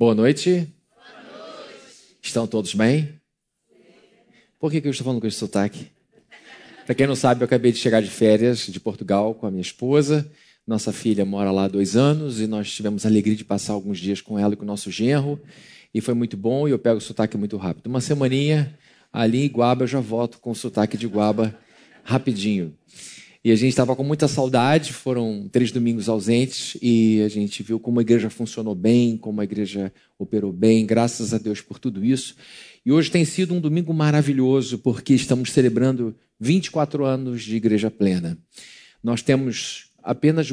Boa 0.00 0.14
noite. 0.14 0.66
Boa 0.94 1.60
noite. 1.60 2.16
Estão 2.22 2.46
todos 2.46 2.74
bem? 2.74 3.20
Por 4.58 4.70
que, 4.70 4.80
que 4.80 4.88
eu 4.88 4.92
estou 4.92 5.04
falando 5.04 5.20
com 5.20 5.26
esse 5.26 5.36
sotaque? 5.36 5.88
Para 6.86 6.94
quem 6.94 7.06
não 7.06 7.14
sabe, 7.14 7.42
eu 7.42 7.44
acabei 7.44 7.70
de 7.70 7.76
chegar 7.76 8.00
de 8.00 8.08
férias 8.08 8.60
de 8.60 8.80
Portugal 8.80 9.34
com 9.34 9.46
a 9.46 9.50
minha 9.50 9.60
esposa. 9.60 10.26
Nossa 10.66 10.90
filha 10.90 11.26
mora 11.26 11.50
lá 11.50 11.64
há 11.64 11.68
dois 11.68 11.96
anos 11.96 12.40
e 12.40 12.46
nós 12.46 12.72
tivemos 12.72 13.04
a 13.04 13.10
alegria 13.10 13.36
de 13.36 13.44
passar 13.44 13.74
alguns 13.74 13.98
dias 13.98 14.22
com 14.22 14.38
ela 14.38 14.54
e 14.54 14.56
com 14.56 14.62
o 14.62 14.66
nosso 14.66 14.90
genro. 14.90 15.38
E 15.92 16.00
foi 16.00 16.14
muito 16.14 16.34
bom 16.34 16.66
e 16.66 16.70
eu 16.70 16.78
pego 16.78 16.96
o 16.96 17.02
sotaque 17.02 17.36
muito 17.36 17.58
rápido. 17.58 17.88
Uma 17.88 18.00
semaninha 18.00 18.74
ali 19.12 19.44
em 19.44 19.48
Guaba 19.48 19.82
eu 19.82 19.86
já 19.86 20.00
volto 20.00 20.38
com 20.38 20.52
o 20.52 20.56
sotaque 20.56 20.96
de 20.96 21.06
Guaba 21.06 21.54
rapidinho. 22.02 22.74
E 23.42 23.50
a 23.50 23.56
gente 23.56 23.70
estava 23.70 23.96
com 23.96 24.04
muita 24.04 24.28
saudade, 24.28 24.92
foram 24.92 25.48
três 25.50 25.72
domingos 25.72 26.10
ausentes 26.10 26.76
e 26.82 27.22
a 27.22 27.28
gente 27.28 27.62
viu 27.62 27.80
como 27.80 27.98
a 27.98 28.02
igreja 28.02 28.28
funcionou 28.28 28.74
bem, 28.74 29.16
como 29.16 29.40
a 29.40 29.44
igreja 29.44 29.90
operou 30.18 30.52
bem, 30.52 30.84
graças 30.84 31.32
a 31.32 31.38
Deus 31.38 31.62
por 31.62 31.78
tudo 31.78 32.04
isso. 32.04 32.36
E 32.84 32.92
hoje 32.92 33.10
tem 33.10 33.24
sido 33.24 33.54
um 33.54 33.60
domingo 33.60 33.94
maravilhoso 33.94 34.78
porque 34.78 35.14
estamos 35.14 35.52
celebrando 35.52 36.14
24 36.38 37.06
anos 37.06 37.42
de 37.42 37.56
igreja 37.56 37.90
plena. 37.90 38.36
Nós 39.02 39.22
temos 39.22 39.86
apenas 40.02 40.52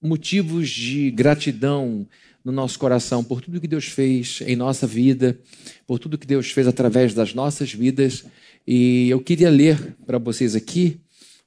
motivos 0.00 0.70
de 0.70 1.10
gratidão 1.10 2.06
no 2.44 2.52
nosso 2.52 2.78
coração 2.78 3.24
por 3.24 3.40
tudo 3.40 3.60
que 3.60 3.66
Deus 3.66 3.86
fez 3.86 4.42
em 4.46 4.54
nossa 4.54 4.86
vida, 4.86 5.36
por 5.88 5.98
tudo 5.98 6.16
que 6.16 6.26
Deus 6.26 6.52
fez 6.52 6.68
através 6.68 7.14
das 7.14 7.34
nossas 7.34 7.72
vidas. 7.72 8.24
E 8.64 9.10
eu 9.10 9.20
queria 9.20 9.50
ler 9.50 9.96
para 10.06 10.18
vocês 10.18 10.54
aqui 10.54 11.00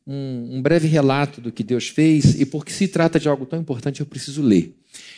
um, 0.05 0.57
um, 0.57 0.61
breve 0.61 0.87
relato 0.87 1.39
do 1.39 1.51
que 1.51 1.63
Deus 1.63 1.87
fez 1.87 2.39
e 2.39 2.45
porque 2.45 2.71
se 2.71 2.87
trata 2.87 3.19
de 3.19 3.29
algo 3.29 3.45
tão 3.45 3.59
importante, 3.59 3.99
eu 3.99 4.05
preciso 4.05 4.41
ler. 4.41 4.75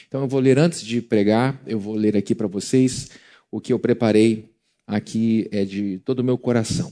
Então 0.08 0.22
eu 0.22 0.28
vou 0.28 0.40
ler 0.40 0.60
antes 0.60 0.82
de 0.82 1.02
pregar, 1.02 1.62
eu 1.66 1.80
vou 1.80 1.96
ler 1.96 2.16
aqui 2.16 2.36
para 2.36 2.48
vocês 2.48 3.10
o 3.52 3.60
que 3.60 3.72
eu 3.74 3.80
preparei 3.80 4.50
aqui 4.86 5.48
é 5.52 5.64
de 5.64 6.00
todo 6.00 6.20
o 6.20 6.24
meu 6.24 6.38
coração. 6.38 6.92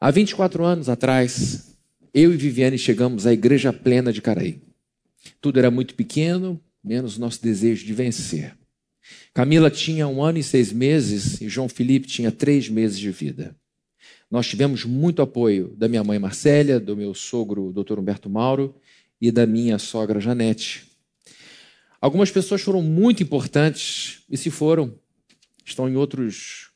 Há 0.00 0.10
24 0.10 0.64
anos 0.64 0.88
atrás, 0.88 1.76
eu 2.12 2.32
e 2.32 2.36
Viviane 2.36 2.76
chegamos 2.76 3.26
à 3.26 3.32
Igreja 3.32 3.72
Plena 3.72 4.12
de 4.12 4.20
Caraí. 4.20 4.60
Tudo 5.40 5.58
era 5.58 5.70
muito 5.70 5.94
pequeno, 5.94 6.60
menos 6.82 7.16
nosso 7.16 7.42
desejo 7.42 7.86
de 7.86 7.94
vencer. 7.94 8.56
Camila 9.32 9.70
tinha 9.70 10.06
um 10.08 10.22
ano 10.22 10.38
e 10.38 10.42
seis 10.42 10.72
meses 10.72 11.40
e 11.40 11.48
João 11.48 11.68
Felipe 11.68 12.06
tinha 12.06 12.30
três 12.30 12.68
meses 12.68 12.98
de 12.98 13.10
vida. 13.10 13.56
Nós 14.32 14.48
tivemos 14.48 14.86
muito 14.86 15.20
apoio 15.20 15.74
da 15.76 15.86
minha 15.86 16.02
mãe 16.02 16.18
Marcélia, 16.18 16.80
do 16.80 16.96
meu 16.96 17.12
sogro 17.12 17.70
Dr. 17.70 17.98
Humberto 17.98 18.30
Mauro 18.30 18.74
e 19.20 19.30
da 19.30 19.44
minha 19.44 19.78
sogra 19.78 20.18
Janete. 20.20 20.84
Algumas 22.00 22.30
pessoas 22.30 22.62
foram 22.62 22.80
muito 22.80 23.22
importantes 23.22 24.22
e 24.30 24.38
se 24.38 24.48
foram, 24.48 24.94
estão 25.66 25.86
em 25.86 25.96
outros 25.96 26.70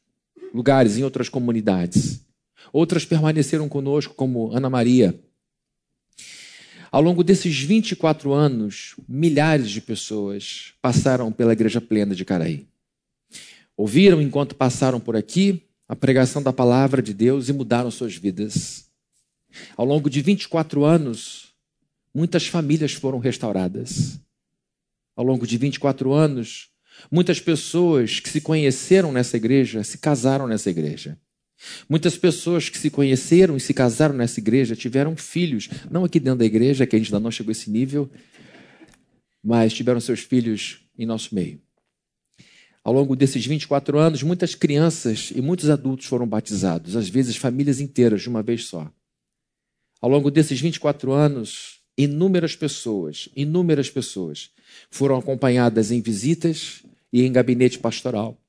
lugares, 0.53 0.99
em 0.99 1.03
outras 1.03 1.31
comunidades. 1.31 2.21
Outras 2.75 3.07
permaneceram 3.07 3.71
conosco, 3.71 4.13
como 4.13 4.53
Ana 4.53 4.69
Maria. 4.69 5.19
Ao 6.93 7.01
longo 7.01 7.25
desses 7.25 7.59
24 7.59 8.35
anos, 8.35 8.97
milhares 9.09 9.71
de 9.71 9.81
pessoas 9.81 10.75
passaram 10.83 11.33
pela 11.33 11.55
Igreja 11.55 11.81
Plena 11.81 12.15
de 12.15 12.23
Caraí. 12.23 12.69
Ouviram 13.75 14.21
enquanto 14.21 14.55
passaram 14.55 15.01
por 15.01 15.17
aqui 15.17 15.66
a 15.89 15.95
pregação 15.95 16.43
da 16.43 16.53
palavra 16.53 17.01
de 17.01 17.15
Deus 17.15 17.49
e 17.49 17.53
mudaram 17.53 17.91
suas 17.91 18.17
vidas. 18.17 18.87
Ao 19.77 19.85
longo 19.85 20.11
de 20.11 20.21
24 20.21 20.85
anos, 20.85 21.55
muitas 22.13 22.47
famílias 22.47 22.93
foram 22.93 23.19
restauradas. 23.19 24.21
Ao 25.15 25.25
longo 25.25 25.47
de 25.47 25.57
24 25.57 26.13
anos, 26.13 26.71
muitas 27.11 27.41
pessoas 27.41 28.21
que 28.21 28.29
se 28.29 28.41
conheceram 28.41 29.13
nessa 29.13 29.37
igreja 29.37 29.85
se 29.85 29.99
casaram 29.99 30.47
nessa 30.47 30.71
igreja. 30.71 31.19
Muitas 31.89 32.17
pessoas 32.19 32.69
que 32.69 32.77
se 32.77 32.91
conheceram 32.91 33.57
e 33.57 33.61
se 33.61 33.73
casaram 33.73 34.15
nessa 34.15 34.41
igreja 34.41 34.77
tiveram 34.77 35.17
filhos, 35.17 35.69
não 35.91 36.05
aqui 36.05 36.21
dentro 36.21 36.41
da 36.41 36.45
igreja, 36.45 36.87
que 36.87 36.95
a 36.95 36.99
gente 36.99 37.09
ainda 37.09 37.21
não 37.21 37.31
chegou 37.31 37.51
a 37.51 37.53
esse 37.53 37.71
nível, 37.71 38.11
mas 39.43 39.73
tiveram 39.73 40.01
seus 40.01 40.21
filhos 40.21 40.81
em 40.99 41.07
nosso 41.07 41.35
meio. 41.35 41.66
Ao 42.87 42.93
longo 42.93 43.17
desses 43.17 43.45
24 43.45 43.99
anos, 43.99 44.23
muitas 44.23 44.55
crianças 44.55 45.33
e 45.35 45.43
muitos 45.43 45.69
adultos 45.69 46.07
foram 46.07 46.25
batizados, 46.25 46.95
às 46.95 47.09
vezes 47.09 47.35
famílias 47.35 47.81
inteiras 47.81 48.23
de 48.23 48.29
uma 48.29 48.45
vez 48.45 48.67
só. 48.67 48.89
Ao 50.01 50.09
longo 50.09 50.31
desses 50.31 50.61
24 50.61 51.11
anos, 51.11 51.81
inúmeras 51.99 52.55
pessoas, 52.55 53.29
inúmeras 53.35 53.91
pessoas 53.91 54.51
foram 54.89 55.17
acompanhadas 55.17 55.91
em 55.91 56.01
visitas 56.01 56.85
e 57.13 57.23
em 57.23 57.33
gabinete 57.33 57.77
pastoral. 57.77 58.41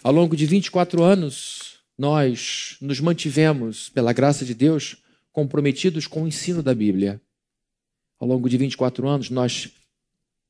Ao 0.00 0.12
longo 0.12 0.36
de 0.36 0.46
24 0.46 1.02
anos, 1.02 1.80
nós 1.98 2.76
nos 2.80 3.00
mantivemos, 3.00 3.88
pela 3.88 4.12
graça 4.12 4.44
de 4.44 4.54
Deus, 4.54 4.98
comprometidos 5.32 6.06
com 6.06 6.22
o 6.22 6.28
ensino 6.28 6.62
da 6.62 6.72
Bíblia. 6.72 7.20
Ao 8.20 8.28
longo 8.28 8.48
de 8.48 8.56
24 8.56 9.08
anos, 9.08 9.28
nós 9.28 9.70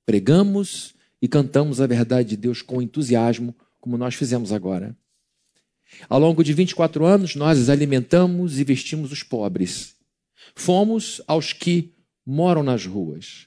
pregamos 0.05 0.94
e 1.25 1.29
cantamos 1.29 1.81
a 1.81 1.87
verdade 1.87 2.29
de 2.29 2.37
Deus 2.37 2.61
com 2.61 2.83
entusiasmo, 2.83 3.57
como 3.81 3.97
nós 3.97 4.15
fizemos 4.15 4.53
agora. 4.53 4.95
Ao 6.07 6.21
longo 6.21 6.45
de 6.45 6.53
24 6.53 7.07
anos, 7.07 7.35
nós 7.35 7.71
alimentamos 7.71 8.61
e 8.61 8.65
vestimos 8.65 9.11
os 9.11 9.23
pobres. 9.23 9.95
Fomos 10.55 11.23
aos 11.27 11.55
que 11.55 11.95
moram 12.27 12.63
nas 12.63 12.85
ruas. 12.85 13.47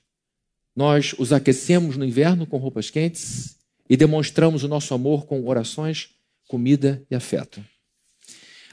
Nós 0.76 1.14
os 1.20 1.32
aquecemos 1.32 1.96
no 1.98 2.04
inverno 2.04 2.48
com 2.48 2.58
roupas 2.58 2.90
quentes 2.90 3.58
e 3.88 3.96
demonstramos 3.96 4.64
o 4.64 4.68
nosso 4.68 4.96
amor 4.96 5.28
com 5.28 5.48
orações, 5.48 6.10
comida 6.48 7.06
e 7.12 7.16
afeto. 7.16 7.64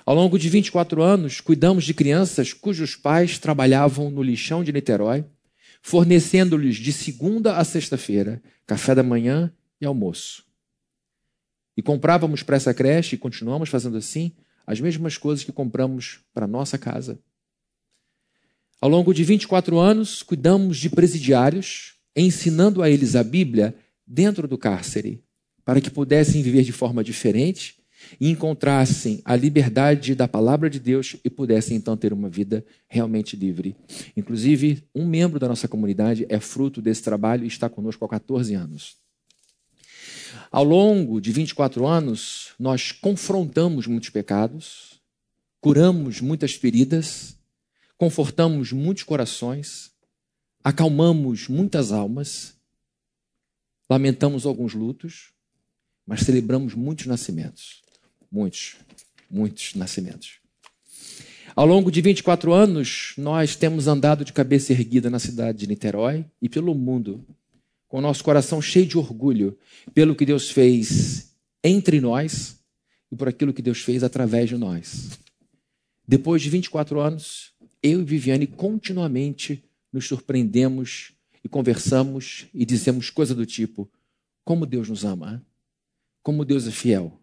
Ao 0.06 0.14
longo 0.14 0.38
de 0.38 0.48
24 0.48 1.02
anos, 1.02 1.42
cuidamos 1.42 1.84
de 1.84 1.92
crianças 1.92 2.54
cujos 2.54 2.96
pais 2.96 3.38
trabalhavam 3.38 4.10
no 4.10 4.22
lixão 4.22 4.64
de 4.64 4.72
Niterói 4.72 5.26
fornecendo-lhes 5.84 6.76
de 6.76 6.94
segunda 6.94 7.58
a 7.58 7.64
sexta-feira 7.64 8.42
café 8.66 8.94
da 8.94 9.02
manhã 9.02 9.52
e 9.78 9.84
almoço. 9.84 10.42
E 11.76 11.82
comprávamos 11.82 12.42
para 12.42 12.56
essa 12.56 12.72
creche, 12.72 13.16
e 13.16 13.18
continuamos 13.18 13.68
fazendo 13.68 13.98
assim, 13.98 14.32
as 14.66 14.80
mesmas 14.80 15.18
coisas 15.18 15.44
que 15.44 15.52
compramos 15.52 16.20
para 16.32 16.46
nossa 16.46 16.78
casa. 16.78 17.20
Ao 18.80 18.88
longo 18.88 19.12
de 19.12 19.22
24 19.24 19.78
anos, 19.78 20.22
cuidamos 20.22 20.78
de 20.78 20.88
presidiários, 20.88 21.96
ensinando 22.16 22.82
a 22.82 22.88
eles 22.88 23.14
a 23.14 23.22
Bíblia 23.22 23.76
dentro 24.06 24.48
do 24.48 24.56
cárcere, 24.56 25.22
para 25.66 25.82
que 25.82 25.90
pudessem 25.90 26.42
viver 26.42 26.62
de 26.62 26.72
forma 26.72 27.04
diferente 27.04 27.83
e 28.20 28.30
encontrassem 28.30 29.20
a 29.24 29.36
liberdade 29.36 30.14
da 30.14 30.28
palavra 30.28 30.68
de 30.70 30.78
Deus 30.78 31.16
e 31.24 31.30
pudessem 31.30 31.76
então 31.76 31.96
ter 31.96 32.12
uma 32.12 32.28
vida 32.28 32.64
realmente 32.88 33.36
livre. 33.36 33.76
Inclusive, 34.16 34.82
um 34.94 35.06
membro 35.06 35.38
da 35.38 35.48
nossa 35.48 35.68
comunidade 35.68 36.26
é 36.28 36.40
fruto 36.40 36.80
desse 36.80 37.02
trabalho 37.02 37.44
e 37.44 37.48
está 37.48 37.68
conosco 37.68 38.04
há 38.04 38.08
14 38.08 38.54
anos. 38.54 38.96
Ao 40.50 40.64
longo 40.64 41.20
de 41.20 41.32
24 41.32 41.86
anos, 41.86 42.52
nós 42.58 42.92
confrontamos 42.92 43.86
muitos 43.86 44.10
pecados, 44.10 45.00
curamos 45.60 46.20
muitas 46.20 46.54
feridas, 46.54 47.36
confortamos 47.96 48.72
muitos 48.72 49.02
corações, 49.02 49.92
acalmamos 50.62 51.48
muitas 51.48 51.92
almas, 51.92 52.54
lamentamos 53.88 54.46
alguns 54.46 54.74
lutos, 54.74 55.32
mas 56.06 56.20
celebramos 56.20 56.74
muitos 56.74 57.06
nascimentos. 57.06 57.83
Muitos, 58.34 58.74
muitos 59.30 59.76
nascimentos. 59.76 60.40
Ao 61.54 61.64
longo 61.64 61.88
de 61.88 62.00
24 62.00 62.52
anos, 62.52 63.14
nós 63.16 63.54
temos 63.54 63.86
andado 63.86 64.24
de 64.24 64.32
cabeça 64.32 64.72
erguida 64.72 65.08
na 65.08 65.20
cidade 65.20 65.58
de 65.58 65.68
Niterói 65.68 66.26
e 66.42 66.48
pelo 66.48 66.74
mundo, 66.74 67.24
com 67.86 68.00
nosso 68.00 68.24
coração 68.24 68.60
cheio 68.60 68.86
de 68.86 68.98
orgulho 68.98 69.56
pelo 69.94 70.16
que 70.16 70.26
Deus 70.26 70.50
fez 70.50 71.32
entre 71.62 72.00
nós 72.00 72.58
e 73.08 73.14
por 73.14 73.28
aquilo 73.28 73.52
que 73.52 73.62
Deus 73.62 73.82
fez 73.82 74.02
através 74.02 74.48
de 74.48 74.56
nós. 74.56 75.16
Depois 76.04 76.42
de 76.42 76.50
24 76.50 76.98
anos, 76.98 77.52
eu 77.80 78.00
e 78.00 78.04
Viviane 78.04 78.48
continuamente 78.48 79.62
nos 79.92 80.08
surpreendemos 80.08 81.12
e 81.44 81.48
conversamos 81.48 82.48
e 82.52 82.66
dizemos 82.66 83.10
coisa 83.10 83.32
do 83.32 83.46
tipo: 83.46 83.88
como 84.44 84.66
Deus 84.66 84.88
nos 84.88 85.04
ama, 85.04 85.40
como 86.20 86.44
Deus 86.44 86.66
é 86.66 86.72
fiel, 86.72 87.20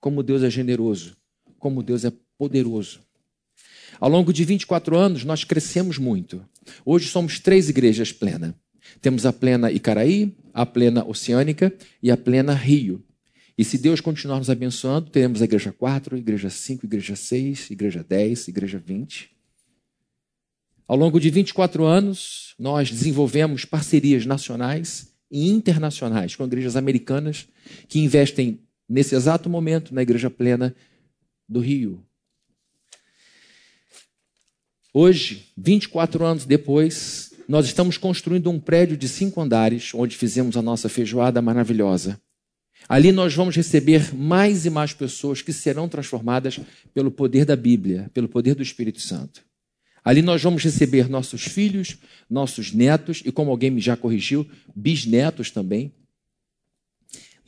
como 0.00 0.22
Deus 0.22 0.42
é 0.42 0.50
generoso, 0.50 1.16
como 1.58 1.82
Deus 1.82 2.04
é 2.04 2.12
poderoso. 2.38 3.00
Ao 3.98 4.08
longo 4.08 4.32
de 4.32 4.44
24 4.44 4.96
anos, 4.96 5.24
nós 5.24 5.44
crescemos 5.44 5.98
muito. 5.98 6.44
Hoje 6.84 7.08
somos 7.08 7.40
três 7.40 7.68
igrejas 7.68 8.12
plenas. 8.12 8.54
Temos 9.00 9.26
a 9.26 9.32
plena 9.32 9.70
Icaraí, 9.70 10.36
a 10.52 10.64
plena 10.64 11.04
Oceânica 11.04 11.72
e 12.02 12.10
a 12.10 12.16
plena 12.16 12.54
Rio. 12.54 13.02
E 13.58 13.64
se 13.64 13.78
Deus 13.78 14.00
continuar 14.00 14.38
nos 14.38 14.50
abençoando, 14.50 15.10
teremos 15.10 15.40
a 15.40 15.44
igreja 15.44 15.72
4, 15.72 16.16
igreja 16.18 16.50
5, 16.50 16.84
igreja 16.84 17.16
6, 17.16 17.70
igreja 17.70 18.04
10, 18.06 18.48
igreja 18.48 18.78
20. 18.78 19.30
Ao 20.86 20.96
longo 20.96 21.18
de 21.18 21.30
24 21.30 21.84
anos, 21.84 22.54
nós 22.58 22.90
desenvolvemos 22.90 23.64
parcerias 23.64 24.26
nacionais 24.26 25.12
e 25.30 25.50
internacionais, 25.50 26.36
com 26.36 26.44
igrejas 26.44 26.76
americanas 26.76 27.48
que 27.88 27.98
investem 27.98 28.60
nesse 28.88 29.14
exato 29.14 29.48
momento 29.48 29.94
na 29.94 30.02
igreja 30.02 30.30
plena 30.30 30.74
do 31.48 31.60
Rio. 31.60 32.04
Hoje, 34.92 35.52
24 35.56 36.24
anos 36.24 36.46
depois, 36.46 37.34
nós 37.48 37.66
estamos 37.66 37.98
construindo 37.98 38.50
um 38.50 38.58
prédio 38.58 38.96
de 38.96 39.08
cinco 39.08 39.40
andares, 39.40 39.92
onde 39.94 40.16
fizemos 40.16 40.56
a 40.56 40.62
nossa 40.62 40.88
feijoada 40.88 41.42
maravilhosa. 41.42 42.20
Ali 42.88 43.12
nós 43.12 43.34
vamos 43.34 43.56
receber 43.56 44.14
mais 44.14 44.64
e 44.64 44.70
mais 44.70 44.92
pessoas 44.92 45.42
que 45.42 45.52
serão 45.52 45.88
transformadas 45.88 46.60
pelo 46.94 47.10
poder 47.10 47.44
da 47.44 47.56
Bíblia, 47.56 48.10
pelo 48.14 48.28
poder 48.28 48.54
do 48.54 48.62
Espírito 48.62 49.00
Santo. 49.00 49.44
Ali 50.04 50.22
nós 50.22 50.42
vamos 50.42 50.62
receber 50.62 51.08
nossos 51.08 51.42
filhos, 51.42 51.98
nossos 52.30 52.72
netos 52.72 53.22
e, 53.24 53.32
como 53.32 53.50
alguém 53.50 53.70
me 53.70 53.80
já 53.80 53.96
corrigiu, 53.96 54.48
bisnetos 54.74 55.50
também, 55.50 55.92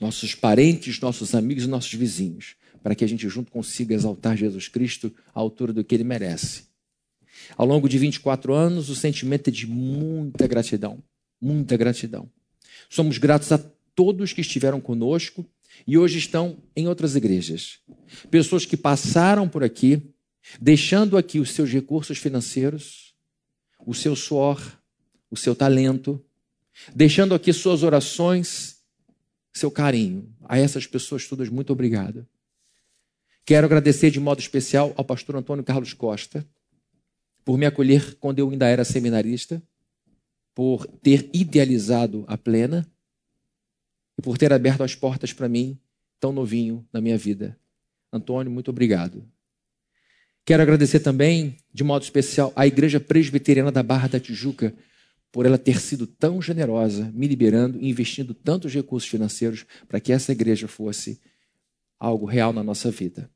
nossos 0.00 0.34
parentes, 0.34 1.00
nossos 1.00 1.34
amigos 1.34 1.64
e 1.64 1.68
nossos 1.68 1.92
vizinhos, 1.94 2.56
para 2.82 2.94
que 2.94 3.04
a 3.04 3.08
gente 3.08 3.28
junto 3.28 3.50
consiga 3.50 3.94
exaltar 3.94 4.36
Jesus 4.36 4.68
Cristo 4.68 5.12
à 5.34 5.40
altura 5.40 5.72
do 5.72 5.84
que 5.84 5.94
ele 5.94 6.04
merece. 6.04 6.68
Ao 7.56 7.66
longo 7.66 7.88
de 7.88 7.98
24 7.98 8.52
anos, 8.54 8.88
o 8.88 8.94
sentimento 8.94 9.48
é 9.48 9.50
de 9.50 9.66
muita 9.66 10.46
gratidão, 10.46 11.02
muita 11.40 11.76
gratidão. 11.76 12.30
Somos 12.88 13.18
gratos 13.18 13.52
a 13.52 13.58
todos 13.94 14.32
que 14.32 14.40
estiveram 14.40 14.80
conosco 14.80 15.44
e 15.86 15.98
hoje 15.98 16.18
estão 16.18 16.58
em 16.74 16.88
outras 16.88 17.16
igrejas. 17.16 17.78
Pessoas 18.30 18.64
que 18.64 18.76
passaram 18.76 19.48
por 19.48 19.62
aqui, 19.62 20.02
deixando 20.60 21.16
aqui 21.16 21.38
os 21.38 21.50
seus 21.50 21.70
recursos 21.70 22.18
financeiros, 22.18 23.14
o 23.86 23.94
seu 23.94 24.16
suor, 24.16 24.60
o 25.30 25.36
seu 25.36 25.54
talento, 25.54 26.22
deixando 26.94 27.34
aqui 27.34 27.52
suas 27.52 27.82
orações, 27.82 28.77
seu 29.52 29.70
carinho. 29.70 30.34
A 30.44 30.58
essas 30.58 30.86
pessoas 30.86 31.26
todas, 31.26 31.48
muito 31.48 31.72
obrigado. 31.72 32.26
Quero 33.44 33.66
agradecer 33.66 34.10
de 34.10 34.20
modo 34.20 34.40
especial 34.40 34.92
ao 34.96 35.04
pastor 35.04 35.36
Antônio 35.36 35.64
Carlos 35.64 35.94
Costa 35.94 36.46
por 37.44 37.56
me 37.56 37.64
acolher 37.64 38.14
quando 38.16 38.40
eu 38.40 38.50
ainda 38.50 38.68
era 38.68 38.84
seminarista, 38.84 39.62
por 40.54 40.86
ter 40.86 41.30
idealizado 41.32 42.24
a 42.28 42.36
plena 42.36 42.86
e 44.18 44.22
por 44.22 44.36
ter 44.36 44.52
aberto 44.52 44.82
as 44.82 44.94
portas 44.94 45.32
para 45.32 45.48
mim, 45.48 45.78
tão 46.20 46.30
novinho 46.30 46.86
na 46.92 47.00
minha 47.00 47.16
vida. 47.16 47.58
Antônio, 48.12 48.52
muito 48.52 48.70
obrigado. 48.70 49.26
Quero 50.44 50.62
agradecer 50.62 51.00
também, 51.00 51.56
de 51.72 51.84
modo 51.84 52.02
especial, 52.02 52.52
à 52.56 52.66
Igreja 52.66 52.98
Presbiteriana 52.98 53.70
da 53.70 53.82
Barra 53.82 54.08
da 54.08 54.20
Tijuca, 54.20 54.74
por 55.30 55.46
ela 55.46 55.58
ter 55.58 55.80
sido 55.80 56.06
tão 56.06 56.40
generosa, 56.40 57.10
me 57.14 57.26
liberando 57.26 57.78
e 57.80 57.88
investindo 57.88 58.34
tantos 58.34 58.72
recursos 58.72 59.08
financeiros 59.08 59.64
para 59.86 60.00
que 60.00 60.12
essa 60.12 60.32
igreja 60.32 60.66
fosse 60.66 61.20
algo 61.98 62.26
real 62.26 62.52
na 62.52 62.62
nossa 62.62 62.90
vida. 62.90 63.30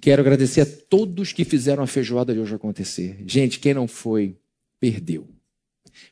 Quero 0.00 0.20
agradecer 0.20 0.60
a 0.60 0.66
todos 0.66 1.32
que 1.32 1.44
fizeram 1.44 1.82
a 1.82 1.86
feijoada 1.86 2.34
de 2.34 2.40
hoje 2.40 2.54
acontecer. 2.54 3.22
Gente, 3.26 3.58
quem 3.58 3.72
não 3.72 3.88
foi, 3.88 4.36
perdeu. 4.78 5.28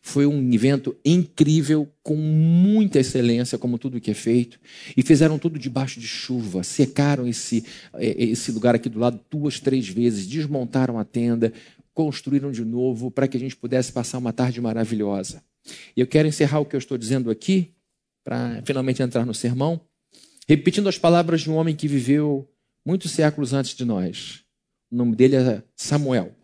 Foi 0.01 0.27
um 0.27 0.53
evento 0.53 0.97
incrível, 1.05 1.89
com 2.03 2.17
muita 2.17 3.01
excelência, 3.01 3.59
como 3.59 3.79
tudo 3.79 4.01
que 4.01 4.11
é 4.11 4.15
feito. 4.15 4.59
E 4.97 5.03
fizeram 5.03 5.39
tudo 5.39 5.59
debaixo 5.59 6.01
de 6.01 6.07
chuva. 6.07 6.63
Secaram 6.63 7.27
esse, 7.27 7.65
é, 7.95 8.25
esse 8.25 8.53
lugar 8.53 8.75
aqui 8.75 8.89
do 8.89 8.99
lado 8.99 9.21
duas, 9.31 9.61
três 9.61 9.89
vezes. 9.89 10.27
Desmontaram 10.27 10.99
a 10.99 11.05
tenda. 11.05 11.53
Construíram 11.95 12.51
de 12.51 12.65
novo 12.65 13.11
para 13.11 13.29
que 13.29 13.37
a 13.37 13.41
gente 13.41 13.57
pudesse 13.57 13.93
passar 13.93 14.19
uma 14.19 14.33
tarde 14.33 14.61
maravilhosa. 14.61 15.43
E 15.97 16.01
eu 16.01 16.07
quero 16.07 16.29
encerrar 16.29 16.61
o 16.61 16.67
que 16.67 16.75
eu 16.75 16.79
estou 16.79 16.97
dizendo 16.99 17.31
aqui, 17.31 17.75
para 18.25 18.63
finalmente 18.65 19.03
entrar 19.03 19.27
no 19.27 19.35
sermão, 19.35 19.81
repetindo 20.49 20.89
as 20.89 20.99
palavras 20.99 21.43
de 21.43 21.51
um 21.51 21.55
homem 21.55 21.75
que 21.75 21.89
viveu 21.89 22.49
muitos 22.85 23.13
séculos 23.13 23.53
antes 23.53 23.75
de 23.75 23.85
nós. 23.85 24.45
O 24.91 24.97
nome 24.97 25.17
dele 25.17 25.37
é 25.37 25.63
Samuel. 25.77 26.35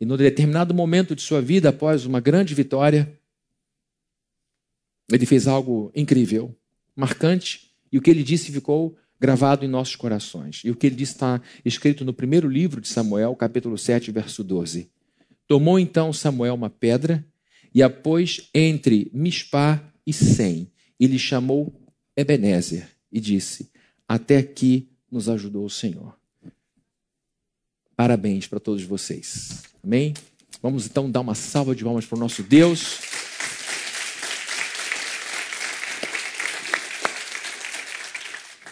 E 0.00 0.04
no 0.04 0.16
determinado 0.16 0.74
momento 0.74 1.14
de 1.14 1.22
sua 1.22 1.40
vida, 1.40 1.70
após 1.70 2.04
uma 2.04 2.20
grande 2.20 2.54
vitória, 2.54 3.18
ele 5.10 5.24
fez 5.24 5.46
algo 5.46 5.90
incrível, 5.94 6.54
marcante, 6.94 7.72
e 7.90 7.96
o 7.96 8.02
que 8.02 8.10
ele 8.10 8.22
disse 8.22 8.52
ficou 8.52 8.96
gravado 9.20 9.64
em 9.64 9.68
nossos 9.68 9.96
corações. 9.96 10.62
E 10.64 10.70
o 10.70 10.76
que 10.76 10.86
ele 10.86 10.96
disse 10.96 11.12
está 11.12 11.40
escrito 11.64 12.04
no 12.04 12.12
primeiro 12.12 12.48
livro 12.48 12.80
de 12.80 12.88
Samuel, 12.88 13.34
capítulo 13.34 13.76
7, 13.76 14.10
verso 14.10 14.44
12. 14.44 14.90
Tomou 15.46 15.78
então 15.78 16.12
Samuel 16.12 16.54
uma 16.54 16.70
pedra 16.70 17.24
e 17.74 17.82
a 17.82 17.90
pôs 17.90 18.48
entre 18.54 19.10
Mispá 19.12 19.82
e 20.06 20.12
Sem, 20.12 20.70
e 20.98 21.06
lhe 21.06 21.18
chamou 21.18 21.78
Ebenezer, 22.16 22.88
e 23.12 23.20
disse: 23.20 23.70
Até 24.08 24.38
aqui 24.38 24.88
nos 25.10 25.28
ajudou 25.28 25.64
o 25.64 25.70
Senhor. 25.70 26.16
Parabéns 27.94 28.46
para 28.46 28.60
todos 28.60 28.82
vocês. 28.82 29.62
Amém? 29.82 30.14
Vamos 30.62 30.86
então 30.86 31.10
dar 31.10 31.20
uma 31.20 31.34
salva 31.34 31.74
de 31.74 31.84
palmas 31.84 32.06
para 32.06 32.16
o 32.16 32.20
nosso 32.20 32.42
Deus. 32.42 33.15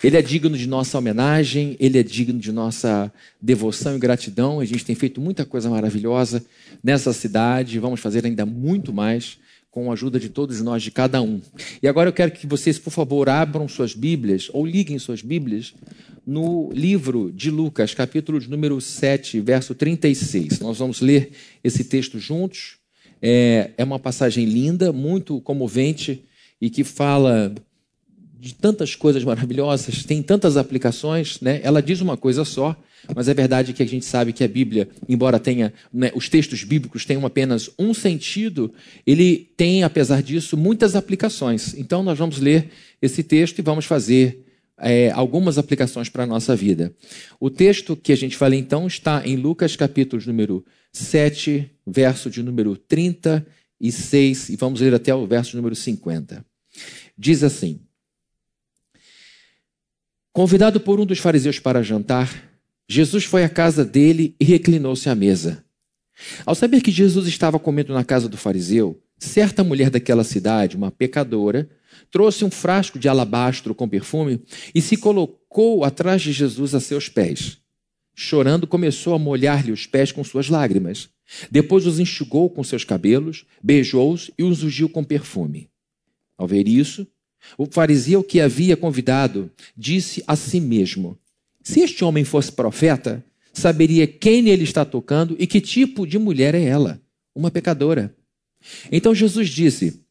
Ele 0.04 0.18
é 0.18 0.20
digno 0.20 0.54
de 0.54 0.68
nossa 0.68 0.98
homenagem, 0.98 1.78
ele 1.80 1.98
é 1.98 2.02
digno 2.02 2.38
de 2.38 2.52
nossa 2.52 3.10
devoção 3.40 3.96
e 3.96 3.98
gratidão. 3.98 4.60
A 4.60 4.64
gente 4.66 4.84
tem 4.84 4.94
feito 4.94 5.18
muita 5.18 5.46
coisa 5.46 5.70
maravilhosa 5.70 6.44
nessa 6.82 7.10
cidade, 7.14 7.78
vamos 7.78 8.00
fazer 8.00 8.26
ainda 8.26 8.44
muito 8.44 8.92
mais 8.92 9.38
com 9.70 9.90
a 9.90 9.94
ajuda 9.94 10.20
de 10.20 10.28
todos 10.28 10.60
nós, 10.60 10.82
de 10.82 10.90
cada 10.90 11.22
um. 11.22 11.40
E 11.82 11.88
agora 11.88 12.10
eu 12.10 12.12
quero 12.12 12.32
que 12.32 12.46
vocês, 12.46 12.78
por 12.78 12.90
favor, 12.90 13.30
abram 13.30 13.66
suas 13.66 13.94
Bíblias 13.94 14.50
ou 14.52 14.66
liguem 14.66 14.98
suas 14.98 15.22
Bíblias 15.22 15.72
no 16.26 16.70
livro 16.74 17.32
de 17.32 17.50
Lucas, 17.50 17.94
capítulo 17.94 18.38
de 18.38 18.50
número 18.50 18.78
7, 18.82 19.40
verso 19.40 19.74
36. 19.74 20.60
Nós 20.60 20.76
vamos 20.76 21.00
ler 21.00 21.30
esse 21.64 21.82
texto 21.82 22.18
juntos. 22.18 22.76
É, 23.22 23.70
é 23.78 23.84
uma 23.84 23.98
passagem 23.98 24.44
linda, 24.44 24.92
muito 24.92 25.40
comovente 25.40 26.26
e 26.60 26.68
que 26.68 26.84
fala 26.84 27.54
de 28.44 28.54
tantas 28.54 28.94
coisas 28.94 29.24
maravilhosas, 29.24 30.04
tem 30.04 30.22
tantas 30.22 30.58
aplicações, 30.58 31.40
né? 31.40 31.60
Ela 31.62 31.80
diz 31.80 32.02
uma 32.02 32.14
coisa 32.14 32.44
só, 32.44 32.76
mas 33.16 33.26
é 33.26 33.32
verdade 33.32 33.72
que 33.72 33.82
a 33.82 33.86
gente 33.86 34.04
sabe 34.04 34.34
que 34.34 34.44
a 34.44 34.48
Bíblia, 34.48 34.86
embora 35.08 35.40
tenha 35.40 35.72
né, 35.90 36.12
os 36.14 36.28
textos 36.28 36.62
bíblicos 36.62 37.06
tenham 37.06 37.24
apenas 37.24 37.70
um 37.78 37.94
sentido, 37.94 38.70
ele 39.06 39.50
tem, 39.56 39.82
apesar 39.82 40.22
disso, 40.22 40.58
muitas 40.58 40.94
aplicações. 40.94 41.72
Então 41.72 42.02
nós 42.02 42.18
vamos 42.18 42.38
ler 42.38 42.68
esse 43.00 43.22
texto 43.22 43.60
e 43.60 43.62
vamos 43.62 43.86
fazer 43.86 44.44
é, 44.78 45.10
algumas 45.12 45.56
aplicações 45.56 46.10
para 46.10 46.24
a 46.24 46.26
nossa 46.26 46.54
vida. 46.54 46.94
O 47.40 47.48
texto 47.48 47.96
que 47.96 48.12
a 48.12 48.16
gente 48.16 48.36
fala 48.36 48.54
então 48.54 48.86
está 48.86 49.26
em 49.26 49.36
Lucas 49.36 49.74
capítulo 49.74 50.22
número 50.26 50.62
7, 50.92 51.70
verso 51.86 52.28
de 52.28 52.42
número 52.42 52.76
36, 52.76 54.50
e 54.50 54.56
vamos 54.56 54.82
ler 54.82 54.92
até 54.92 55.14
o 55.14 55.26
verso 55.26 55.56
número 55.56 55.74
50. 55.74 56.44
Diz 57.16 57.42
assim: 57.42 57.80
Convidado 60.34 60.80
por 60.80 60.98
um 60.98 61.06
dos 61.06 61.20
fariseus 61.20 61.60
para 61.60 61.80
jantar, 61.80 62.50
Jesus 62.88 63.22
foi 63.22 63.44
à 63.44 63.48
casa 63.48 63.84
dele 63.84 64.34
e 64.40 64.44
reclinou-se 64.44 65.08
à 65.08 65.14
mesa. 65.14 65.64
Ao 66.44 66.56
saber 66.56 66.80
que 66.80 66.90
Jesus 66.90 67.28
estava 67.28 67.56
comendo 67.56 67.94
na 67.94 68.02
casa 68.02 68.28
do 68.28 68.36
fariseu, 68.36 69.00
certa 69.16 69.62
mulher 69.62 69.90
daquela 69.90 70.24
cidade, 70.24 70.76
uma 70.76 70.90
pecadora, 70.90 71.70
trouxe 72.10 72.44
um 72.44 72.50
frasco 72.50 72.98
de 72.98 73.08
alabastro 73.08 73.76
com 73.76 73.88
perfume 73.88 74.42
e 74.74 74.82
se 74.82 74.96
colocou 74.96 75.84
atrás 75.84 76.20
de 76.20 76.32
Jesus 76.32 76.74
a 76.74 76.80
seus 76.80 77.08
pés. 77.08 77.58
Chorando, 78.12 78.66
começou 78.66 79.14
a 79.14 79.20
molhar-lhe 79.20 79.70
os 79.70 79.86
pés 79.86 80.10
com 80.10 80.24
suas 80.24 80.48
lágrimas. 80.48 81.10
Depois 81.48 81.86
os 81.86 82.00
enxugou 82.00 82.50
com 82.50 82.64
seus 82.64 82.82
cabelos, 82.82 83.46
beijou-os 83.62 84.32
e 84.36 84.42
os 84.42 84.64
ungiu 84.64 84.88
com 84.88 85.04
perfume. 85.04 85.70
Ao 86.36 86.48
ver 86.48 86.66
isso, 86.66 87.06
o 87.58 87.66
fariseu 87.66 88.22
que 88.22 88.40
havia 88.40 88.76
convidado 88.76 89.50
disse 89.76 90.22
a 90.26 90.36
si 90.36 90.60
mesmo: 90.60 91.18
Se 91.62 91.80
este 91.80 92.04
homem 92.04 92.24
fosse 92.24 92.52
profeta, 92.52 93.24
saberia 93.52 94.06
quem 94.06 94.42
nele 94.42 94.64
está 94.64 94.84
tocando 94.84 95.36
e 95.38 95.46
que 95.46 95.60
tipo 95.60 96.06
de 96.06 96.18
mulher 96.18 96.54
é 96.54 96.62
ela, 96.62 97.00
uma 97.34 97.50
pecadora. 97.50 98.14
Então 98.90 99.14
Jesus 99.14 99.48
disse: 99.48 100.02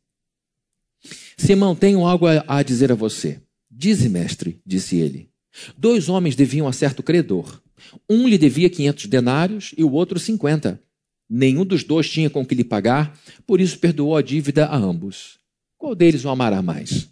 Simão, 1.37 1.75
tenho 1.75 2.05
algo 2.05 2.25
a 2.27 2.63
dizer 2.63 2.91
a 2.91 2.95
você. 2.95 3.39
Dize, 3.69 4.07
mestre, 4.07 4.61
disse 4.65 4.97
ele. 4.97 5.29
Dois 5.77 6.09
homens 6.09 6.35
deviam 6.35 6.67
a 6.67 6.73
certo 6.73 7.03
credor. 7.03 7.61
Um 8.09 8.27
lhe 8.27 8.37
devia 8.37 8.69
quinhentos 8.69 9.07
denários 9.07 9.73
e 9.77 9.83
o 9.83 9.91
outro 9.91 10.19
cinquenta. 10.19 10.81
Nenhum 11.29 11.65
dos 11.65 11.83
dois 11.83 12.09
tinha 12.09 12.29
com 12.29 12.45
que 12.45 12.55
lhe 12.55 12.63
pagar, 12.63 13.17
por 13.45 13.59
isso 13.59 13.79
perdoou 13.79 14.15
a 14.15 14.21
dívida 14.21 14.65
a 14.67 14.77
ambos. 14.77 15.39
Qual 15.77 15.95
deles 15.95 16.23
o 16.25 16.29
amará 16.29 16.61
mais? 16.61 17.09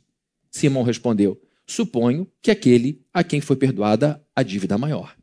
Simão 0.52 0.84
respondeu: 0.84 1.42
Suponho 1.66 2.28
que 2.42 2.52
aquele 2.52 3.02
a 3.14 3.24
quem 3.24 3.40
foi 3.40 3.56
perdoada 3.56 4.22
a 4.36 4.44
dívida 4.44 4.78
maior. 4.78 5.16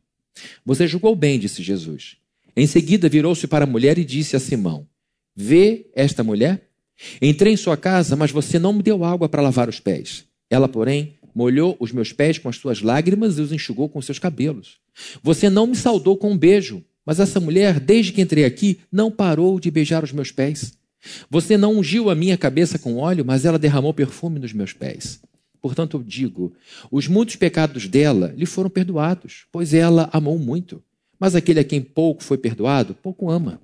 Você 0.65 0.87
julgou 0.87 1.15
bem, 1.15 1.39
disse 1.39 1.61
Jesus. 1.61 2.17
Em 2.55 2.65
seguida 2.65 3.07
virou-se 3.07 3.47
para 3.47 3.65
a 3.65 3.67
mulher 3.67 3.97
e 3.99 4.03
disse 4.03 4.35
a 4.35 4.39
Simão: 4.39 4.87
Vê 5.35 5.89
esta 5.93 6.23
mulher? 6.23 6.69
Entrei 7.21 7.53
em 7.53 7.57
sua 7.57 7.77
casa, 7.77 8.15
mas 8.15 8.31
você 8.31 8.59
não 8.59 8.73
me 8.73 8.83
deu 8.83 9.05
água 9.05 9.29
para 9.29 9.41
lavar 9.41 9.69
os 9.69 9.79
pés. 9.79 10.25
Ela, 10.49 10.67
porém, 10.67 11.13
molhou 11.33 11.77
os 11.79 11.91
meus 11.91 12.11
pés 12.11 12.37
com 12.37 12.49
as 12.49 12.57
suas 12.57 12.81
lágrimas 12.81 13.37
e 13.37 13.41
os 13.41 13.53
enxugou 13.53 13.87
com 13.87 14.01
seus 14.01 14.19
cabelos. 14.19 14.77
Você 15.23 15.49
não 15.49 15.67
me 15.67 15.75
saudou 15.75 16.17
com 16.17 16.31
um 16.31 16.37
beijo, 16.37 16.83
mas 17.05 17.19
essa 17.19 17.39
mulher, 17.39 17.79
desde 17.79 18.11
que 18.11 18.21
entrei 18.21 18.43
aqui, 18.43 18.79
não 18.91 19.09
parou 19.09 19.59
de 19.59 19.71
beijar 19.71 20.03
os 20.03 20.11
meus 20.11 20.31
pés. 20.31 20.73
Você 21.29 21.57
não 21.57 21.77
ungiu 21.77 22.09
a 22.09 22.15
minha 22.15 22.37
cabeça 22.37 22.77
com 22.77 22.97
óleo, 22.97 23.23
mas 23.25 23.45
ela 23.45 23.59
derramou 23.59 23.93
perfume 23.93 24.39
nos 24.39 24.53
meus 24.53 24.73
pés. 24.73 25.21
Portanto, 25.61 25.97
eu 25.97 26.03
digo: 26.03 26.53
os 26.91 27.07
muitos 27.07 27.35
pecados 27.35 27.87
dela 27.87 28.33
lhe 28.35 28.45
foram 28.45 28.69
perdoados, 28.69 29.45
pois 29.51 29.73
ela 29.73 30.09
amou 30.11 30.37
muito. 30.37 30.83
Mas 31.19 31.35
aquele 31.35 31.59
a 31.59 31.63
quem 31.63 31.81
pouco 31.81 32.23
foi 32.23 32.37
perdoado, 32.37 32.93
pouco 32.95 33.29
ama. 33.29 33.61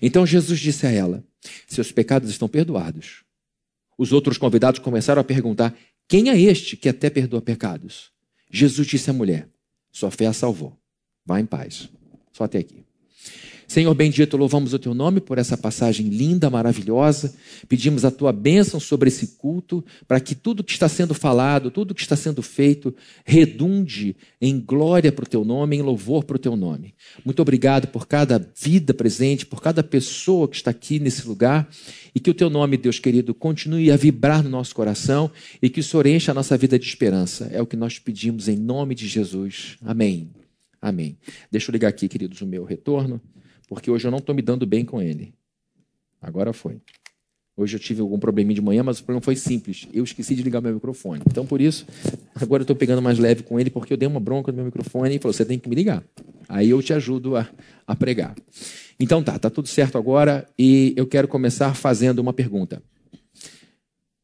Então 0.00 0.26
Jesus 0.26 0.60
disse 0.60 0.86
a 0.86 0.90
ela: 0.90 1.24
Seus 1.66 1.90
pecados 1.90 2.30
estão 2.30 2.48
perdoados. 2.48 3.24
Os 3.96 4.12
outros 4.12 4.36
convidados 4.36 4.80
começaram 4.80 5.20
a 5.20 5.24
perguntar: 5.24 5.74
Quem 6.06 6.28
é 6.28 6.38
este 6.38 6.76
que 6.76 6.88
até 6.88 7.08
perdoa 7.08 7.40
pecados? 7.40 8.10
Jesus 8.50 8.86
disse 8.86 9.08
à 9.08 9.12
mulher: 9.12 9.48
Sua 9.90 10.10
fé 10.10 10.26
a 10.26 10.32
salvou. 10.32 10.76
Vá 11.24 11.40
em 11.40 11.46
paz. 11.46 11.88
Só 12.32 12.44
até 12.44 12.58
aqui. 12.58 12.84
Senhor 13.72 13.94
bendito, 13.94 14.36
louvamos 14.36 14.74
o 14.74 14.78
teu 14.78 14.92
nome 14.92 15.18
por 15.18 15.38
essa 15.38 15.56
passagem 15.56 16.10
linda, 16.10 16.50
maravilhosa. 16.50 17.34
Pedimos 17.66 18.04
a 18.04 18.10
tua 18.10 18.30
bênção 18.30 18.78
sobre 18.78 19.08
esse 19.08 19.28
culto, 19.38 19.82
para 20.06 20.20
que 20.20 20.34
tudo 20.34 20.62
que 20.62 20.72
está 20.72 20.90
sendo 20.90 21.14
falado, 21.14 21.70
tudo 21.70 21.94
que 21.94 22.02
está 22.02 22.14
sendo 22.14 22.42
feito, 22.42 22.94
redunde 23.24 24.14
em 24.38 24.60
glória 24.60 25.10
para 25.10 25.24
o 25.24 25.26
teu 25.26 25.42
nome, 25.42 25.76
em 25.76 25.80
louvor 25.80 26.22
para 26.24 26.36
o 26.36 26.38
teu 26.38 26.54
nome. 26.54 26.94
Muito 27.24 27.40
obrigado 27.40 27.88
por 27.88 28.06
cada 28.06 28.46
vida 28.54 28.92
presente, 28.92 29.46
por 29.46 29.62
cada 29.62 29.82
pessoa 29.82 30.46
que 30.46 30.56
está 30.56 30.70
aqui 30.70 30.98
nesse 30.98 31.26
lugar, 31.26 31.66
e 32.14 32.20
que 32.20 32.28
o 32.28 32.34
teu 32.34 32.50
nome, 32.50 32.76
Deus 32.76 32.98
querido, 32.98 33.32
continue 33.32 33.90
a 33.90 33.96
vibrar 33.96 34.42
no 34.42 34.50
nosso 34.50 34.74
coração 34.74 35.30
e 35.62 35.70
que 35.70 35.80
o 35.80 35.82
Senhor 35.82 36.06
encha 36.06 36.30
a 36.30 36.34
nossa 36.34 36.58
vida 36.58 36.78
de 36.78 36.84
esperança. 36.84 37.48
É 37.50 37.62
o 37.62 37.66
que 37.66 37.76
nós 37.76 37.98
pedimos 37.98 38.48
em 38.48 38.56
nome 38.58 38.94
de 38.94 39.08
Jesus. 39.08 39.78
Amém. 39.80 40.28
Amém. 40.78 41.16
Deixa 41.50 41.70
eu 41.70 41.72
ligar 41.72 41.88
aqui, 41.88 42.06
queridos, 42.06 42.42
o 42.42 42.46
meu 42.46 42.64
retorno 42.64 43.18
porque 43.68 43.90
hoje 43.90 44.06
eu 44.06 44.10
não 44.10 44.18
estou 44.18 44.34
me 44.34 44.42
dando 44.42 44.66
bem 44.66 44.84
com 44.84 45.00
ele. 45.00 45.34
Agora 46.20 46.52
foi. 46.52 46.80
Hoje 47.54 47.76
eu 47.76 47.80
tive 47.80 48.00
algum 48.00 48.18
probleminha 48.18 48.54
de 48.54 48.62
manhã, 48.62 48.82
mas 48.82 48.98
o 48.98 49.04
problema 49.04 49.22
foi 49.22 49.36
simples. 49.36 49.86
Eu 49.92 50.02
esqueci 50.04 50.34
de 50.34 50.42
ligar 50.42 50.62
meu 50.62 50.72
microfone. 50.72 51.22
Então, 51.26 51.44
por 51.44 51.60
isso, 51.60 51.86
agora 52.34 52.62
eu 52.62 52.64
estou 52.64 52.74
pegando 52.74 53.02
mais 53.02 53.18
leve 53.18 53.42
com 53.42 53.60
ele, 53.60 53.68
porque 53.68 53.92
eu 53.92 53.96
dei 53.96 54.08
uma 54.08 54.20
bronca 54.20 54.50
no 54.50 54.56
meu 54.56 54.64
microfone 54.66 55.14
e 55.14 55.18
falou: 55.18 55.34
você 55.34 55.44
tem 55.44 55.58
que 55.58 55.68
me 55.68 55.74
ligar. 55.74 56.02
Aí 56.48 56.70
eu 56.70 56.82
te 56.82 56.94
ajudo 56.94 57.36
a, 57.36 57.48
a 57.86 57.94
pregar. 57.94 58.34
Então 58.98 59.22
tá, 59.22 59.38
tá 59.38 59.50
tudo 59.50 59.68
certo 59.68 59.98
agora 59.98 60.48
e 60.58 60.94
eu 60.96 61.06
quero 61.06 61.28
começar 61.28 61.74
fazendo 61.74 62.20
uma 62.20 62.32
pergunta 62.32 62.82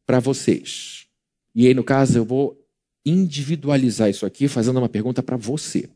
para 0.06 0.20
vocês. 0.20 1.06
E 1.54 1.66
aí, 1.66 1.74
no 1.74 1.84
caso, 1.84 2.18
eu 2.18 2.24
vou 2.24 2.58
individualizar 3.04 4.08
isso 4.08 4.24
aqui, 4.24 4.48
fazendo 4.48 4.78
uma 4.78 4.88
pergunta 4.88 5.22
para 5.22 5.36
você. 5.36 5.88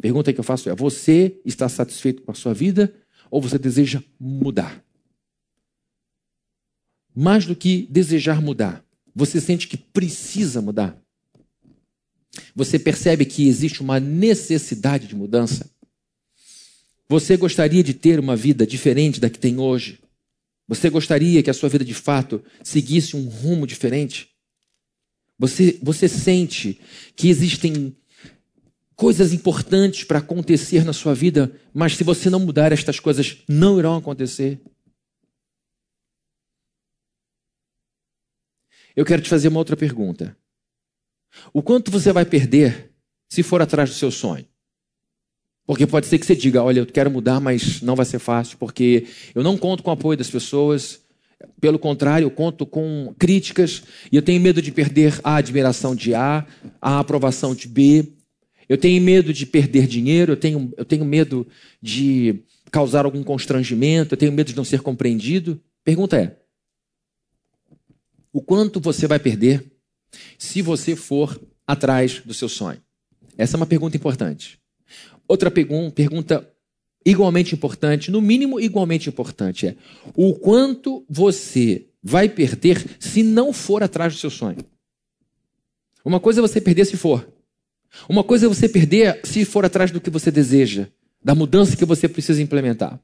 Pergunta 0.00 0.32
que 0.32 0.40
eu 0.40 0.44
faço 0.44 0.68
é: 0.68 0.74
você 0.74 1.40
está 1.44 1.68
satisfeito 1.68 2.22
com 2.22 2.30
a 2.30 2.34
sua 2.34 2.54
vida 2.54 2.94
ou 3.30 3.40
você 3.40 3.58
deseja 3.58 4.02
mudar? 4.18 4.84
Mais 7.14 7.44
do 7.44 7.56
que 7.56 7.86
desejar 7.90 8.40
mudar, 8.40 8.84
você 9.14 9.40
sente 9.40 9.66
que 9.66 9.76
precisa 9.76 10.62
mudar? 10.62 10.96
Você 12.54 12.78
percebe 12.78 13.24
que 13.24 13.48
existe 13.48 13.80
uma 13.80 13.98
necessidade 13.98 15.08
de 15.08 15.16
mudança? 15.16 15.68
Você 17.08 17.36
gostaria 17.36 17.82
de 17.82 17.94
ter 17.94 18.20
uma 18.20 18.36
vida 18.36 18.66
diferente 18.66 19.18
da 19.18 19.28
que 19.28 19.38
tem 19.38 19.58
hoje? 19.58 19.98
Você 20.68 20.90
gostaria 20.90 21.42
que 21.42 21.50
a 21.50 21.54
sua 21.54 21.68
vida 21.68 21.84
de 21.84 21.94
fato 21.94 22.44
seguisse 22.62 23.16
um 23.16 23.26
rumo 23.26 23.66
diferente? 23.66 24.28
Você, 25.38 25.78
você 25.82 26.06
sente 26.06 26.78
que 27.16 27.28
existem 27.28 27.96
coisas 28.98 29.32
importantes 29.32 30.02
para 30.02 30.18
acontecer 30.18 30.84
na 30.84 30.92
sua 30.92 31.14
vida, 31.14 31.52
mas 31.72 31.96
se 31.96 32.02
você 32.02 32.28
não 32.28 32.40
mudar, 32.40 32.72
estas 32.72 32.98
coisas 32.98 33.44
não 33.48 33.78
irão 33.78 33.96
acontecer. 33.96 34.60
Eu 38.96 39.04
quero 39.04 39.22
te 39.22 39.28
fazer 39.28 39.46
uma 39.46 39.60
outra 39.60 39.76
pergunta. 39.76 40.36
O 41.52 41.62
quanto 41.62 41.92
você 41.92 42.12
vai 42.12 42.24
perder 42.24 42.90
se 43.30 43.44
for 43.44 43.62
atrás 43.62 43.88
do 43.88 43.94
seu 43.94 44.10
sonho? 44.10 44.44
Porque 45.64 45.86
pode 45.86 46.08
ser 46.08 46.18
que 46.18 46.26
você 46.26 46.34
diga: 46.34 46.64
olha, 46.64 46.80
eu 46.80 46.86
quero 46.86 47.08
mudar, 47.08 47.38
mas 47.38 47.80
não 47.80 47.94
vai 47.94 48.04
ser 48.04 48.18
fácil, 48.18 48.58
porque 48.58 49.06
eu 49.32 49.44
não 49.44 49.56
conto 49.56 49.84
com 49.84 49.90
o 49.90 49.94
apoio 49.94 50.18
das 50.18 50.28
pessoas. 50.28 51.00
Pelo 51.60 51.78
contrário, 51.78 52.26
eu 52.26 52.32
conto 52.32 52.66
com 52.66 53.14
críticas 53.16 53.84
e 54.10 54.16
eu 54.16 54.22
tenho 54.22 54.40
medo 54.40 54.60
de 54.60 54.72
perder 54.72 55.20
a 55.22 55.36
admiração 55.36 55.94
de 55.94 56.16
A, 56.16 56.44
a 56.82 56.98
aprovação 56.98 57.54
de 57.54 57.68
B. 57.68 58.17
Eu 58.68 58.76
tenho 58.76 59.02
medo 59.02 59.32
de 59.32 59.46
perder 59.46 59.86
dinheiro, 59.86 60.32
eu 60.32 60.36
tenho, 60.36 60.72
eu 60.76 60.84
tenho 60.84 61.04
medo 61.04 61.46
de 61.80 62.42
causar 62.70 63.04
algum 63.04 63.22
constrangimento, 63.24 64.14
eu 64.14 64.18
tenho 64.18 64.32
medo 64.32 64.48
de 64.48 64.56
não 64.56 64.64
ser 64.64 64.82
compreendido. 64.82 65.60
Pergunta 65.82 66.16
é: 66.16 66.36
o 68.32 68.42
quanto 68.42 68.78
você 68.78 69.06
vai 69.06 69.18
perder 69.18 69.64
se 70.36 70.60
você 70.60 70.94
for 70.94 71.40
atrás 71.66 72.20
do 72.24 72.34
seu 72.34 72.48
sonho? 72.48 72.80
Essa 73.36 73.56
é 73.56 73.58
uma 73.58 73.66
pergunta 73.66 73.96
importante. 73.96 74.60
Outra 75.26 75.50
pergunta 75.50 76.52
igualmente 77.04 77.54
importante, 77.54 78.10
no 78.10 78.20
mínimo 78.20 78.60
igualmente 78.60 79.08
importante, 79.08 79.66
é: 79.66 79.76
o 80.14 80.34
quanto 80.34 81.06
você 81.08 81.86
vai 82.02 82.28
perder 82.28 82.84
se 83.00 83.22
não 83.22 83.52
for 83.52 83.82
atrás 83.82 84.12
do 84.12 84.18
seu 84.18 84.30
sonho? 84.30 84.58
Uma 86.04 86.20
coisa 86.20 86.40
é 86.40 86.42
você 86.42 86.60
perder 86.60 86.84
se 86.84 86.96
for. 86.96 87.37
Uma 88.08 88.22
coisa 88.22 88.46
é 88.46 88.48
você 88.48 88.68
perder 88.68 89.20
se 89.24 89.44
for 89.44 89.64
atrás 89.64 89.90
do 89.90 90.00
que 90.00 90.10
você 90.10 90.30
deseja, 90.30 90.88
da 91.22 91.34
mudança 91.34 91.76
que 91.76 91.84
você 91.84 92.08
precisa 92.08 92.42
implementar. 92.42 93.00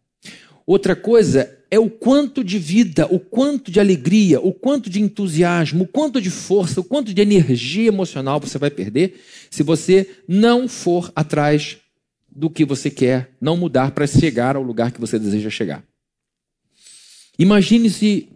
Outra 0.67 0.97
coisa 0.97 1.59
é 1.71 1.79
o 1.79 1.91
quanto 1.91 2.43
de 2.43 2.59
vida, 2.59 3.07
o 3.11 3.19
quanto 3.19 3.71
de 3.71 3.81
alegria, 3.81 4.41
o 4.41 4.53
quanto 4.53 4.89
de 4.89 5.01
entusiasmo, 5.01 5.85
o 5.85 5.89
quanto 5.89 6.21
de 6.21 6.31
força, 6.31 6.81
o 6.81 6.85
quanto 6.85 7.13
de 7.13 7.21
energia 7.21 7.89
emocional 7.89 8.41
você 8.41 8.59
vai 8.59 8.71
perder 8.71 9.21
se 9.51 9.63
você 9.63 10.09
não 10.27 10.67
for 10.67 11.13
atrás 11.15 11.79
do 12.35 12.49
que 12.49 12.65
você 12.65 12.91
quer, 12.91 13.31
não 13.41 13.57
mudar 13.57 13.91
para 13.91 14.07
chegar 14.07 14.57
ao 14.57 14.63
lugar 14.63 14.91
que 14.91 15.01
você 15.01 15.19
deseja 15.19 15.51
chegar. 15.51 15.85
Imagine-se 17.39 18.29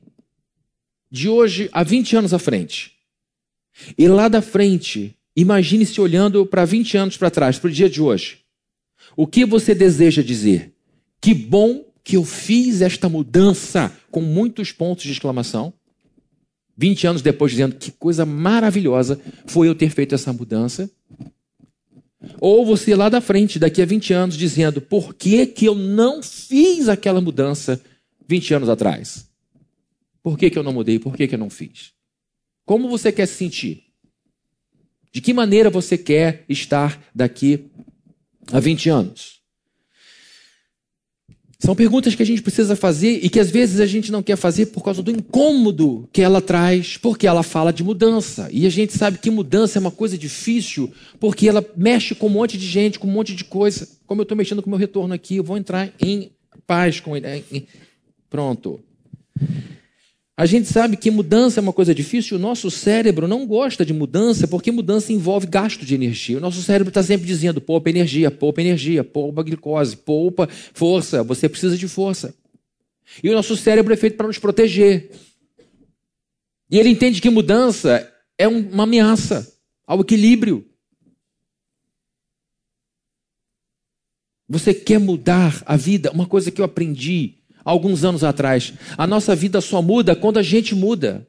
de 1.10 1.28
hoje 1.28 1.68
a 1.72 1.82
20 1.82 2.16
anos 2.16 2.34
à 2.34 2.38
frente. 2.38 2.92
E 3.96 4.06
lá 4.06 4.28
da 4.28 4.42
frente 4.42 5.16
Imagine-se 5.38 6.00
olhando 6.00 6.45
para 6.45 6.64
20 6.64 6.97
anos 6.97 7.16
para 7.16 7.30
trás, 7.30 7.61
para 7.61 7.68
o 7.68 7.73
dia 7.73 7.88
de 7.88 8.02
hoje. 8.02 8.38
O 9.16 9.25
que 9.25 9.45
você 9.45 9.73
deseja 9.73 10.21
dizer? 10.21 10.75
Que 11.21 11.33
bom 11.33 11.85
que 12.02 12.16
eu 12.16 12.25
fiz 12.25 12.83
esta 12.83 13.09
mudança 13.09 13.97
com 14.11 14.21
muitos 14.21 14.73
pontos 14.73 15.04
de 15.04 15.12
exclamação. 15.12 15.73
20 16.76 17.07
anos 17.07 17.23
depois, 17.23 17.52
dizendo 17.52 17.76
que 17.76 17.92
coisa 17.92 18.26
maravilhosa 18.26 19.21
foi 19.47 19.68
eu 19.68 19.76
ter 19.76 19.90
feito 19.90 20.12
essa 20.12 20.33
mudança. 20.33 20.90
Ou 22.40 22.66
você 22.66 22.97
lá 22.97 23.09
da 23.09 23.21
frente, 23.21 23.61
daqui 23.61 23.80
a 23.80 23.87
20 23.87 24.12
anos, 24.12 24.37
dizendo 24.37 24.80
por 24.80 25.14
que, 25.14 25.47
que 25.47 25.66
eu 25.66 25.75
não 25.76 26.21
fiz 26.21 26.88
aquela 26.88 27.21
mudança 27.21 27.80
20 28.26 28.54
anos 28.54 28.68
atrás? 28.68 29.30
Por 30.21 30.37
que, 30.37 30.50
que 30.50 30.59
eu 30.59 30.64
não 30.64 30.73
mudei? 30.73 30.99
Por 30.99 31.16
que, 31.16 31.28
que 31.28 31.37
eu 31.37 31.38
não 31.38 31.49
fiz? 31.49 31.92
Como 32.66 32.88
você 32.88 33.12
quer 33.12 33.26
se 33.26 33.35
sentir? 33.35 33.88
De 35.12 35.20
que 35.20 35.32
maneira 35.32 35.70
você 35.70 35.96
quer 35.96 36.44
estar 36.48 37.02
daqui 37.14 37.64
a 38.52 38.60
20 38.60 38.88
anos? 38.90 39.38
São 41.60 41.74
perguntas 41.74 42.14
que 42.14 42.22
a 42.22 42.26
gente 42.26 42.40
precisa 42.40 42.76
fazer 42.76 43.18
e 43.20 43.28
que 43.28 43.40
às 43.40 43.50
vezes 43.50 43.80
a 43.80 43.86
gente 43.86 44.12
não 44.12 44.22
quer 44.22 44.36
fazer 44.36 44.66
por 44.66 44.84
causa 44.84 45.02
do 45.02 45.10
incômodo 45.10 46.08
que 46.12 46.22
ela 46.22 46.40
traz, 46.40 46.96
porque 46.96 47.26
ela 47.26 47.42
fala 47.42 47.72
de 47.72 47.82
mudança. 47.82 48.48
E 48.52 48.64
a 48.64 48.70
gente 48.70 48.96
sabe 48.96 49.18
que 49.18 49.28
mudança 49.28 49.76
é 49.76 49.80
uma 49.80 49.90
coisa 49.90 50.16
difícil, 50.16 50.92
porque 51.18 51.48
ela 51.48 51.64
mexe 51.76 52.14
com 52.14 52.28
um 52.28 52.30
monte 52.30 52.56
de 52.56 52.64
gente, 52.64 52.98
com 52.98 53.08
um 53.08 53.10
monte 53.10 53.34
de 53.34 53.42
coisa. 53.42 53.88
Como 54.06 54.20
eu 54.20 54.22
estou 54.22 54.38
mexendo 54.38 54.62
com 54.62 54.68
o 54.68 54.70
meu 54.70 54.78
retorno 54.78 55.12
aqui, 55.12 55.36
eu 55.36 55.44
vou 55.44 55.58
entrar 55.58 55.92
em 56.00 56.30
paz 56.64 57.00
com 57.00 57.16
ele. 57.16 57.44
Pronto. 58.30 58.78
A 60.38 60.47
gente 60.47 60.68
sabe 60.68 60.97
que 60.97 61.11
mudança 61.11 61.59
é 61.59 61.61
uma 61.61 61.73
coisa 61.73 61.92
difícil, 61.92 62.37
o 62.37 62.40
nosso 62.40 62.71
cérebro 62.71 63.26
não 63.26 63.45
gosta 63.45 63.85
de 63.85 63.92
mudança 63.92 64.47
porque 64.47 64.71
mudança 64.71 65.12
envolve 65.12 65.49
gasto 65.49 65.85
de 65.85 65.97
energia. 65.97 66.38
O 66.38 66.40
nosso 66.40 66.62
cérebro 66.62 66.90
está 66.90 67.02
sempre 67.02 67.26
dizendo: 67.26 67.61
poupa 67.61 67.90
energia, 67.90 68.30
poupa 68.30 68.61
energia, 68.61 69.02
poupa 69.02 69.42
glicose, 69.42 69.97
poupa 69.97 70.49
força, 70.49 71.25
você 71.25 71.49
precisa 71.49 71.76
de 71.76 71.88
força. 71.88 72.33
E 73.21 73.28
o 73.28 73.33
nosso 73.33 73.57
cérebro 73.57 73.92
é 73.92 73.97
feito 73.97 74.16
para 74.16 74.28
nos 74.28 74.38
proteger. 74.38 75.11
E 76.71 76.78
ele 76.78 76.90
entende 76.90 77.21
que 77.21 77.30
mudança 77.30 78.09
é 78.38 78.47
uma 78.47 78.85
ameaça 78.85 79.52
ao 79.85 80.02
equilíbrio. 80.02 80.64
Você 84.49 84.73
quer 84.73 85.00
mudar 85.00 85.61
a 85.66 85.76
vida? 85.76 86.12
Uma 86.12 86.26
coisa 86.26 86.52
que 86.52 86.61
eu 86.61 86.64
aprendi 86.64 87.38
alguns 87.68 88.02
anos 88.02 88.25
atrás. 88.25 88.72
A 88.96 89.06
nossa 89.06 89.37
vida 89.37 89.60
só 89.60 89.82
muda 89.82 90.16
quando 90.16 90.38
a 90.38 90.42
gente 90.42 90.75
muda. 90.75 91.26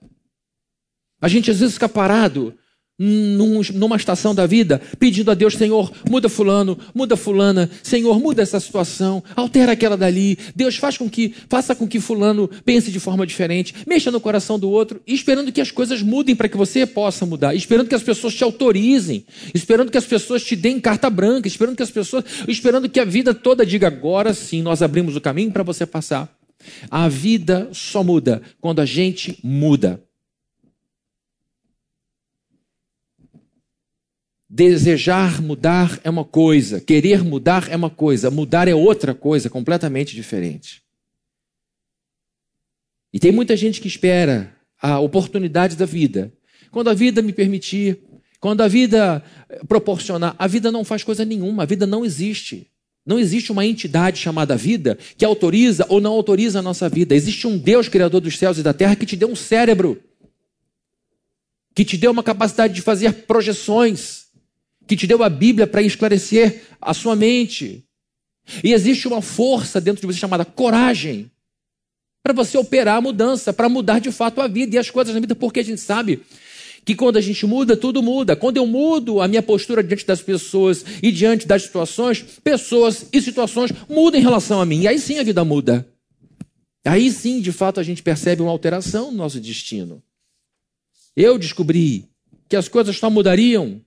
A 1.21 1.27
gente 1.27 1.51
às 1.51 1.59
vezes 1.59 1.73
fica 1.73 1.89
parado 1.89 2.57
num, 2.99 3.61
numa 3.73 3.95
estação 3.95 4.35
da 4.35 4.45
vida, 4.45 4.81
pedindo 4.99 5.31
a 5.31 5.33
Deus, 5.33 5.55
Senhor, 5.55 5.89
muda 6.09 6.27
fulano, 6.27 6.77
muda 6.93 7.15
fulana, 7.15 7.69
Senhor, 7.81 8.19
muda 8.19 8.41
essa 8.41 8.59
situação, 8.59 9.23
altera 9.35 9.71
aquela 9.71 9.95
dali. 9.95 10.37
Deus 10.53 10.75
faz 10.75 10.97
com 10.97 11.09
que, 11.09 11.33
faça 11.47 11.73
com 11.73 11.87
que 11.87 12.01
fulano 12.01 12.49
pense 12.65 12.91
de 12.91 12.99
forma 12.99 13.25
diferente, 13.25 13.73
mexa 13.87 14.11
no 14.11 14.19
coração 14.19 14.59
do 14.59 14.69
outro, 14.69 15.01
esperando 15.07 15.51
que 15.51 15.61
as 15.61 15.71
coisas 15.71 16.01
mudem 16.01 16.35
para 16.35 16.49
que 16.49 16.57
você 16.57 16.85
possa 16.85 17.25
mudar, 17.25 17.55
esperando 17.55 17.87
que 17.87 17.95
as 17.95 18.03
pessoas 18.03 18.35
te 18.35 18.43
autorizem, 18.43 19.25
esperando 19.53 19.89
que 19.89 19.97
as 19.97 20.05
pessoas 20.05 20.43
te 20.43 20.55
deem 20.55 20.79
carta 20.79 21.09
branca, 21.09 21.47
esperando 21.47 21.77
que 21.77 21.83
as 21.83 21.91
pessoas, 21.91 22.25
esperando 22.47 22.89
que 22.89 22.99
a 22.99 23.05
vida 23.05 23.33
toda 23.33 23.65
diga 23.65 23.87
agora 23.87 24.33
sim, 24.33 24.61
nós 24.61 24.81
abrimos 24.81 25.15
o 25.15 25.21
caminho 25.21 25.51
para 25.51 25.63
você 25.63 25.85
passar. 25.85 26.29
A 26.91 27.07
vida 27.07 27.69
só 27.71 28.03
muda 28.03 28.41
quando 28.59 28.81
a 28.81 28.85
gente 28.85 29.39
muda. 29.41 30.03
Desejar 34.49 35.41
mudar 35.41 35.99
é 36.03 36.09
uma 36.09 36.25
coisa, 36.25 36.81
querer 36.81 37.23
mudar 37.23 37.69
é 37.69 37.75
uma 37.75 37.89
coisa, 37.89 38.31
mudar 38.31 38.67
é 38.67 38.73
outra 38.73 39.13
coisa 39.13 39.47
completamente 39.47 40.15
diferente. 40.15 40.81
E 43.13 43.19
tem 43.19 43.31
muita 43.31 43.55
gente 43.55 43.79
que 43.79 43.87
espera 43.87 44.55
a 44.81 44.99
oportunidade 44.99 45.75
da 45.75 45.85
vida. 45.85 46.33
Quando 46.71 46.89
a 46.89 46.93
vida 46.93 47.21
me 47.21 47.31
permitir, 47.31 47.99
quando 48.39 48.61
a 48.61 48.67
vida 48.67 49.23
proporcionar, 49.67 50.35
a 50.39 50.47
vida 50.47 50.71
não 50.71 50.83
faz 50.83 51.03
coisa 51.03 51.25
nenhuma, 51.25 51.63
a 51.63 51.65
vida 51.65 51.85
não 51.85 52.03
existe. 52.03 52.71
Não 53.05 53.19
existe 53.19 53.51
uma 53.51 53.65
entidade 53.65 54.19
chamada 54.19 54.55
vida 54.55 54.97
que 55.17 55.25
autoriza 55.25 55.85
ou 55.89 55.99
não 55.99 56.13
autoriza 56.13 56.59
a 56.59 56.61
nossa 56.61 56.87
vida. 56.87 57.15
Existe 57.15 57.47
um 57.47 57.57
Deus, 57.57 57.87
Criador 57.87 58.21
dos 58.21 58.37
céus 58.37 58.57
e 58.57 58.63
da 58.63 58.73
terra, 58.73 58.95
que 58.95 59.05
te 59.05 59.15
deu 59.15 59.29
um 59.29 59.35
cérebro, 59.35 60.01
que 61.73 61.83
te 61.83 61.97
deu 61.97 62.11
uma 62.11 62.23
capacidade 62.23 62.73
de 62.73 62.81
fazer 62.81 63.13
projeções, 63.25 64.27
que 64.89 64.97
te 64.97 65.05
deu 65.05 65.21
a 65.21 65.29
Bíblia 65.29 65.67
para 65.67 65.83
esclarecer 65.83 66.63
a 66.81 66.95
sua 66.95 67.15
mente. 67.15 67.85
E 68.63 68.73
existe 68.73 69.07
uma 69.07 69.21
força 69.21 69.79
dentro 69.79 70.01
de 70.01 70.07
você 70.07 70.17
chamada 70.17 70.43
coragem 70.43 71.29
para 72.23 72.33
você 72.33 72.57
operar 72.57 72.97
a 72.97 73.01
mudança, 73.01 73.53
para 73.53 73.69
mudar 73.69 73.99
de 73.99 74.11
fato 74.11 74.41
a 74.41 74.47
vida 74.47 74.75
e 74.75 74.79
as 74.79 74.89
coisas 74.89 75.13
na 75.13 75.19
vida, 75.19 75.35
porque 75.35 75.59
a 75.59 75.63
gente 75.63 75.79
sabe 75.79 76.21
que 76.83 76.95
quando 76.95 77.17
a 77.17 77.21
gente 77.21 77.45
muda, 77.45 77.77
tudo 77.77 78.01
muda. 78.01 78.35
Quando 78.35 78.57
eu 78.57 78.65
mudo 78.65 79.21
a 79.21 79.27
minha 79.27 79.43
postura 79.43 79.83
diante 79.83 80.07
das 80.07 80.23
pessoas 80.23 80.83
e 81.03 81.11
diante 81.11 81.47
das 81.47 81.61
situações, 81.61 82.25
pessoas 82.43 83.05
e 83.13 83.21
situações 83.21 83.71
mudam 83.87 84.19
em 84.19 84.23
relação 84.23 84.59
a 84.59 84.65
mim. 84.65 84.81
E 84.81 84.87
aí 84.87 84.97
sim 84.97 85.19
a 85.19 85.23
vida 85.23 85.45
muda. 85.45 85.87
Aí 86.83 87.11
sim, 87.11 87.41
de 87.41 87.51
fato, 87.51 87.79
a 87.79 87.83
gente 87.83 88.01
percebe 88.01 88.41
uma 88.41 88.49
alteração 88.49 89.11
no 89.11 89.17
nosso 89.17 89.39
destino. 89.39 90.01
Eu 91.15 91.37
descobri 91.37 92.05
que 92.47 92.55
as 92.55 92.67
coisas 92.67 92.97
só 92.97 93.07
mudariam 93.07 93.79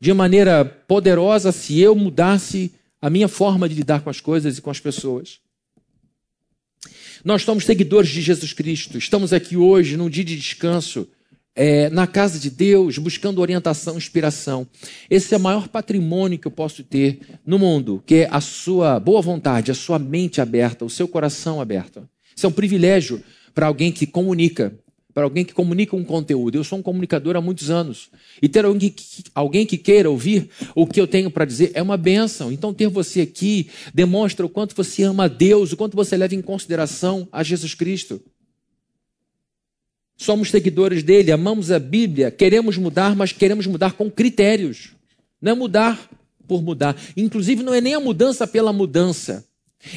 de 0.00 0.12
maneira 0.12 0.64
poderosa 0.64 1.52
se 1.52 1.80
eu 1.80 1.94
mudasse 1.94 2.72
a 3.00 3.10
minha 3.10 3.28
forma 3.28 3.68
de 3.68 3.74
lidar 3.74 4.00
com 4.02 4.10
as 4.10 4.20
coisas 4.20 4.58
e 4.58 4.62
com 4.62 4.70
as 4.70 4.80
pessoas. 4.80 5.38
Nós 7.24 7.42
somos 7.42 7.64
seguidores 7.64 8.10
de 8.10 8.20
Jesus 8.20 8.52
Cristo, 8.52 8.98
estamos 8.98 9.32
aqui 9.32 9.56
hoje 9.56 9.96
num 9.96 10.08
dia 10.08 10.24
de 10.24 10.36
descanso, 10.36 11.08
é, 11.56 11.88
na 11.88 12.06
casa 12.06 12.38
de 12.38 12.50
Deus, 12.50 12.98
buscando 12.98 13.40
orientação, 13.40 13.96
inspiração. 13.96 14.66
Esse 15.08 15.34
é 15.34 15.38
o 15.38 15.40
maior 15.40 15.68
patrimônio 15.68 16.38
que 16.38 16.46
eu 16.46 16.52
posso 16.52 16.84
ter 16.84 17.18
no 17.44 17.58
mundo, 17.58 18.02
que 18.04 18.16
é 18.16 18.28
a 18.30 18.42
sua 18.42 19.00
boa 19.00 19.22
vontade, 19.22 19.70
a 19.70 19.74
sua 19.74 19.98
mente 19.98 20.40
aberta, 20.40 20.84
o 20.84 20.90
seu 20.90 21.08
coração 21.08 21.60
aberto. 21.60 22.06
Isso 22.36 22.44
é 22.44 22.48
um 22.48 22.52
privilégio 22.52 23.22
para 23.54 23.66
alguém 23.66 23.90
que 23.90 24.06
comunica, 24.06 24.78
para 25.16 25.24
alguém 25.24 25.46
que 25.46 25.54
comunica 25.54 25.96
um 25.96 26.04
conteúdo. 26.04 26.58
Eu 26.58 26.62
sou 26.62 26.78
um 26.78 26.82
comunicador 26.82 27.36
há 27.36 27.40
muitos 27.40 27.70
anos. 27.70 28.10
E 28.42 28.50
ter 28.50 28.66
alguém 28.66 28.90
que, 28.90 29.24
alguém 29.34 29.64
que 29.64 29.78
queira 29.78 30.10
ouvir 30.10 30.50
o 30.74 30.86
que 30.86 31.00
eu 31.00 31.06
tenho 31.06 31.30
para 31.30 31.46
dizer 31.46 31.70
é 31.72 31.80
uma 31.80 31.96
benção. 31.96 32.52
Então, 32.52 32.74
ter 32.74 32.88
você 32.88 33.22
aqui 33.22 33.70
demonstra 33.94 34.44
o 34.44 34.48
quanto 34.50 34.76
você 34.76 35.04
ama 35.04 35.24
a 35.24 35.28
Deus, 35.28 35.72
o 35.72 35.76
quanto 35.78 35.96
você 35.96 36.18
leva 36.18 36.34
em 36.34 36.42
consideração 36.42 37.26
a 37.32 37.42
Jesus 37.42 37.72
Cristo. 37.72 38.20
Somos 40.18 40.50
seguidores 40.50 41.02
dele, 41.02 41.32
amamos 41.32 41.70
a 41.70 41.78
Bíblia, 41.78 42.30
queremos 42.30 42.76
mudar, 42.76 43.16
mas 43.16 43.32
queremos 43.32 43.66
mudar 43.66 43.94
com 43.94 44.10
critérios. 44.10 44.90
Não 45.40 45.52
é 45.52 45.54
mudar 45.54 46.10
por 46.46 46.62
mudar. 46.62 46.94
Inclusive, 47.16 47.62
não 47.62 47.72
é 47.72 47.80
nem 47.80 47.94
a 47.94 48.00
mudança 48.00 48.46
pela 48.46 48.70
mudança. 48.70 49.48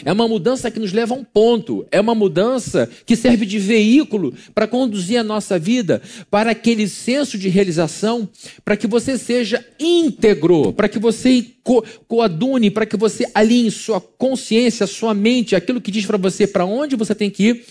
É 0.04 0.12
uma 0.12 0.28
mudança 0.28 0.70
que 0.70 0.80
nos 0.80 0.94
leva 0.94 1.14
a 1.14 1.18
um 1.18 1.24
ponto, 1.24 1.86
é 1.92 2.00
uma 2.00 2.16
mudança 2.16 2.90
que 3.06 3.16
serve 3.16 3.46
de 3.46 3.60
veículo 3.60 4.34
para 4.54 4.68
conduzir 4.68 5.18
a 5.18 5.24
nossa 5.24 5.58
vida 5.58 6.02
para 6.30 6.52
aquele 6.52 6.88
senso 6.88 7.38
de 7.38 7.50
realização, 7.50 8.28
para 8.64 8.78
que 8.78 8.88
você 8.88 9.18
seja 9.18 9.66
íntegro, 9.80 10.74
para 10.74 10.90
que 10.90 11.00
você 11.00 11.46
co 11.64 11.84
coadune, 12.08 12.72
para 12.72 12.86
que 12.86 12.98
você 12.98 13.30
alinhe 13.34 13.72
sua 13.72 14.00
consciência, 14.00 14.88
sua 14.88 15.14
mente, 15.14 15.56
aquilo 15.56 15.82
que 15.82 15.92
diz 15.92 16.06
para 16.06 16.18
você 16.18 16.48
para 16.48 16.66
onde 16.66 16.96
você 16.96 17.14
tem 17.14 17.30
que 17.30 17.44
ir, 17.50 17.66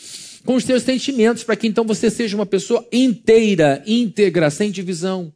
com 0.45 0.55
os 0.55 0.65
seus 0.65 0.83
sentimentos, 0.83 1.45
para 1.45 1.57
que 1.57 1.67
então 1.67 1.85
você 1.85 2.11
seja 2.11 2.37
uma 2.37 2.47
pessoa 2.47 2.87
inteira, 2.93 3.83
íntegra, 3.87 4.51
sem 4.51 4.71
divisão. 4.71 5.33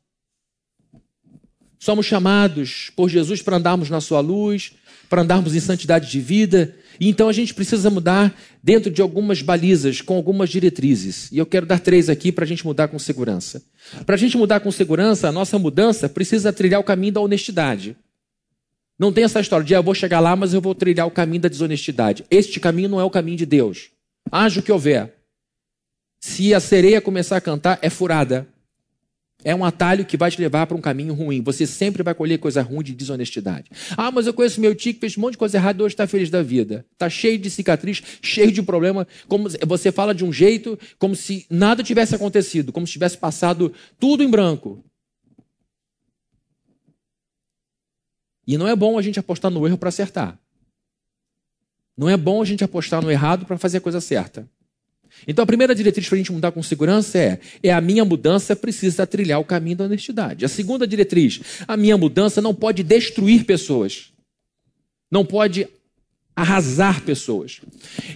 Somos 1.78 2.06
chamados 2.06 2.92
por 2.94 3.08
Jesus 3.08 3.42
para 3.42 3.56
andarmos 3.56 3.90
na 3.90 4.00
sua 4.00 4.20
luz, 4.20 4.72
para 5.12 5.20
andarmos 5.20 5.54
em 5.54 5.60
santidade 5.60 6.10
de 6.10 6.18
vida. 6.20 6.74
E 6.98 7.06
então 7.06 7.28
a 7.28 7.34
gente 7.34 7.52
precisa 7.52 7.90
mudar 7.90 8.34
dentro 8.62 8.90
de 8.90 9.02
algumas 9.02 9.42
balizas, 9.42 10.00
com 10.00 10.16
algumas 10.16 10.48
diretrizes. 10.48 11.30
E 11.30 11.36
eu 11.36 11.44
quero 11.44 11.66
dar 11.66 11.80
três 11.80 12.08
aqui 12.08 12.32
para 12.32 12.46
a 12.46 12.48
gente 12.48 12.64
mudar 12.64 12.88
com 12.88 12.98
segurança. 12.98 13.62
Para 14.06 14.14
a 14.14 14.18
gente 14.18 14.38
mudar 14.38 14.60
com 14.60 14.72
segurança, 14.72 15.28
a 15.28 15.32
nossa 15.32 15.58
mudança 15.58 16.08
precisa 16.08 16.50
trilhar 16.50 16.80
o 16.80 16.84
caminho 16.84 17.12
da 17.12 17.20
honestidade. 17.20 17.94
Não 18.98 19.12
tem 19.12 19.24
essa 19.24 19.38
história 19.38 19.66
de 19.66 19.74
ah, 19.74 19.78
eu 19.80 19.82
vou 19.82 19.94
chegar 19.94 20.18
lá, 20.18 20.34
mas 20.34 20.54
eu 20.54 20.62
vou 20.62 20.74
trilhar 20.74 21.06
o 21.06 21.10
caminho 21.10 21.42
da 21.42 21.48
desonestidade. 21.50 22.24
Este 22.30 22.58
caminho 22.58 22.88
não 22.88 22.98
é 22.98 23.04
o 23.04 23.10
caminho 23.10 23.36
de 23.36 23.44
Deus. 23.44 23.90
Haja 24.30 24.60
o 24.60 24.62
que 24.62 24.72
houver. 24.72 25.14
Se 26.20 26.54
a 26.54 26.60
sereia 26.60 27.02
começar 27.02 27.36
a 27.36 27.40
cantar, 27.42 27.78
é 27.82 27.90
furada. 27.90 28.48
É 29.44 29.54
um 29.54 29.64
atalho 29.64 30.04
que 30.04 30.16
vai 30.16 30.30
te 30.30 30.40
levar 30.40 30.66
para 30.66 30.76
um 30.76 30.80
caminho 30.80 31.14
ruim. 31.14 31.42
Você 31.42 31.66
sempre 31.66 32.02
vai 32.02 32.14
colher 32.14 32.38
coisa 32.38 32.62
ruim 32.62 32.84
de 32.84 32.94
desonestidade. 32.94 33.70
Ah, 33.96 34.10
mas 34.10 34.26
eu 34.26 34.34
conheço 34.34 34.60
meu 34.60 34.74
tio 34.74 34.94
que 34.94 35.00
fez 35.00 35.18
um 35.18 35.20
monte 35.20 35.32
de 35.32 35.38
coisa 35.38 35.56
errada 35.56 35.80
e 35.80 35.84
hoje 35.84 35.94
está 35.94 36.06
feliz 36.06 36.30
da 36.30 36.42
vida. 36.42 36.86
Está 36.92 37.10
cheio 37.10 37.38
de 37.38 37.50
cicatriz, 37.50 38.02
cheio 38.22 38.52
de 38.52 38.62
problema. 38.62 39.06
Como 39.26 39.48
você 39.66 39.90
fala 39.90 40.14
de 40.14 40.24
um 40.24 40.32
jeito 40.32 40.78
como 40.98 41.16
se 41.16 41.46
nada 41.50 41.82
tivesse 41.82 42.14
acontecido, 42.14 42.72
como 42.72 42.86
se 42.86 42.92
tivesse 42.92 43.18
passado 43.18 43.72
tudo 43.98 44.22
em 44.22 44.30
branco. 44.30 44.84
E 48.46 48.56
não 48.56 48.68
é 48.68 48.76
bom 48.76 48.98
a 48.98 49.02
gente 49.02 49.18
apostar 49.18 49.50
no 49.50 49.66
erro 49.66 49.78
para 49.78 49.88
acertar. 49.88 50.38
Não 51.96 52.08
é 52.08 52.16
bom 52.16 52.40
a 52.40 52.44
gente 52.44 52.64
apostar 52.64 53.02
no 53.02 53.10
errado 53.10 53.44
para 53.46 53.58
fazer 53.58 53.78
a 53.78 53.80
coisa 53.80 54.00
certa. 54.00 54.48
Então 55.26 55.42
a 55.42 55.46
primeira 55.46 55.74
diretriz 55.74 56.08
para 56.08 56.16
a 56.16 56.18
gente 56.18 56.32
mudar 56.32 56.52
com 56.52 56.62
segurança 56.62 57.18
é: 57.18 57.40
é 57.62 57.72
a 57.72 57.80
minha 57.80 58.04
mudança 58.04 58.56
precisa 58.56 59.06
trilhar 59.06 59.40
o 59.40 59.44
caminho 59.44 59.76
da 59.76 59.84
honestidade. 59.84 60.44
A 60.44 60.48
segunda 60.48 60.86
diretriz: 60.86 61.40
a 61.66 61.76
minha 61.76 61.96
mudança 61.96 62.40
não 62.40 62.54
pode 62.54 62.82
destruir 62.82 63.44
pessoas, 63.44 64.12
não 65.10 65.24
pode 65.24 65.68
arrasar 66.34 67.02
pessoas. 67.02 67.60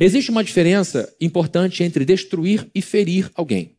Existe 0.01 0.31
uma 0.31 0.43
diferença 0.43 1.13
importante 1.21 1.85
entre 1.85 2.05
destruir 2.05 2.67
e 2.75 2.81
ferir 2.81 3.31
alguém. 3.35 3.73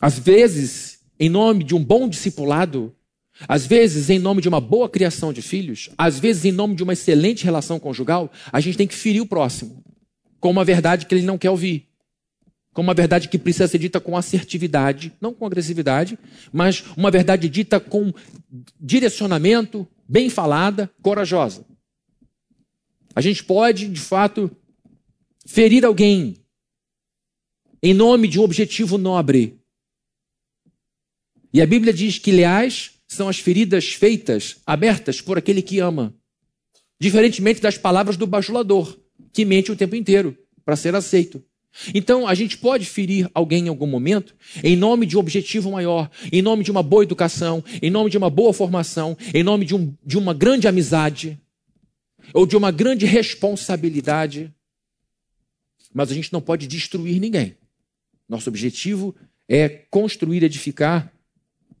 Às 0.00 0.18
vezes, 0.18 1.00
em 1.18 1.28
nome 1.28 1.64
de 1.64 1.74
um 1.74 1.82
bom 1.82 2.08
discipulado, 2.08 2.94
às 3.46 3.66
vezes, 3.66 4.08
em 4.08 4.18
nome 4.18 4.40
de 4.40 4.48
uma 4.48 4.60
boa 4.60 4.88
criação 4.88 5.32
de 5.32 5.42
filhos, 5.42 5.90
às 5.96 6.18
vezes, 6.18 6.46
em 6.46 6.52
nome 6.52 6.74
de 6.74 6.82
uma 6.82 6.94
excelente 6.94 7.44
relação 7.44 7.78
conjugal, 7.78 8.32
a 8.50 8.60
gente 8.60 8.78
tem 8.78 8.86
que 8.86 8.94
ferir 8.94 9.20
o 9.20 9.26
próximo 9.26 9.84
com 10.40 10.50
uma 10.50 10.64
verdade 10.64 11.06
que 11.06 11.14
ele 11.14 11.26
não 11.26 11.38
quer 11.38 11.50
ouvir 11.50 11.85
com 12.76 12.82
uma 12.82 12.92
verdade 12.92 13.28
que 13.28 13.38
precisa 13.38 13.66
ser 13.66 13.78
dita 13.78 13.98
com 13.98 14.18
assertividade, 14.18 15.10
não 15.18 15.32
com 15.32 15.46
agressividade, 15.46 16.18
mas 16.52 16.84
uma 16.94 17.10
verdade 17.10 17.48
dita 17.48 17.80
com 17.80 18.12
direcionamento, 18.78 19.88
bem 20.06 20.28
falada, 20.28 20.90
corajosa. 21.00 21.64
A 23.14 23.22
gente 23.22 23.42
pode, 23.42 23.88
de 23.88 23.98
fato, 23.98 24.54
ferir 25.46 25.86
alguém 25.86 26.36
em 27.82 27.94
nome 27.94 28.28
de 28.28 28.38
um 28.38 28.42
objetivo 28.42 28.98
nobre. 28.98 29.58
E 31.54 31.62
a 31.62 31.66
Bíblia 31.66 31.94
diz 31.94 32.18
que 32.18 32.30
leais 32.30 32.90
são 33.08 33.26
as 33.26 33.38
feridas 33.38 33.94
feitas, 33.94 34.58
abertas 34.66 35.22
por 35.22 35.38
aquele 35.38 35.62
que 35.62 35.78
ama. 35.78 36.14
Diferentemente 37.00 37.58
das 37.58 37.78
palavras 37.78 38.18
do 38.18 38.26
bajulador, 38.26 39.00
que 39.32 39.46
mente 39.46 39.72
o 39.72 39.76
tempo 39.76 39.96
inteiro 39.96 40.36
para 40.62 40.76
ser 40.76 40.94
aceito. 40.94 41.42
Então, 41.94 42.26
a 42.26 42.34
gente 42.34 42.56
pode 42.58 42.84
ferir 42.86 43.30
alguém 43.34 43.66
em 43.66 43.68
algum 43.68 43.86
momento 43.86 44.34
em 44.62 44.76
nome 44.76 45.06
de 45.06 45.16
um 45.16 45.20
objetivo 45.20 45.70
maior, 45.70 46.10
em 46.32 46.42
nome 46.42 46.64
de 46.64 46.70
uma 46.70 46.82
boa 46.82 47.02
educação, 47.02 47.62
em 47.82 47.90
nome 47.90 48.10
de 48.10 48.18
uma 48.18 48.30
boa 48.30 48.52
formação, 48.52 49.16
em 49.34 49.42
nome 49.42 49.64
de, 49.64 49.74
um, 49.74 49.94
de 50.04 50.16
uma 50.16 50.32
grande 50.32 50.66
amizade 50.66 51.38
ou 52.32 52.46
de 52.46 52.56
uma 52.56 52.70
grande 52.70 53.06
responsabilidade. 53.06 54.52
mas 55.92 56.10
a 56.10 56.14
gente 56.14 56.32
não 56.32 56.40
pode 56.40 56.66
destruir 56.66 57.20
ninguém. 57.20 57.56
Nosso 58.28 58.48
objetivo 58.48 59.14
é 59.48 59.68
construir, 59.68 60.42
edificar 60.42 61.12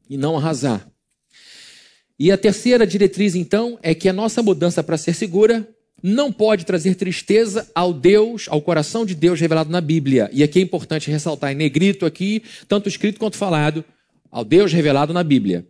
e 0.08 0.16
não 0.16 0.36
arrasar. 0.36 0.88
E 2.18 2.32
a 2.32 2.38
terceira 2.38 2.86
diretriz, 2.86 3.34
então, 3.34 3.78
é 3.82 3.94
que 3.94 4.08
a 4.08 4.12
nossa 4.12 4.42
mudança 4.42 4.82
para 4.82 4.96
ser 4.96 5.14
segura 5.14 5.68
não 6.08 6.30
pode 6.30 6.64
trazer 6.64 6.94
tristeza 6.94 7.68
ao 7.74 7.92
Deus, 7.92 8.46
ao 8.48 8.62
coração 8.62 9.04
de 9.04 9.12
Deus 9.12 9.40
revelado 9.40 9.70
na 9.70 9.80
Bíblia. 9.80 10.30
E 10.32 10.40
aqui 10.40 10.60
é 10.60 10.62
importante 10.62 11.10
ressaltar 11.10 11.50
em 11.50 11.56
negrito 11.56 12.06
aqui, 12.06 12.44
tanto 12.68 12.88
escrito 12.88 13.18
quanto 13.18 13.36
falado, 13.36 13.84
ao 14.30 14.44
Deus 14.44 14.72
revelado 14.72 15.12
na 15.12 15.24
Bíblia. 15.24 15.66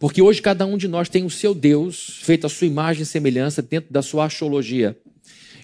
Porque 0.00 0.20
hoje 0.20 0.42
cada 0.42 0.66
um 0.66 0.76
de 0.76 0.88
nós 0.88 1.08
tem 1.08 1.24
o 1.24 1.30
seu 1.30 1.54
Deus, 1.54 2.18
feito 2.22 2.44
a 2.44 2.50
sua 2.50 2.66
imagem 2.66 3.04
e 3.04 3.06
semelhança 3.06 3.62
dentro 3.62 3.92
da 3.92 4.02
sua 4.02 4.24
astrologia. 4.24 4.98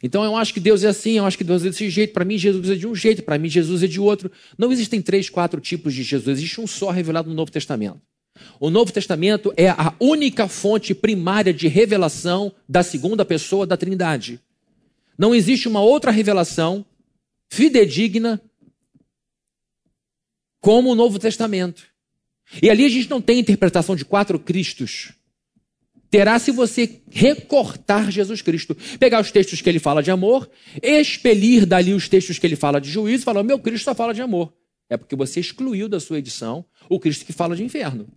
Então 0.05 0.23
eu 0.23 0.37
acho 0.37 0.55
que 0.55 0.61
Deus 0.61 0.85
é 0.85 0.87
assim, 0.87 1.19
eu 1.19 1.27
acho 1.27 1.37
que 1.37 1.43
Deus 1.43 1.63
é 1.63 1.71
desse 1.71 1.91
jeito, 1.91 2.13
para 2.13 2.25
mim 2.25 2.39
Jesus 2.39 2.71
é 2.71 2.77
de 2.77 2.87
um 2.87 2.95
jeito, 2.95 3.25
para 3.25 3.39
mim 3.39 3.49
Jesus 3.49 3.83
é 3.83 3.89
de 3.89 3.99
outro. 3.99 4.31
Não 4.57 4.71
existem 4.71 5.03
três, 5.03 5.29
quatro 5.29 5.61
tipos 5.61 5.93
de 5.93 6.05
Jesus, 6.05 6.39
existe 6.39 6.61
um 6.61 6.67
só 6.67 6.91
revelado 6.91 7.29
no 7.29 7.35
Novo 7.35 7.51
Testamento. 7.51 8.01
O 8.59 8.71
Novo 8.71 8.93
Testamento 8.93 9.53
é 9.57 9.69
a 9.69 9.95
única 10.01 10.49
fonte 10.49 10.95
primária 10.95 11.53
de 11.53 11.69
revelação 11.69 12.53
da 12.69 12.83
segunda 12.83 13.25
pessoa 13.25 13.67
da 13.67 13.77
Trindade. 13.77 14.41
Não 15.19 15.35
existe 15.35 15.69
uma 15.69 15.81
outra 15.81 16.11
revelação 16.11 16.85
fidedigna 17.49 18.41
como 20.61 20.91
o 20.91 20.95
Novo 20.95 21.19
Testamento. 21.19 21.85
E 22.63 22.69
ali 22.69 22.85
a 22.85 22.89
gente 22.89 23.09
não 23.09 23.21
tem 23.21 23.39
interpretação 23.39 23.95
de 23.95 24.05
quatro 24.05 24.39
Cristos 24.39 25.15
terá 26.11 26.39
se 26.39 26.51
você 26.51 27.01
recortar 27.09 28.11
Jesus 28.11 28.43
Cristo. 28.43 28.77
Pegar 28.99 29.21
os 29.21 29.31
textos 29.31 29.63
que 29.63 29.69
ele 29.69 29.79
fala 29.79 30.03
de 30.03 30.11
amor, 30.11 30.51
expelir 30.83 31.65
dali 31.65 31.95
os 31.95 32.09
textos 32.09 32.39
que 32.39 32.47
ele 32.47 32.57
fala 32.57 32.81
de 32.81 32.91
juízo 32.91 33.23
e 33.23 33.25
falar: 33.25 33.43
meu 33.43 33.59
Cristo 33.59 33.85
só 33.85 33.95
fala 33.95 34.13
de 34.13 34.21
amor. 34.21 34.53
É 34.89 34.97
porque 34.97 35.15
você 35.15 35.39
excluiu 35.39 35.89
da 35.89 36.01
sua 36.01 36.19
edição 36.19 36.65
o 36.89 36.99
Cristo 36.99 37.25
que 37.25 37.33
fala 37.33 37.55
de 37.55 37.63
inferno. 37.63 38.09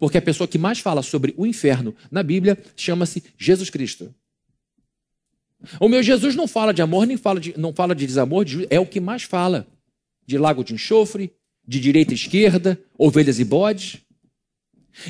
Porque 0.00 0.18
a 0.18 0.22
pessoa 0.22 0.48
que 0.48 0.58
mais 0.58 0.80
fala 0.80 1.02
sobre 1.02 1.34
o 1.36 1.46
inferno 1.46 1.94
na 2.10 2.22
Bíblia 2.22 2.58
chama-se 2.74 3.22
Jesus 3.38 3.68
Cristo. 3.68 4.12
O 5.78 5.90
meu 5.90 6.02
Jesus 6.02 6.34
não 6.34 6.48
fala 6.48 6.72
de 6.72 6.80
amor, 6.80 7.06
nem 7.06 7.18
fala 7.18 7.38
de, 7.38 7.56
não 7.58 7.72
fala 7.74 7.94
de 7.94 8.06
desamor, 8.06 8.46
de, 8.46 8.66
é 8.70 8.80
o 8.80 8.86
que 8.86 8.98
mais 8.98 9.24
fala. 9.24 9.66
De 10.26 10.38
lago 10.38 10.64
de 10.64 10.72
enxofre, 10.72 11.30
de 11.68 11.78
direita 11.78 12.12
e 12.12 12.16
esquerda, 12.16 12.80
ovelhas 12.96 13.38
e 13.38 13.44
bodes. 13.44 13.98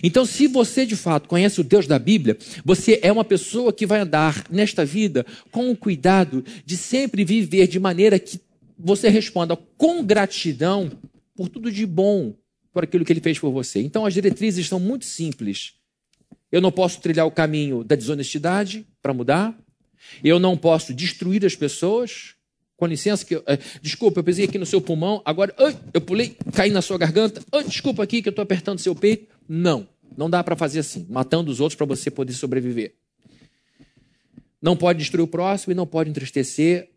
Então, 0.03 0.27
se 0.27 0.49
você 0.49 0.85
de 0.85 0.97
fato 0.97 1.29
conhece 1.29 1.61
o 1.61 1.65
Deus 1.65 1.87
da 1.87 1.99
Bíblia, 1.99 2.37
você 2.65 2.99
é 3.01 3.13
uma 3.13 3.25
pessoa 3.25 3.73
que 3.73 3.87
vai 3.87 4.01
andar 4.01 4.45
nesta 4.51 4.85
vida 4.85 5.25
com 5.53 5.71
o 5.71 5.77
cuidado 5.77 6.45
de 6.67 6.77
sempre 6.77 7.25
viver 7.25 7.69
de 7.69 7.79
maneira 7.79 8.19
que 8.19 8.41
você 8.77 9.09
responda 9.09 9.57
com 9.79 10.05
gratidão 10.05 10.91
por 11.35 11.49
tudo 11.49 11.71
de 11.71 11.87
bom, 11.87 12.35
por 12.73 12.85
aquilo 12.85 13.05
que 13.05 13.13
ele 13.13 13.21
fez 13.21 13.39
por 13.39 13.51
você. 13.51 13.81
Então, 13.81 14.07
as 14.07 14.15
diretrizes 14.15 14.69
são 14.69 14.79
muito 14.79 15.05
simples. 15.05 15.75
Eu 16.51 16.61
não 16.61 16.73
posso 16.73 17.01
trilhar 17.01 17.27
o 17.27 17.31
caminho 17.31 17.85
da 17.85 17.95
desonestidade 17.95 18.87
para 19.03 19.15
mudar. 19.15 19.57
Eu 20.23 20.39
não 20.39 20.57
posso 20.57 20.93
destruir 20.93 21.45
as 21.45 21.55
pessoas. 21.55 22.35
Com 22.77 22.87
licença, 22.87 23.25
que 23.25 23.37
eu, 23.37 23.43
é, 23.47 23.59
desculpa, 23.83 24.21
eu 24.21 24.25
pisei 24.25 24.47
aqui 24.47 24.59
no 24.59 24.65
seu 24.65 24.81
pulmão, 24.81 25.21
agora 25.23 25.55
ai, 25.59 25.79
eu 25.93 26.01
pulei, 26.01 26.35
caí 26.55 26.71
na 26.71 26.81
sua 26.81 26.97
garganta. 26.97 27.43
Ai, 27.53 27.65
desculpa 27.65 28.03
aqui 28.03 28.23
que 28.23 28.29
eu 28.29 28.31
estou 28.31 28.43
apertando 28.43 28.79
seu 28.79 28.95
peito. 28.95 29.29
Não, 29.47 29.87
não 30.17 30.31
dá 30.31 30.43
para 30.43 30.57
fazer 30.57 30.79
assim, 30.79 31.07
matando 31.11 31.51
os 31.51 31.61
outros 31.61 31.77
para 31.77 31.87
você 31.87 32.11
poder 32.11 32.33
sobreviver. 32.33 32.95
Não 34.63 34.77
pode 34.77 34.99
destruir 34.99 35.23
o 35.23 35.29
próximo 35.29 35.73
e 35.73 35.75
não 35.75 35.87
pode 35.87 36.09
entristecer 36.09 36.89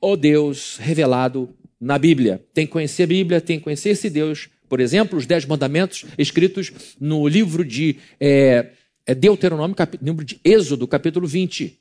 o 0.00 0.16
Deus 0.16 0.76
revelado 0.78 1.48
na 1.80 1.98
Bíblia. 1.98 2.44
Tem 2.54 2.66
que 2.66 2.72
conhecer 2.72 3.02
a 3.02 3.06
Bíblia, 3.06 3.40
tem 3.40 3.58
que 3.58 3.64
conhecer 3.64 3.90
esse 3.90 4.08
Deus. 4.08 4.48
Por 4.72 4.80
exemplo, 4.80 5.18
os 5.18 5.26
Dez 5.26 5.44
Mandamentos 5.44 6.06
escritos 6.16 6.72
no 6.98 7.28
livro 7.28 7.62
de 7.62 7.98
é, 8.18 8.70
é 9.04 9.14
Deuteronômio, 9.14 9.76
capítulo, 9.76 10.10
livro 10.10 10.24
de 10.24 10.40
Êxodo, 10.42 10.88
capítulo 10.88 11.26
20. 11.26 11.78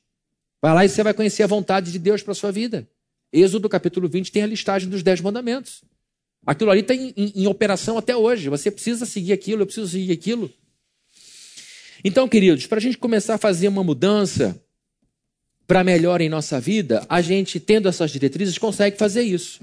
Vai 0.61 0.73
lá 0.73 0.83
e 0.83 0.89
você 0.89 1.01
vai 1.01 1.13
conhecer 1.13 1.43
a 1.43 1.47
vontade 1.47 1.89
de 1.89 1.97
Deus 1.97 2.21
para 2.21 2.33
a 2.33 2.35
sua 2.35 2.51
vida. 2.51 2.85
Êxodo, 3.31 3.69
capítulo 3.69 4.09
20, 4.09 4.29
tem 4.29 4.43
a 4.43 4.45
listagem 4.45 4.89
dos 4.89 5.01
Dez 5.03 5.21
Mandamentos. 5.21 5.85
Aquilo 6.45 6.69
ali 6.69 6.81
está 6.81 6.93
em, 6.93 7.13
em, 7.15 7.31
em 7.33 7.47
operação 7.47 7.97
até 7.97 8.13
hoje. 8.13 8.49
Você 8.49 8.69
precisa 8.69 9.05
seguir 9.05 9.31
aquilo, 9.31 9.61
eu 9.61 9.65
preciso 9.65 9.87
seguir 9.87 10.11
aquilo. 10.11 10.51
Então, 12.03 12.27
queridos, 12.27 12.67
para 12.67 12.79
a 12.79 12.81
gente 12.81 12.97
começar 12.97 13.35
a 13.35 13.37
fazer 13.37 13.69
uma 13.69 13.85
mudança 13.85 14.60
para 15.71 15.85
melhor 15.85 16.19
em 16.19 16.27
nossa 16.27 16.59
vida, 16.59 17.05
a 17.07 17.21
gente, 17.21 17.57
tendo 17.57 17.87
essas 17.87 18.11
diretrizes, 18.11 18.57
consegue 18.57 18.97
fazer 18.97 19.21
isso. 19.21 19.61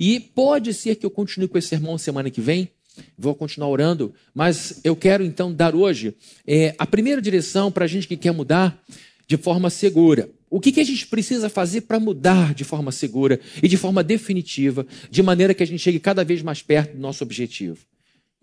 E 0.00 0.18
pode 0.18 0.74
ser 0.74 0.96
que 0.96 1.06
eu 1.06 1.10
continue 1.10 1.46
com 1.46 1.56
esse 1.56 1.68
sermão 1.68 1.96
semana 1.96 2.28
que 2.28 2.40
vem, 2.40 2.68
vou 3.16 3.36
continuar 3.36 3.68
orando, 3.68 4.12
mas 4.34 4.80
eu 4.82 4.96
quero 4.96 5.22
então 5.22 5.54
dar 5.54 5.76
hoje 5.76 6.12
é, 6.44 6.74
a 6.76 6.84
primeira 6.84 7.22
direção 7.22 7.70
para 7.70 7.84
a 7.84 7.86
gente 7.86 8.08
que 8.08 8.16
quer 8.16 8.32
mudar 8.32 8.82
de 9.28 9.36
forma 9.36 9.70
segura. 9.70 10.28
O 10.50 10.58
que, 10.58 10.72
que 10.72 10.80
a 10.80 10.84
gente 10.84 11.06
precisa 11.06 11.48
fazer 11.48 11.82
para 11.82 12.00
mudar 12.00 12.52
de 12.52 12.64
forma 12.64 12.90
segura 12.90 13.38
e 13.62 13.68
de 13.68 13.76
forma 13.76 14.02
definitiva, 14.02 14.84
de 15.08 15.22
maneira 15.22 15.54
que 15.54 15.62
a 15.62 15.66
gente 15.66 15.78
chegue 15.78 16.00
cada 16.00 16.24
vez 16.24 16.42
mais 16.42 16.62
perto 16.62 16.96
do 16.96 17.00
nosso 17.00 17.22
objetivo? 17.22 17.78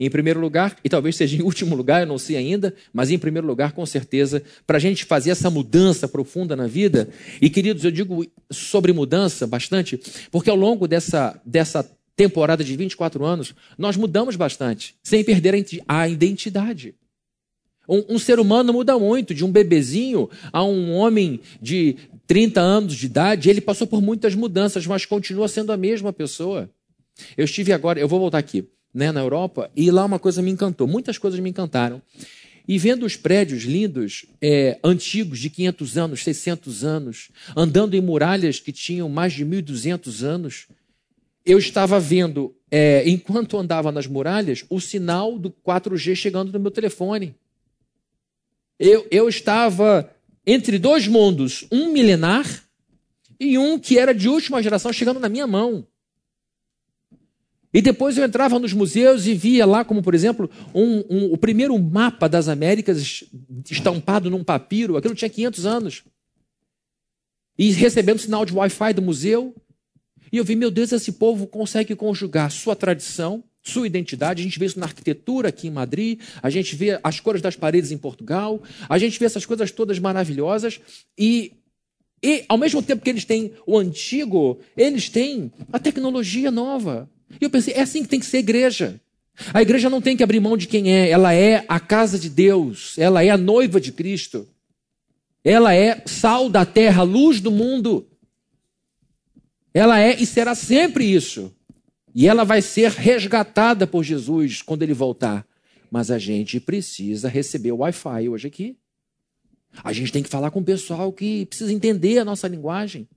Em 0.04 0.10
primeiro 0.10 0.40
lugar, 0.40 0.76
e 0.84 0.90
talvez 0.90 1.16
seja 1.16 1.38
em 1.38 1.44
último 1.46 1.76
lugar, 1.76 2.02
eu 2.02 2.08
não 2.08 2.18
sei 2.18 2.36
ainda, 2.36 2.74
mas 2.92 3.12
em 3.12 3.20
primeiro 3.20 3.46
lugar, 3.46 3.74
com 3.74 3.86
certeza, 3.86 4.42
para 4.66 4.78
a 4.78 4.80
gente 4.80 5.06
fazer 5.06 5.30
essa 5.30 5.48
mudança 5.48 6.08
profunda 6.08 6.56
na 6.56 6.66
vida. 6.66 7.08
E 7.40 7.52
queridos, 7.52 7.84
eu 7.86 7.92
digo 7.92 8.26
sobre 8.52 8.92
mudança 8.94 9.46
bastante, 9.46 10.02
porque 10.32 10.50
ao 10.50 10.56
longo 10.56 10.88
dessa, 10.88 11.40
dessa 11.46 11.88
temporada 12.16 12.64
de 12.64 12.76
24 12.76 13.24
anos, 13.24 13.54
nós 13.78 13.96
mudamos 13.96 14.36
bastante, 14.36 14.96
sem 15.04 15.24
perder 15.24 15.54
a 15.88 16.10
identidade. 16.10 16.96
Um, 17.88 18.16
um, 18.16 18.20
ser 18.20 18.40
humano 18.40 18.74
muda 18.74 18.98
muito, 18.98 19.36
de 19.36 19.46
um 19.46 19.52
bebezinho 19.52 20.28
a 20.52 20.64
um 20.64 20.94
homem 20.94 21.42
de 21.62 21.96
30 22.26 22.60
anos 22.60 22.96
de 22.96 23.06
idade, 23.06 23.52
ele 23.52 23.62
passou 23.62 23.86
por 23.86 24.02
muitas 24.02 24.34
mudanças, 24.34 24.88
mas 24.88 25.06
continua 25.06 25.48
sendo 25.48 25.72
a 25.72 25.78
mesma 25.78 26.12
pessoa. 26.12 26.68
Eu 27.38 27.46
estive 27.46 27.72
agora, 27.72 28.00
eu 28.00 28.08
vou 28.08 28.20
voltar 28.20 28.40
aqui, 28.40 28.68
né, 28.94 29.12
na 29.12 29.22
Europa, 29.22 29.72
e 29.76 29.90
lá 29.92 30.06
uma 30.06 30.20
coisa 30.20 30.42
me 30.42 30.52
encantou, 30.52 30.88
muitas 30.88 31.18
coisas 31.18 31.40
me 31.40 31.50
encantaram. 31.50 32.02
E 32.68 32.78
vendo 32.78 33.06
os 33.06 33.16
prédios 33.16 33.64
lindos, 33.64 34.26
é, 34.42 34.80
antigos, 34.84 35.40
de 35.40 35.50
500 35.50 35.98
anos, 35.98 36.24
600 36.24 36.84
anos, 36.84 37.30
andando 37.56 37.96
em 37.96 38.02
muralhas 38.02 38.60
que 38.60 38.72
tinham 38.72 39.10
mais 39.10 39.34
de 39.34 39.46
1.200 39.46 40.24
anos, 40.24 40.68
eu 41.46 41.58
estava 41.58 42.00
vendo, 42.00 42.56
é, 42.70 43.04
enquanto 43.10 43.58
andava 43.58 43.92
nas 43.92 44.06
muralhas, 44.06 44.64
o 44.70 44.80
sinal 44.80 45.40
do 45.40 45.50
4G 45.50 46.16
chegando 46.16 46.52
no 46.52 46.60
meu 46.60 46.72
telefone 46.72 47.36
eu, 48.82 49.08
eu 49.12 49.30
estava 49.30 50.12
entre 50.44 50.80
dois 50.80 51.08
mundos, 51.08 51.68
um 51.72 51.94
milenar 51.94 52.48
e 53.40 53.56
um 53.56 53.78
que 53.78 54.00
era 54.00 54.12
de 54.12 54.28
última 54.28 54.62
geração 54.62 54.92
chegando 54.92 55.20
na 55.20 55.30
minha 55.30 55.46
mão. 55.46 55.86
E 57.74 57.82
depois 57.82 58.18
eu 58.18 58.26
entrava 58.26 58.60
nos 58.60 58.74
museus 58.74 59.26
e 59.26 59.34
via 59.34 59.66
lá, 59.66 59.86
como 59.86 60.02
por 60.02 60.14
exemplo, 60.14 60.50
um, 60.74 61.04
um, 61.10 61.34
o 61.34 61.38
primeiro 61.38 61.78
mapa 61.80 62.28
das 62.28 62.48
Américas 62.48 63.24
estampado 63.70 64.30
num 64.30 64.44
papiro, 64.44 64.98
aquilo 64.98 65.16
tinha 65.16 65.30
500 65.30 65.66
anos. 65.66 66.04
E 67.58 67.72
recebendo 67.72 68.20
sinal 68.20 68.46
de 68.46 68.54
Wi-Fi 68.54 68.94
do 68.94 69.02
museu. 69.02 69.56
E 70.32 70.38
eu 70.38 70.44
vi, 70.44 70.56
meu 70.56 70.72
Deus, 70.72 70.92
esse 70.92 71.14
povo 71.14 71.48
consegue 71.48 71.96
conjugar 71.96 72.52
sua 72.52 72.76
tradição 72.76 73.44
sua 73.62 73.86
identidade. 73.86 74.42
A 74.42 74.44
gente 74.44 74.58
vê 74.58 74.66
isso 74.66 74.80
na 74.80 74.86
arquitetura 74.86 75.50
aqui 75.50 75.68
em 75.68 75.72
Madrid, 75.72 76.20
a 76.42 76.50
gente 76.50 76.76
vê 76.76 77.00
as 77.04 77.20
cores 77.20 77.42
das 77.42 77.56
paredes 77.56 77.92
em 77.92 77.98
Portugal, 77.98 78.62
a 78.90 78.98
gente 78.98 79.20
vê 79.20 79.26
essas 79.26 79.46
coisas 79.46 79.72
todas 79.72 80.00
maravilhosas 80.00 80.80
e, 81.18 81.54
e 82.24 82.44
ao 82.50 82.58
mesmo 82.58 82.82
tempo 82.82 83.04
que 83.04 83.10
eles 83.10 83.26
têm 83.26 83.54
o 83.66 83.78
antigo, 83.78 84.60
eles 84.76 85.10
têm 85.10 85.52
a 85.72 85.80
tecnologia 85.80 86.50
nova. 86.50 87.10
E 87.40 87.46
eu 87.46 87.50
pensei, 87.50 87.74
é 87.74 87.82
assim 87.82 88.04
que 88.04 88.10
tem 88.10 88.20
que 88.20 88.26
ser 88.26 88.40
igreja. 88.40 89.00
A 89.54 89.62
igreja 89.62 89.90
não 89.90 90.02
tem 90.02 90.16
que 90.16 90.24
abrir 90.24 90.40
mão 90.40 90.58
de 90.58 90.68
quem 90.68 90.94
é, 90.94 91.10
ela 91.10 91.34
é 91.34 91.66
a 91.68 91.80
casa 91.80 92.20
de 92.20 92.30
Deus, 92.30 92.96
ela 92.98 93.24
é 93.24 93.30
a 93.30 93.38
noiva 93.38 93.80
de 93.80 93.92
Cristo. 93.92 94.48
Ela 95.44 95.74
é 95.74 96.04
sal 96.06 96.50
da 96.50 96.66
terra, 96.66 97.02
luz 97.02 97.42
do 97.42 97.50
mundo. 97.50 98.08
Ela 99.74 100.00
é 100.00 100.16
e 100.22 100.26
será 100.26 100.54
sempre 100.54 101.06
isso. 101.06 101.52
E 102.14 102.28
ela 102.28 102.44
vai 102.44 102.62
ser 102.62 102.92
resgatada 102.92 103.88
por 103.88 104.04
Jesus 104.04 104.62
quando 104.62 104.84
ele 104.84 104.94
voltar. 104.94 105.48
Mas 105.90 106.12
a 106.12 106.20
gente 106.20 106.60
precisa 106.60 107.28
receber 107.28 107.72
o 107.72 107.78
Wi-Fi 107.78 108.30
hoje 108.30 108.48
aqui. 108.48 108.78
A 109.84 109.94
gente 109.94 110.12
tem 110.12 110.22
que 110.22 110.30
falar 110.30 110.52
com 110.52 110.60
o 110.60 110.64
pessoal 110.64 111.12
que 111.12 111.46
precisa 111.46 111.72
entender 111.74 112.20
a 112.20 112.26
nossa 112.26 112.48
linguagem. 112.48 113.08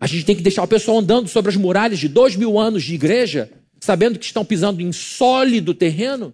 A 0.00 0.06
gente 0.06 0.24
tem 0.24 0.36
que 0.36 0.42
deixar 0.42 0.62
o 0.62 0.68
pessoal 0.68 0.98
andando 0.98 1.28
sobre 1.28 1.50
as 1.50 1.56
muralhas 1.56 1.98
de 1.98 2.08
dois 2.08 2.36
mil 2.36 2.58
anos 2.58 2.84
de 2.84 2.94
igreja, 2.94 3.50
sabendo 3.80 4.18
que 4.18 4.24
estão 4.24 4.44
pisando 4.44 4.80
em 4.80 4.92
sólido 4.92 5.74
terreno, 5.74 6.32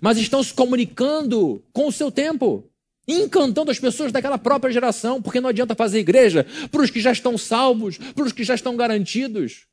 mas 0.00 0.18
estão 0.18 0.42
se 0.42 0.54
comunicando 0.54 1.64
com 1.72 1.88
o 1.88 1.92
seu 1.92 2.10
tempo. 2.10 2.70
encantando 3.08 3.70
as 3.70 3.78
pessoas 3.78 4.10
daquela 4.10 4.36
própria 4.36 4.72
geração, 4.72 5.22
porque 5.22 5.40
não 5.40 5.48
adianta 5.48 5.76
fazer 5.76 6.00
igreja 6.00 6.44
para 6.70 6.82
os 6.82 6.90
que 6.90 7.00
já 7.00 7.12
estão 7.12 7.38
salvos, 7.38 7.98
para 7.98 8.24
os 8.24 8.32
que 8.32 8.42
já 8.42 8.54
estão 8.54 8.76
garantidos. 8.76 9.66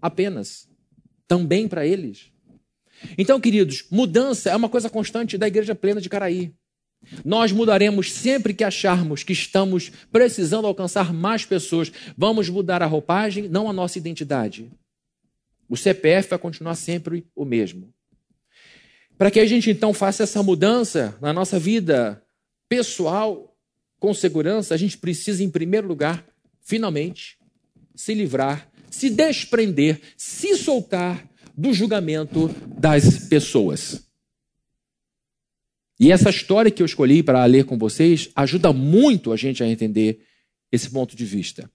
Apenas. 0.00 0.68
Também 1.28 1.68
para 1.68 1.86
eles. 1.86 2.32
Então, 3.16 3.40
queridos, 3.40 3.84
mudança 3.90 4.50
é 4.50 4.56
uma 4.56 4.68
coisa 4.68 4.90
constante 4.90 5.38
da 5.38 5.46
igreja 5.46 5.74
plena 5.74 6.00
de 6.00 6.08
Caraí. 6.08 6.52
Nós 7.24 7.52
mudaremos 7.52 8.12
sempre 8.12 8.54
que 8.54 8.64
acharmos 8.64 9.22
que 9.22 9.32
estamos 9.32 9.90
precisando 10.10 10.66
alcançar 10.66 11.12
mais 11.12 11.44
pessoas. 11.44 11.92
Vamos 12.16 12.48
mudar 12.48 12.82
a 12.82 12.86
roupagem, 12.86 13.48
não 13.48 13.68
a 13.68 13.72
nossa 13.72 13.98
identidade. 13.98 14.70
O 15.68 15.76
CPF 15.76 16.30
vai 16.30 16.38
continuar 16.38 16.74
sempre 16.74 17.26
o 17.34 17.44
mesmo. 17.44 17.92
Para 19.18 19.30
que 19.30 19.40
a 19.40 19.46
gente 19.46 19.70
então 19.70 19.94
faça 19.94 20.22
essa 20.22 20.42
mudança 20.42 21.16
na 21.20 21.32
nossa 21.32 21.58
vida 21.58 22.22
pessoal 22.68 23.56
com 23.98 24.12
segurança, 24.12 24.74
a 24.74 24.76
gente 24.76 24.98
precisa, 24.98 25.44
em 25.44 25.50
primeiro 25.50 25.86
lugar, 25.86 26.26
finalmente, 26.60 27.38
se 27.94 28.14
livrar, 28.14 28.68
se 28.90 29.08
desprender, 29.08 30.00
se 30.16 30.56
soltar 30.56 31.24
do 31.56 31.72
julgamento 31.72 32.48
das 32.78 33.28
pessoas. 33.28 34.11
E 36.02 36.10
essa 36.10 36.30
história 36.30 36.68
que 36.68 36.82
eu 36.82 36.86
escolhi 36.86 37.22
para 37.22 37.44
ler 37.44 37.64
com 37.64 37.78
vocês 37.78 38.28
ajuda 38.34 38.72
muito 38.72 39.30
a 39.30 39.36
gente 39.36 39.62
a 39.62 39.68
entender 39.68 40.18
esse 40.72 40.90
ponto 40.90 41.14
de 41.14 41.24
vista. 41.24 41.70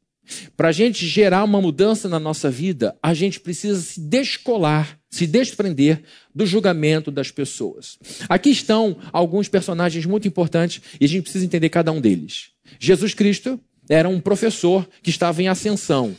Para 0.58 0.68
a 0.68 0.72
gente 0.74 1.08
gerar 1.08 1.46
uma 1.46 1.62
mudança 1.62 2.10
na 2.10 2.20
nossa 2.20 2.52
vida, 2.52 2.94
a 3.02 3.14
gente 3.14 3.40
precisa 3.40 3.80
se 3.80 4.02
descolar, 4.02 5.00
se 5.10 5.26
desprender 5.26 6.04
do 6.36 6.46
julgamento 6.46 7.10
das 7.10 7.32
pessoas. 7.32 7.98
Aqui 8.28 8.50
estão 8.50 8.98
alguns 9.14 9.48
personagens 9.48 10.06
muito 10.06 10.28
importantes 10.28 10.82
e 11.00 11.06
a 11.06 11.08
gente 11.08 11.24
precisa 11.24 11.46
entender 11.46 11.70
cada 11.70 11.94
um 11.94 12.02
deles. 12.02 12.50
Jesus 12.82 13.14
Cristo 13.14 13.58
era 13.88 14.10
um 14.10 14.20
professor 14.20 14.86
que 15.02 15.10
estava 15.10 15.42
em 15.42 15.48
ascensão. 15.48 16.14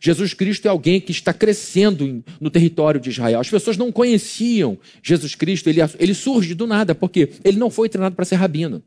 Jesus 0.00 0.32
Cristo 0.32 0.66
é 0.66 0.70
alguém 0.70 0.98
que 0.98 1.12
está 1.12 1.32
crescendo 1.32 2.24
no 2.40 2.50
território 2.50 2.98
de 2.98 3.10
Israel. 3.10 3.38
As 3.38 3.50
pessoas 3.50 3.76
não 3.76 3.92
conheciam 3.92 4.78
Jesus 5.02 5.34
Cristo, 5.34 5.68
ele, 5.68 5.80
ele 5.98 6.14
surge 6.14 6.54
do 6.54 6.66
nada, 6.66 6.94
porque 6.94 7.28
ele 7.44 7.58
não 7.58 7.68
foi 7.70 7.88
treinado 7.90 8.16
para 8.16 8.24
ser 8.24 8.36
rabino. 8.36 8.82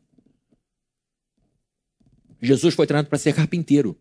Jesus 2.42 2.74
foi 2.74 2.86
treinado 2.86 3.08
para 3.08 3.18
ser 3.18 3.32
carpinteiro. 3.32 3.96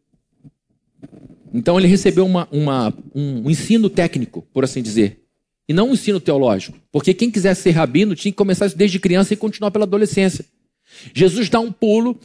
Então 1.54 1.78
ele 1.80 1.88
recebeu 1.88 2.26
uma, 2.26 2.47
uma, 2.52 2.91
um, 3.13 3.47
ensino 3.47 3.91
técnico, 3.91 4.41
por 4.52 4.63
assim 4.63 4.82
dizer, 4.82 5.21
e 5.69 5.73
não 5.73 5.89
um 5.89 5.93
ensino 5.93 6.19
teológico. 6.19 6.80
Porque 6.91 7.13
quem 7.13 7.30
quisesse 7.30 7.62
ser 7.62 7.71
rabino 7.71 8.15
tinha 8.15 8.32
que 8.32 8.38
começar 8.38 8.67
desde 8.69 8.99
criança 8.99 9.36
e 9.36 9.38
continuar 9.38 9.69
pela 9.69 9.86
adolescência. 9.86 10.45
Jesus 11.13 11.47
dá 11.47 11.60
um 11.60 11.71
pulo 11.71 12.19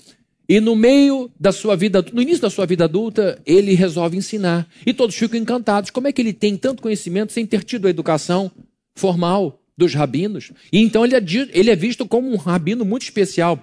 e 0.49 0.61
no 0.61 0.75
meio 0.75 1.31
da 1.39 1.53
sua 1.53 1.77
vida, 1.77 2.03
no 2.11 2.23
início 2.23 2.41
da 2.41 2.49
sua 2.49 2.65
vida 2.65 2.85
adulta, 2.85 3.41
ele 3.45 3.75
resolve 3.75 4.17
ensinar. 4.17 4.67
E 4.87 4.95
todos 4.95 5.15
ficam 5.15 5.39
encantados. 5.39 5.91
Como 5.91 6.09
é 6.09 6.13
que 6.13 6.23
ele 6.23 6.33
tem 6.33 6.57
tanto 6.57 6.83
conhecimento 6.83 7.35
sem 7.35 7.45
ter 7.45 7.63
tido 7.63 7.87
a 7.87 7.91
educação 7.91 8.51
formal 8.95 9.61
dos 9.77 9.93
rabinos? 9.93 10.51
E 10.73 10.79
então 10.79 11.05
ele 11.05 11.15
é, 11.15 11.23
ele 11.53 11.71
é 11.71 11.77
visto 11.77 12.09
como 12.09 12.33
um 12.33 12.37
rabino 12.37 12.83
muito 12.83 13.03
especial. 13.03 13.63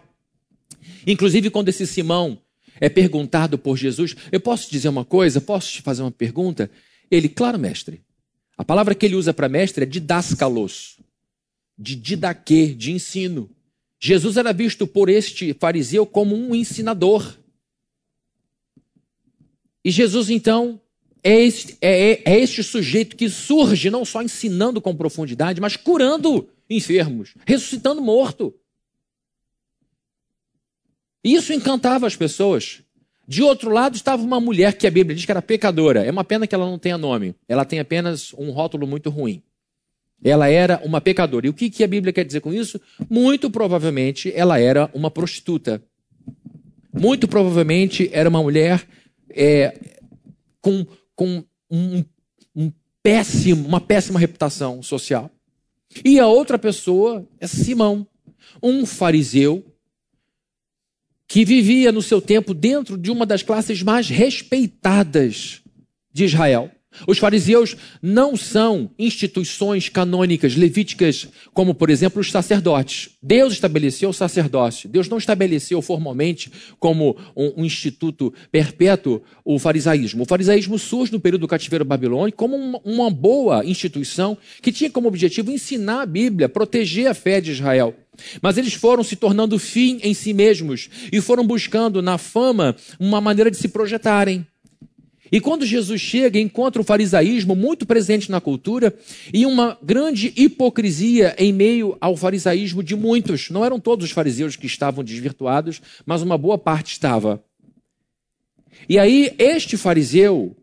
Inclusive, 1.08 1.50
quando 1.50 1.70
esse 1.70 1.88
Simão 1.88 2.40
é 2.80 2.88
perguntado 2.88 3.58
por 3.58 3.78
Jesus, 3.78 4.16
eu 4.32 4.40
posso 4.40 4.68
te 4.68 4.72
dizer 4.74 4.90
uma 4.90 5.06
coisa? 5.06 5.42
Posso 5.42 5.72
te 5.72 5.82
fazer 5.82 6.04
uma 6.04 6.12
pergunta? 6.12 6.70
Ele, 7.10 7.28
claro, 7.28 7.58
mestre. 7.58 8.02
A 8.56 8.64
palavra 8.64 8.94
que 8.94 9.08
ele 9.08 9.16
usa 9.16 9.34
para 9.34 9.50
mestre 9.50 9.84
é 9.84 9.88
didascalos, 9.88 10.98
de 11.76 11.96
didaquê, 11.96 12.68
de 12.68 12.92
ensino. 12.92 13.50
Jesus 14.06 14.38
era 14.38 14.54
visto 14.54 14.86
por 14.86 15.10
este 15.10 15.52
fariseu 15.56 16.06
como 16.06 16.36
um 16.36 16.54
ensinador. 16.54 17.40
E 19.84 19.90
Jesus, 19.90 20.30
então, 20.30 20.80
é 21.24 21.42
este, 21.42 21.76
é, 21.82 22.12
é, 22.12 22.22
é 22.24 22.40
este 22.40 22.62
sujeito 22.62 23.16
que 23.16 23.28
surge 23.28 23.90
não 23.90 24.06
só 24.06 24.22
ensinando 24.22 24.80
com 24.80 24.96
profundidade, 24.96 25.60
mas 25.60 25.76
curando 25.76 26.48
enfermos, 26.70 27.34
ressuscitando 27.48 28.00
morto. 28.00 28.54
Isso 31.24 31.52
encantava 31.52 32.06
as 32.06 32.16
pessoas. 32.16 32.84
De 33.28 33.42
outro 33.42 33.72
lado 33.72 33.96
estava 33.96 34.22
uma 34.22 34.40
mulher 34.40 34.78
que 34.78 34.86
a 34.86 34.92
Bíblia 34.92 35.16
diz 35.16 35.26
que 35.26 35.32
era 35.32 35.42
pecadora. 35.42 36.06
É 36.06 36.12
uma 36.12 36.24
pena 36.24 36.46
que 36.46 36.54
ela 36.54 36.68
não 36.68 36.78
tenha 36.78 36.96
nome. 36.96 37.34
Ela 37.48 37.66
tem 37.66 37.80
apenas 37.80 38.34
um 38.34 38.52
rótulo 38.52 38.86
muito 38.86 39.10
ruim. 39.10 39.42
Ela 40.24 40.48
era 40.50 40.82
uma 40.84 41.00
pecadora. 41.00 41.46
E 41.46 41.50
o 41.50 41.54
que, 41.54 41.70
que 41.70 41.84
a 41.84 41.88
Bíblia 41.88 42.14
quer 42.14 42.26
dizer 42.26 42.42
com 42.42 42.54
isso? 42.54 42.80
Muito 43.10 43.50
provavelmente 43.50 44.32
ela 44.36 44.60
era 44.60 44.90
uma 44.94 45.12
prostituta. 45.12 45.84
Muito 46.94 47.28
provavelmente 47.28 48.10
era 48.12 48.30
uma 48.30 48.42
mulher 48.42 48.88
é, 49.30 49.78
com, 50.62 50.86
com 51.16 51.44
um, 51.70 52.04
um 52.56 52.72
péssimo, 53.04 53.68
uma 53.68 53.82
péssima 53.82 54.20
reputação 54.20 54.82
social. 54.82 55.30
E 56.04 56.20
a 56.20 56.28
outra 56.28 56.58
pessoa 56.58 57.28
é 57.40 57.48
Simão, 57.48 58.08
um 58.62 58.86
fariseu 58.86 59.64
que 61.28 61.44
vivia 61.44 61.92
no 61.92 62.02
seu 62.02 62.22
tempo 62.22 62.54
dentro 62.54 62.98
de 62.98 63.12
uma 63.12 63.26
das 63.26 63.44
classes 63.44 63.82
mais 63.82 64.10
respeitadas 64.10 65.62
de 66.12 66.26
Israel. 66.26 66.72
Os 67.08 67.18
fariseus 67.18 67.76
não 68.02 68.36
são 68.36 68.90
instituições 68.98 69.90
canônicas 69.90 70.56
levíticas, 70.56 71.28
como, 71.54 71.74
por 71.74 71.90
exemplo, 71.90 72.22
os 72.22 72.32
sacerdotes. 72.32 73.10
Deus 73.22 73.54
estabeleceu 73.54 74.10
o 74.10 74.14
sacerdócio. 74.14 74.90
Deus 74.90 75.10
não 75.10 75.18
estabeleceu 75.18 75.82
formalmente 75.82 76.52
como 76.80 77.18
um, 77.36 77.62
um 77.62 77.66
instituto 77.66 78.34
perpétuo 78.52 79.22
o 79.44 79.60
farisaísmo. 79.60 80.24
O 80.24 80.28
farisaísmo 80.28 80.78
surge 80.78 81.12
no 81.12 81.20
período 81.20 81.42
do 81.42 81.48
cativeiro 81.48 81.86
babilônico 81.86 82.38
como 82.38 82.56
uma, 82.56 82.80
uma 82.84 83.10
boa 83.10 83.66
instituição 83.66 84.38
que 84.62 84.72
tinha 84.72 84.90
como 84.90 85.08
objetivo 85.08 85.52
ensinar 85.52 86.02
a 86.02 86.06
Bíblia, 86.06 86.50
proteger 86.50 87.08
a 87.08 87.14
fé 87.14 87.42
de 87.42 87.52
Israel. 87.52 87.96
Mas 88.42 88.58
eles 88.58 88.74
foram 88.74 89.04
se 89.04 89.16
tornando 89.16 89.60
fim 89.60 90.00
em 90.02 90.14
si 90.14 90.34
mesmos 90.34 90.90
e 91.12 91.20
foram 91.22 91.46
buscando 91.46 92.02
na 92.02 92.18
fama 92.18 92.76
uma 93.00 93.20
maneira 93.20 93.52
de 93.52 93.58
se 93.58 93.68
projetarem. 93.68 94.46
E 95.32 95.42
quando 95.42 95.66
Jesus 95.66 96.00
chega, 96.00 96.40
encontra 96.40 96.82
o 96.82 96.86
farisaísmo 96.86 97.56
muito 97.56 97.86
presente 97.86 98.30
na 98.30 98.40
cultura 98.40 98.94
e 99.34 99.46
uma 99.46 99.78
grande 99.82 100.32
hipocrisia 100.36 101.36
em 101.38 101.52
meio 101.52 101.98
ao 102.00 102.16
farisaísmo 102.16 102.84
de 102.84 102.96
muitos. 102.96 103.50
Não 103.50 103.66
eram 103.66 103.80
todos 103.80 104.06
os 104.06 104.12
fariseus 104.12 104.56
que 104.56 104.68
estavam 104.68 105.04
desvirtuados, 105.04 105.82
mas 106.06 106.22
uma 106.22 106.38
boa 106.38 106.58
parte 106.58 106.92
estava. 106.92 107.44
E 108.88 109.00
aí, 109.00 109.34
este 109.40 109.78
fariseu 109.78 110.56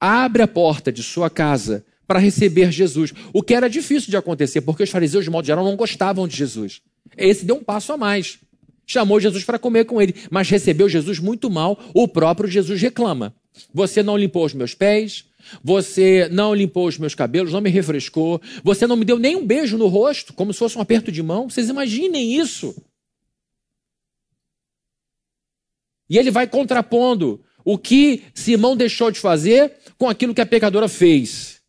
abre 0.00 0.42
a 0.42 0.48
porta 0.48 0.90
de 0.90 1.02
sua 1.02 1.30
casa 1.30 1.84
para 2.06 2.18
receber 2.18 2.72
Jesus, 2.72 3.12
o 3.32 3.42
que 3.42 3.54
era 3.54 3.68
difícil 3.68 4.10
de 4.10 4.16
acontecer, 4.16 4.62
porque 4.62 4.82
os 4.82 4.90
fariseus, 4.90 5.24
de 5.24 5.30
modo 5.30 5.46
geral, 5.46 5.64
não 5.64 5.76
gostavam 5.76 6.26
de 6.26 6.36
Jesus. 6.36 6.80
Esse 7.16 7.44
deu 7.44 7.56
um 7.56 7.62
passo 7.62 7.92
a 7.92 7.96
mais. 7.96 8.38
Chamou 8.86 9.20
Jesus 9.20 9.44
para 9.44 9.58
comer 9.58 9.84
com 9.84 10.00
ele, 10.00 10.14
mas 10.30 10.48
recebeu 10.48 10.88
Jesus 10.88 11.18
muito 11.18 11.50
mal. 11.50 11.78
O 11.92 12.08
próprio 12.08 12.48
Jesus 12.48 12.80
reclama. 12.80 13.34
Você 13.72 14.02
não 14.02 14.16
limpou 14.16 14.44
os 14.44 14.54
meus 14.54 14.74
pés, 14.74 15.24
você 15.62 16.28
não 16.30 16.54
limpou 16.54 16.86
os 16.86 16.98
meus 16.98 17.14
cabelos, 17.14 17.52
não 17.52 17.60
me 17.60 17.70
refrescou, 17.70 18.40
você 18.62 18.86
não 18.86 18.96
me 18.96 19.04
deu 19.04 19.18
nem 19.18 19.36
um 19.36 19.46
beijo 19.46 19.78
no 19.78 19.86
rosto, 19.86 20.32
como 20.32 20.52
se 20.52 20.58
fosse 20.58 20.78
um 20.78 20.80
aperto 20.80 21.10
de 21.10 21.22
mão. 21.22 21.48
Vocês 21.48 21.68
imaginem 21.68 22.38
isso. 22.38 22.74
E 26.08 26.16
ele 26.16 26.30
vai 26.30 26.46
contrapondo 26.46 27.44
o 27.64 27.76
que 27.76 28.24
Simão 28.34 28.76
deixou 28.76 29.10
de 29.10 29.20
fazer 29.20 29.76
com 29.98 30.08
aquilo 30.08 30.34
que 30.34 30.40
a 30.40 30.46
pecadora 30.46 30.88
fez. 30.88 31.60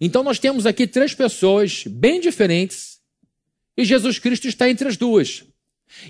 Então 0.00 0.22
nós 0.22 0.38
temos 0.38 0.64
aqui 0.64 0.86
três 0.86 1.14
pessoas 1.14 1.84
bem 1.86 2.20
diferentes 2.20 3.00
e 3.76 3.84
Jesus 3.84 4.18
Cristo 4.18 4.48
está 4.48 4.70
entre 4.70 4.88
as 4.88 4.96
duas. 4.96 5.44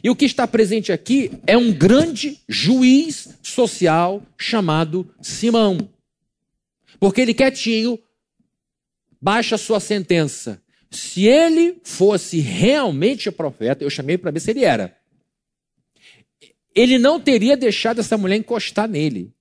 E 0.02 0.10
o 0.10 0.16
que 0.16 0.24
está 0.24 0.46
presente 0.46 0.92
aqui 0.92 1.30
é 1.46 1.56
um 1.56 1.72
grande 1.72 2.40
juiz 2.48 3.38
social 3.42 4.22
chamado 4.38 5.12
Simão. 5.20 5.90
Porque 6.98 7.20
ele 7.20 7.34
quietinho 7.34 7.98
baixa 9.20 9.56
sua 9.58 9.80
sentença. 9.80 10.62
Se 10.90 11.26
ele 11.26 11.80
fosse 11.84 12.40
realmente 12.40 13.30
profeta, 13.30 13.84
eu 13.84 13.90
chamei 13.90 14.18
para 14.18 14.30
ver 14.30 14.40
se 14.40 14.50
ele 14.50 14.64
era. 14.64 14.96
Ele 16.74 16.98
não 16.98 17.20
teria 17.20 17.56
deixado 17.56 18.00
essa 18.00 18.16
mulher 18.16 18.36
encostar 18.36 18.88
nele. 18.88 19.32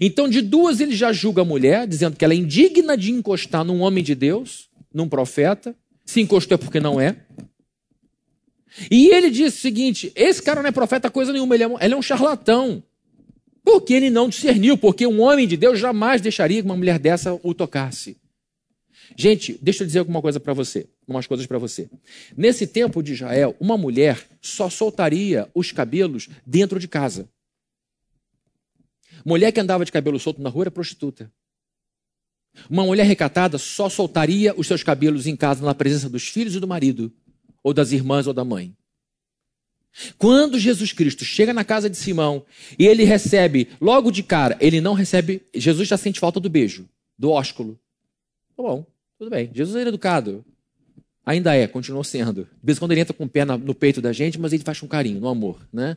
Então, 0.00 0.28
de 0.28 0.40
duas, 0.40 0.80
ele 0.80 0.94
já 0.94 1.12
julga 1.12 1.42
a 1.42 1.44
mulher, 1.44 1.86
dizendo 1.86 2.16
que 2.16 2.24
ela 2.24 2.34
é 2.34 2.36
indigna 2.36 2.96
de 2.96 3.12
encostar 3.12 3.64
num 3.64 3.80
homem 3.80 4.02
de 4.02 4.14
Deus, 4.14 4.68
num 4.92 5.08
profeta. 5.08 5.76
Se 6.04 6.20
encostou 6.20 6.56
é 6.56 6.58
porque 6.58 6.80
não 6.80 7.00
é. 7.00 7.24
E 8.90 9.08
ele 9.08 9.30
disse 9.30 9.58
o 9.58 9.60
seguinte: 9.60 10.12
esse 10.14 10.42
cara 10.42 10.62
não 10.62 10.68
é 10.68 10.72
profeta 10.72 11.10
coisa 11.10 11.32
nenhuma, 11.32 11.54
ele 11.54 11.64
é 11.64 11.68
um, 11.68 11.80
ele 11.80 11.94
é 11.94 11.96
um 11.96 12.02
charlatão. 12.02 12.82
Porque 13.64 13.94
ele 13.94 14.10
não 14.10 14.28
discerniu, 14.28 14.78
porque 14.78 15.06
um 15.06 15.20
homem 15.20 15.46
de 15.46 15.56
Deus 15.56 15.78
jamais 15.78 16.20
deixaria 16.20 16.62
que 16.62 16.68
uma 16.68 16.76
mulher 16.76 16.98
dessa 16.98 17.38
o 17.42 17.52
tocasse. 17.52 18.16
Gente, 19.16 19.58
deixa 19.62 19.82
eu 19.82 19.86
dizer 19.86 19.98
alguma 20.00 20.22
coisa 20.22 20.38
para 20.38 20.52
você, 20.52 20.88
umas 21.06 21.26
coisas 21.26 21.46
para 21.46 21.58
você. 21.58 21.88
Nesse 22.36 22.66
tempo 22.66 23.02
de 23.02 23.12
Israel, 23.12 23.56
uma 23.60 23.76
mulher 23.76 24.24
só 24.40 24.68
soltaria 24.68 25.48
os 25.54 25.72
cabelos 25.72 26.28
dentro 26.46 26.78
de 26.78 26.88
casa. 26.88 27.28
Mulher 29.24 29.52
que 29.52 29.60
andava 29.60 29.84
de 29.84 29.92
cabelo 29.92 30.18
solto 30.18 30.40
na 30.40 30.48
rua 30.48 30.64
era 30.64 30.70
prostituta. 30.70 31.30
Uma 32.70 32.84
mulher 32.84 33.04
recatada 33.04 33.58
só 33.58 33.88
soltaria 33.88 34.54
os 34.56 34.66
seus 34.66 34.82
cabelos 34.82 35.26
em 35.26 35.36
casa 35.36 35.64
na 35.64 35.74
presença 35.74 36.08
dos 36.08 36.28
filhos 36.28 36.54
e 36.54 36.60
do 36.60 36.68
marido, 36.68 37.12
ou 37.62 37.72
das 37.72 37.92
irmãs 37.92 38.26
ou 38.26 38.32
da 38.32 38.44
mãe. 38.44 38.74
Quando 40.18 40.58
Jesus 40.58 40.92
Cristo 40.92 41.24
chega 41.24 41.54
na 41.54 41.64
casa 41.64 41.88
de 41.88 41.96
Simão 41.96 42.44
e 42.78 42.86
ele 42.86 43.04
recebe, 43.04 43.68
logo 43.80 44.10
de 44.10 44.22
cara, 44.22 44.56
ele 44.60 44.80
não 44.80 44.92
recebe, 44.92 45.42
Jesus 45.54 45.88
já 45.88 45.96
sente 45.96 46.20
falta 46.20 46.38
do 46.38 46.50
beijo, 46.50 46.88
do 47.18 47.30
ósculo. 47.30 47.78
Tá 48.56 48.62
bom, 48.62 48.86
tudo 49.18 49.30
bem. 49.30 49.50
Jesus 49.54 49.76
era 49.76 49.88
educado. 49.88 50.44
Ainda 51.24 51.54
é, 51.56 51.66
continuou 51.66 52.04
sendo. 52.04 52.44
De 52.44 52.50
vez 52.62 52.76
em 52.76 52.80
quando 52.80 52.92
ele 52.92 53.00
entra 53.00 53.14
com 53.14 53.24
o 53.24 53.28
pé 53.28 53.44
no 53.44 53.74
peito 53.74 54.00
da 54.00 54.12
gente, 54.12 54.38
mas 54.38 54.52
ele 54.52 54.62
faz 54.62 54.78
com 54.78 54.86
carinho, 54.86 55.20
no 55.20 55.28
amor, 55.28 55.66
né? 55.72 55.96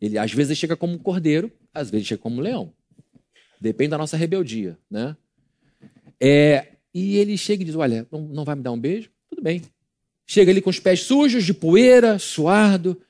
Ele, 0.00 0.18
às 0.18 0.32
vezes 0.32 0.50
ele 0.50 0.60
chega 0.60 0.76
como 0.76 0.92
um 0.92 0.98
cordeiro, 0.98 1.50
às 1.72 1.90
vezes 1.90 2.06
chega 2.06 2.22
como 2.22 2.36
um 2.36 2.40
leão. 2.40 2.72
Depende 3.60 3.90
da 3.90 3.98
nossa 3.98 4.16
rebeldia, 4.16 4.78
né? 4.90 5.16
É, 6.20 6.74
e 6.92 7.16
ele 7.16 7.36
chega 7.36 7.62
e 7.62 7.66
diz: 7.66 7.74
Olha, 7.74 8.06
não, 8.12 8.20
não 8.20 8.44
vai 8.44 8.54
me 8.54 8.62
dar 8.62 8.72
um 8.72 8.78
beijo? 8.78 9.10
Tudo 9.28 9.42
bem. 9.42 9.62
Chega 10.26 10.50
ali 10.50 10.60
com 10.60 10.70
os 10.70 10.78
pés 10.78 11.00
sujos, 11.00 11.44
de 11.44 11.52
poeira, 11.52 12.18
suado, 12.18 13.00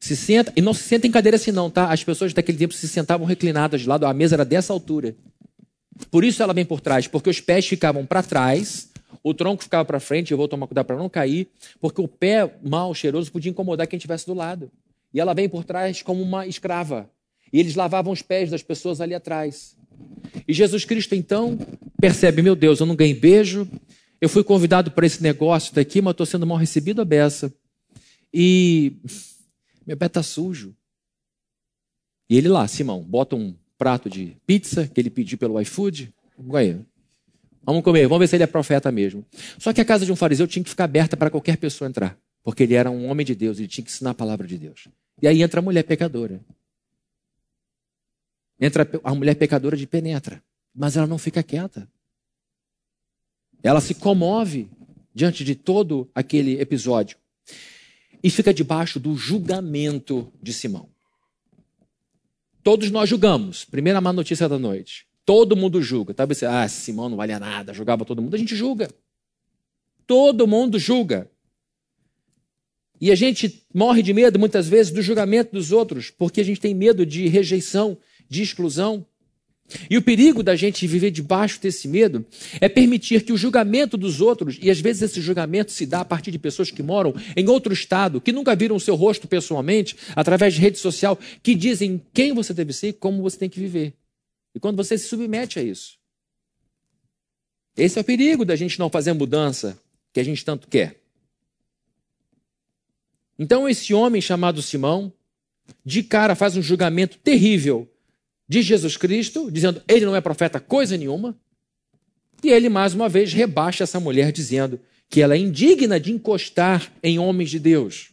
se 0.00 0.16
senta, 0.16 0.52
e 0.56 0.60
não 0.60 0.74
se 0.74 0.82
senta 0.82 1.06
em 1.06 1.10
cadeira 1.10 1.36
assim, 1.36 1.52
não, 1.52 1.70
tá? 1.70 1.92
As 1.92 2.02
pessoas 2.02 2.32
daquele 2.32 2.58
tempo 2.58 2.74
se 2.74 2.88
sentavam 2.88 3.26
reclinadas 3.26 3.82
de 3.82 3.88
lado, 3.88 4.06
a 4.06 4.12
mesa 4.12 4.36
era 4.36 4.44
dessa 4.44 4.72
altura. 4.72 5.16
Por 6.10 6.24
isso 6.24 6.42
ela 6.42 6.52
vem 6.52 6.64
por 6.64 6.80
trás, 6.80 7.06
porque 7.06 7.30
os 7.30 7.40
pés 7.40 7.66
ficavam 7.66 8.04
para 8.04 8.22
trás, 8.22 8.90
o 9.22 9.32
tronco 9.32 9.62
ficava 9.62 9.84
para 9.84 9.98
frente, 9.98 10.30
eu 10.30 10.36
vou 10.36 10.48
tomar 10.48 10.66
cuidado 10.66 10.86
para 10.86 10.96
não 10.96 11.08
cair, 11.08 11.48
porque 11.80 12.00
o 12.00 12.08
pé 12.08 12.58
mal, 12.62 12.94
cheiroso, 12.94 13.32
podia 13.32 13.50
incomodar 13.50 13.86
quem 13.86 13.96
estivesse 13.96 14.26
do 14.26 14.34
lado. 14.34 14.70
E 15.12 15.20
ela 15.20 15.34
vem 15.34 15.48
por 15.48 15.64
trás 15.64 16.02
como 16.02 16.22
uma 16.22 16.46
escrava. 16.46 17.10
E 17.52 17.60
eles 17.60 17.74
lavavam 17.74 18.12
os 18.12 18.22
pés 18.22 18.50
das 18.50 18.62
pessoas 18.62 19.00
ali 19.00 19.14
atrás. 19.14 19.76
E 20.46 20.52
Jesus 20.52 20.84
Cristo, 20.84 21.14
então, 21.14 21.58
percebe: 22.00 22.42
meu 22.42 22.54
Deus, 22.54 22.80
eu 22.80 22.86
não 22.86 22.94
ganhei 22.94 23.14
beijo, 23.14 23.68
eu 24.20 24.28
fui 24.28 24.42
convidado 24.42 24.90
para 24.90 25.06
esse 25.06 25.22
negócio 25.22 25.74
daqui, 25.74 26.00
mas 26.00 26.12
estou 26.12 26.26
sendo 26.26 26.46
mal 26.46 26.56
recebido 26.56 27.02
a 27.02 27.04
beça. 27.04 27.52
E 28.32 28.96
meu 29.86 29.96
pé 29.96 30.06
está 30.06 30.22
sujo. 30.22 30.74
E 32.28 32.36
ele 32.36 32.48
lá, 32.48 32.66
Simão, 32.66 33.02
bota 33.02 33.36
um 33.36 33.54
prato 33.78 34.10
de 34.10 34.36
pizza 34.46 34.88
que 34.88 35.00
ele 35.00 35.10
pediu 35.10 35.38
pelo 35.38 35.60
iFood. 35.60 36.12
Vamos 37.62 37.82
comer, 37.82 38.06
vamos 38.06 38.20
ver 38.20 38.28
se 38.28 38.36
ele 38.36 38.44
é 38.44 38.46
profeta 38.46 38.90
mesmo. 38.90 39.24
Só 39.58 39.72
que 39.72 39.80
a 39.80 39.84
casa 39.84 40.04
de 40.06 40.12
um 40.12 40.16
fariseu 40.16 40.46
tinha 40.46 40.62
que 40.62 40.70
ficar 40.70 40.84
aberta 40.84 41.16
para 41.16 41.30
qualquer 41.30 41.56
pessoa 41.56 41.88
entrar, 41.88 42.18
porque 42.42 42.62
ele 42.62 42.74
era 42.74 42.90
um 42.90 43.08
homem 43.08 43.24
de 43.24 43.34
Deus, 43.34 43.58
ele 43.58 43.68
tinha 43.68 43.84
que 43.84 43.90
ensinar 43.90 44.10
a 44.10 44.14
palavra 44.14 44.46
de 44.46 44.56
Deus. 44.56 44.88
E 45.20 45.26
aí 45.26 45.42
entra 45.42 45.60
a 45.60 45.62
mulher 45.62 45.82
pecadora. 45.82 46.40
Entra 48.60 48.88
a 49.04 49.14
mulher 49.14 49.34
pecadora 49.34 49.76
de 49.76 49.86
penetra, 49.86 50.42
mas 50.74 50.96
ela 50.96 51.06
não 51.06 51.18
fica 51.18 51.42
quieta. 51.42 51.88
Ela 53.66 53.80
se 53.80 53.94
comove 53.94 54.70
diante 55.12 55.42
de 55.42 55.56
todo 55.56 56.08
aquele 56.14 56.60
episódio 56.60 57.18
e 58.22 58.30
fica 58.30 58.54
debaixo 58.54 59.00
do 59.00 59.16
julgamento 59.16 60.32
de 60.40 60.52
Simão. 60.52 60.88
Todos 62.62 62.92
nós 62.92 63.08
julgamos. 63.08 63.64
Primeira 63.64 64.00
má 64.00 64.12
notícia 64.12 64.48
da 64.48 64.56
noite. 64.56 65.08
Todo 65.24 65.56
mundo 65.56 65.82
julga. 65.82 66.14
Talvez 66.14 66.38
você, 66.38 66.46
ah, 66.46 66.68
Simão 66.68 67.08
não 67.08 67.16
valia 67.16 67.40
nada, 67.40 67.74
julgava 67.74 68.04
todo 68.04 68.22
mundo. 68.22 68.36
A 68.36 68.38
gente 68.38 68.54
julga. 68.54 68.88
Todo 70.06 70.46
mundo 70.46 70.78
julga. 70.78 71.28
E 73.00 73.10
a 73.10 73.16
gente 73.16 73.66
morre 73.74 74.00
de 74.00 74.14
medo, 74.14 74.38
muitas 74.38 74.68
vezes, 74.68 74.92
do 74.92 75.02
julgamento 75.02 75.52
dos 75.52 75.72
outros, 75.72 76.08
porque 76.08 76.40
a 76.40 76.44
gente 76.44 76.60
tem 76.60 76.72
medo 76.72 77.04
de 77.04 77.26
rejeição, 77.26 77.98
de 78.28 78.44
exclusão. 78.44 79.04
E 79.90 79.96
o 79.96 80.02
perigo 80.02 80.42
da 80.42 80.54
gente 80.54 80.86
viver 80.86 81.10
debaixo 81.10 81.60
desse 81.60 81.88
medo 81.88 82.24
é 82.60 82.68
permitir 82.68 83.24
que 83.24 83.32
o 83.32 83.36
julgamento 83.36 83.96
dos 83.96 84.20
outros, 84.20 84.58
e 84.60 84.70
às 84.70 84.80
vezes 84.80 85.02
esse 85.02 85.20
julgamento 85.20 85.72
se 85.72 85.84
dá 85.84 86.00
a 86.00 86.04
partir 86.04 86.30
de 86.30 86.38
pessoas 86.38 86.70
que 86.70 86.82
moram 86.82 87.14
em 87.36 87.48
outro 87.48 87.72
estado, 87.72 88.20
que 88.20 88.32
nunca 88.32 88.54
viram 88.54 88.76
o 88.76 88.80
seu 88.80 88.94
rosto 88.94 89.26
pessoalmente, 89.26 89.96
através 90.14 90.54
de 90.54 90.60
rede 90.60 90.78
social, 90.78 91.18
que 91.42 91.54
dizem 91.54 92.00
quem 92.14 92.32
você 92.32 92.54
deve 92.54 92.72
ser 92.72 92.88
e 92.88 92.92
como 92.92 93.22
você 93.22 93.38
tem 93.38 93.48
que 93.48 93.58
viver. 93.58 93.94
E 94.54 94.60
quando 94.60 94.76
você 94.76 94.96
se 94.96 95.08
submete 95.08 95.58
a 95.58 95.62
isso. 95.62 95.98
Esse 97.76 97.98
é 97.98 98.00
o 98.00 98.04
perigo 98.04 98.44
da 98.44 98.56
gente 98.56 98.78
não 98.78 98.88
fazer 98.88 99.10
a 99.10 99.14
mudança 99.14 99.78
que 100.12 100.20
a 100.20 100.24
gente 100.24 100.44
tanto 100.44 100.68
quer. 100.68 100.98
Então, 103.38 103.68
esse 103.68 103.92
homem 103.92 104.22
chamado 104.22 104.62
Simão, 104.62 105.12
de 105.84 106.02
cara 106.02 106.34
faz 106.34 106.56
um 106.56 106.62
julgamento 106.62 107.18
terrível 107.18 107.86
de 108.48 108.62
Jesus 108.62 108.96
Cristo, 108.96 109.50
dizendo 109.50 109.82
ele 109.88 110.04
não 110.04 110.16
é 110.16 110.20
profeta 110.20 110.60
coisa 110.60 110.96
nenhuma. 110.96 111.36
E 112.42 112.50
ele, 112.50 112.68
mais 112.68 112.94
uma 112.94 113.08
vez, 113.08 113.32
rebaixa 113.32 113.84
essa 113.84 113.98
mulher, 113.98 114.30
dizendo 114.30 114.78
que 115.08 115.20
ela 115.20 115.34
é 115.34 115.38
indigna 115.38 115.98
de 115.98 116.12
encostar 116.12 116.92
em 117.02 117.18
homens 117.18 117.50
de 117.50 117.58
Deus. 117.58 118.10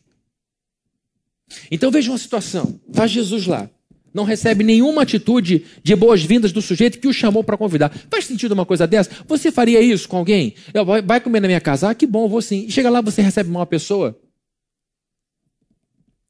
Então 1.69 1.91
vejam 1.91 2.15
a 2.15 2.17
situação. 2.17 2.79
Está 2.87 3.05
Jesus 3.05 3.45
lá. 3.45 3.69
Não 4.13 4.23
recebe 4.23 4.63
nenhuma 4.63 5.01
atitude 5.01 5.65
de 5.81 5.95
boas-vindas 5.95 6.51
do 6.51 6.61
sujeito 6.61 6.99
que 6.99 7.07
o 7.07 7.13
chamou 7.13 7.43
para 7.43 7.57
convidar. 7.57 7.89
Faz 8.11 8.25
sentido 8.25 8.51
uma 8.51 8.65
coisa 8.65 8.85
dessa? 8.85 9.09
Você 9.27 9.51
faria 9.51 9.81
isso 9.81 10.07
com 10.07 10.17
alguém? 10.17 10.53
Eu, 10.71 10.85
vai 10.85 11.19
comer 11.19 11.39
na 11.39 11.47
minha 11.47 11.61
casa? 11.61 11.89
Ah, 11.89 11.95
que 11.95 12.05
bom, 12.05 12.29
vou 12.29 12.41
sim. 12.41 12.69
Chega 12.69 12.91
lá, 12.91 13.01
você 13.01 13.21
recebe 13.23 13.49
uma 13.49 13.65
pessoa? 13.65 14.19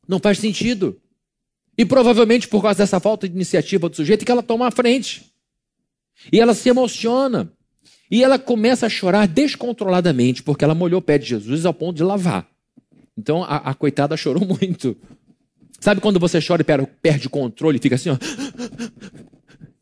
Não 0.08 0.18
faz 0.18 0.40
sentido. 0.40 1.00
E 1.78 1.86
provavelmente 1.86 2.48
por 2.48 2.62
causa 2.62 2.80
dessa 2.80 3.00
falta 3.00 3.28
de 3.28 3.36
iniciativa 3.36 3.90
do 3.90 3.96
sujeito 3.96 4.26
que 4.26 4.32
ela 4.32 4.44
toma 4.44 4.68
a 4.68 4.72
frente. 4.72 5.32
E 6.32 6.40
ela 6.40 6.54
se 6.54 6.70
emociona. 6.70 7.52
E 8.12 8.24
ela 8.24 8.38
começa 8.38 8.86
a 8.86 8.90
chorar 8.90 9.28
descontroladamente, 9.28 10.44
porque 10.44 10.64
ela 10.64 10.76
molhou 10.76 11.00
o 11.00 11.02
pé 11.02 11.18
de 11.18 11.26
Jesus 11.26 11.66
ao 11.66 11.74
ponto 11.74 11.98
de 11.98 12.04
lavar. 12.04 12.48
Então 13.18 13.44
a, 13.44 13.58
a 13.58 13.74
coitada 13.74 14.16
chorou 14.16 14.46
muito. 14.46 14.96
Sabe 15.80 16.00
quando 16.00 16.20
você 16.20 16.40
chora 16.42 16.62
e 16.62 16.88
perde 17.02 17.28
controle 17.28 17.78
e 17.78 17.82
fica 17.82 17.96
assim, 17.96 18.10
ó? 18.10 18.18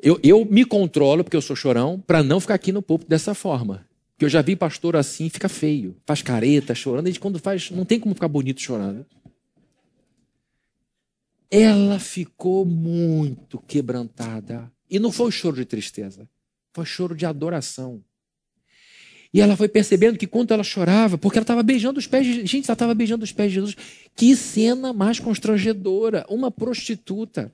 Eu, 0.01 0.19
eu 0.23 0.43
me 0.45 0.65
controlo, 0.65 1.23
porque 1.23 1.37
eu 1.37 1.41
sou 1.41 1.55
chorão, 1.55 2.03
para 2.07 2.23
não 2.23 2.39
ficar 2.39 2.55
aqui 2.55 2.71
no 2.71 2.81
púlpito 2.81 3.07
dessa 3.07 3.35
forma. 3.35 3.85
Que 4.17 4.25
eu 4.25 4.29
já 4.29 4.41
vi 4.41 4.55
pastor 4.55 4.95
assim, 4.95 5.29
fica 5.29 5.47
feio. 5.47 5.95
Faz 6.05 6.23
careta, 6.23 6.73
chorando. 6.73 7.07
E 7.07 7.19
quando 7.19 7.37
faz, 7.37 7.69
não 7.69 7.85
tem 7.85 7.99
como 7.99 8.15
ficar 8.15 8.27
bonito 8.27 8.61
chorando. 8.61 9.05
Ela 11.51 11.99
ficou 11.99 12.65
muito 12.65 13.59
quebrantada. 13.59 14.71
E 14.89 14.97
não 14.97 15.11
foi 15.11 15.31
choro 15.31 15.57
de 15.57 15.65
tristeza, 15.65 16.27
foi 16.73 16.85
choro 16.85 17.13
de 17.13 17.25
adoração. 17.25 18.01
E 19.33 19.39
ela 19.39 19.55
foi 19.55 19.69
percebendo 19.69 20.17
que 20.17 20.27
quando 20.27 20.51
ela 20.51 20.63
chorava, 20.63 21.17
porque 21.17 21.37
ela 21.37 21.43
estava 21.43 21.63
beijando 21.63 21.99
os 21.99 22.07
pés 22.07 22.25
de 22.25 22.45
Gente, 22.45 22.65
ela 22.65 22.73
estava 22.73 22.93
beijando 22.93 23.23
os 23.23 23.31
pés 23.31 23.49
de 23.49 23.55
Jesus. 23.55 23.75
Que 24.15 24.35
cena 24.35 24.91
mais 24.91 25.19
constrangedora! 25.19 26.25
Uma 26.29 26.49
prostituta 26.51 27.51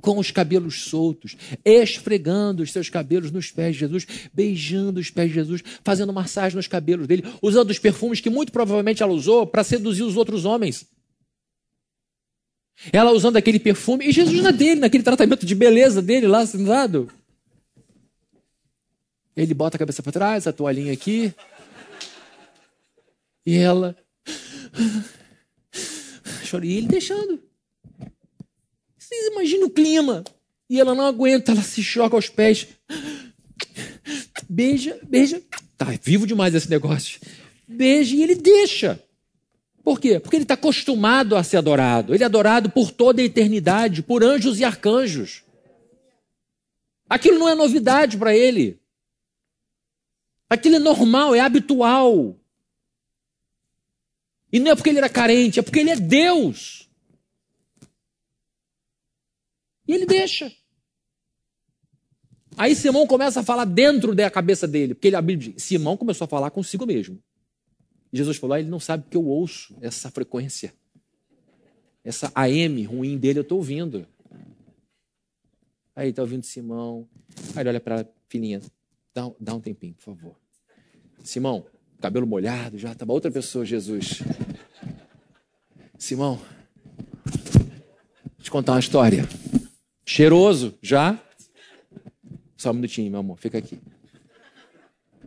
com 0.00 0.18
os 0.18 0.30
cabelos 0.30 0.82
soltos, 0.84 1.36
esfregando 1.64 2.62
os 2.62 2.70
seus 2.70 2.90
cabelos 2.90 3.30
nos 3.30 3.50
pés 3.50 3.74
de 3.74 3.80
Jesus, 3.80 4.06
beijando 4.32 5.00
os 5.00 5.10
pés 5.10 5.28
de 5.28 5.34
Jesus, 5.34 5.62
fazendo 5.82 6.12
massagem 6.12 6.56
nos 6.56 6.68
cabelos 6.68 7.06
dele, 7.06 7.24
usando 7.40 7.70
os 7.70 7.78
perfumes 7.78 8.20
que 8.20 8.28
muito 8.28 8.52
provavelmente 8.52 9.02
ela 9.02 9.12
usou 9.12 9.46
para 9.46 9.64
seduzir 9.64 10.02
os 10.02 10.16
outros 10.16 10.44
homens. 10.44 10.86
Ela 12.92 13.12
usando 13.12 13.36
aquele 13.36 13.58
perfume 13.58 14.06
e 14.06 14.12
Jesus 14.12 14.42
na 14.42 14.50
dele, 14.50 14.80
naquele 14.80 15.02
tratamento 15.02 15.46
de 15.46 15.54
beleza 15.54 16.02
dele 16.02 16.26
lá 16.26 16.44
sentado. 16.46 17.10
Ele 19.36 19.54
bota 19.54 19.76
a 19.76 19.78
cabeça 19.78 20.02
para 20.02 20.12
trás, 20.12 20.46
a 20.46 20.52
toalhinha 20.52 20.92
aqui. 20.92 21.32
E 23.44 23.56
ela. 23.56 23.96
Chora. 26.50 26.66
E 26.66 26.76
ele 26.76 26.88
deixando. 26.88 27.42
Vocês 28.98 29.26
imaginam 29.32 29.66
o 29.66 29.70
clima. 29.70 30.24
E 30.68 30.80
ela 30.80 30.94
não 30.94 31.06
aguenta, 31.06 31.52
ela 31.52 31.62
se 31.62 31.82
choca 31.82 32.16
aos 32.16 32.28
pés. 32.28 32.66
Beija, 34.48 34.98
beija. 35.02 35.40
Tá 35.76 35.86
vivo 36.02 36.26
demais 36.26 36.54
esse 36.54 36.68
negócio. 36.68 37.20
Beija 37.68 38.16
e 38.16 38.22
ele 38.22 38.34
deixa. 38.34 39.00
Por 39.86 40.00
quê? 40.00 40.18
Porque 40.18 40.34
ele 40.34 40.42
está 40.42 40.54
acostumado 40.54 41.36
a 41.36 41.44
ser 41.44 41.58
adorado. 41.58 42.12
Ele 42.12 42.24
é 42.24 42.26
adorado 42.26 42.68
por 42.68 42.90
toda 42.90 43.22
a 43.22 43.24
eternidade, 43.24 44.02
por 44.02 44.24
anjos 44.24 44.58
e 44.58 44.64
arcanjos. 44.64 45.44
Aquilo 47.08 47.38
não 47.38 47.48
é 47.48 47.54
novidade 47.54 48.18
para 48.18 48.34
ele. 48.34 48.80
Aquilo 50.50 50.74
é 50.74 50.78
normal, 50.80 51.36
é 51.36 51.38
habitual. 51.38 52.36
E 54.52 54.58
não 54.58 54.72
é 54.72 54.74
porque 54.74 54.90
ele 54.90 54.98
era 54.98 55.08
carente, 55.08 55.60
é 55.60 55.62
porque 55.62 55.78
ele 55.78 55.90
é 55.90 55.96
Deus. 55.96 56.90
E 59.86 59.92
ele 59.92 60.04
deixa. 60.04 60.52
Aí 62.56 62.74
Simão 62.74 63.06
começa 63.06 63.38
a 63.38 63.44
falar 63.44 63.66
dentro 63.66 64.16
da 64.16 64.28
cabeça 64.32 64.66
dele, 64.66 64.94
porque 64.94 65.06
ele, 65.06 65.54
Simão 65.56 65.96
começou 65.96 66.24
a 66.24 66.28
falar 66.28 66.50
consigo 66.50 66.84
mesmo. 66.84 67.22
Jesus 68.16 68.36
falou: 68.38 68.54
ah, 68.54 68.60
ele 68.60 68.68
não 68.68 68.80
sabe 68.80 69.04
que 69.10 69.16
eu 69.16 69.24
ouço 69.24 69.76
essa 69.80 70.10
frequência. 70.10 70.72
Essa 72.04 72.30
AM 72.34 72.84
ruim 72.84 73.18
dele 73.18 73.40
eu 73.40 73.42
estou 73.42 73.58
ouvindo. 73.58 74.06
Aí 75.94 76.10
está 76.10 76.22
ouvindo 76.22 76.44
Simão. 76.44 77.08
Aí 77.54 77.62
ele 77.62 77.68
olha 77.70 77.80
para 77.80 78.02
a 78.02 78.06
filhinha: 78.28 78.60
dá, 79.14 79.30
dá 79.40 79.54
um 79.54 79.60
tempinho, 79.60 79.94
por 79.94 80.02
favor. 80.02 80.36
Simão, 81.22 81.66
cabelo 82.00 82.26
molhado, 82.26 82.78
já 82.78 82.92
estava 82.92 83.12
outra 83.12 83.30
pessoa, 83.30 83.64
Jesus. 83.64 84.22
Simão, 85.98 86.40
te 88.38 88.50
contar 88.50 88.72
uma 88.72 88.80
história. 88.80 89.28
Cheiroso, 90.04 90.78
já? 90.80 91.20
Só 92.56 92.70
um 92.70 92.74
minutinho, 92.74 93.10
meu 93.10 93.20
amor, 93.20 93.38
fica 93.38 93.58
aqui. 93.58 93.80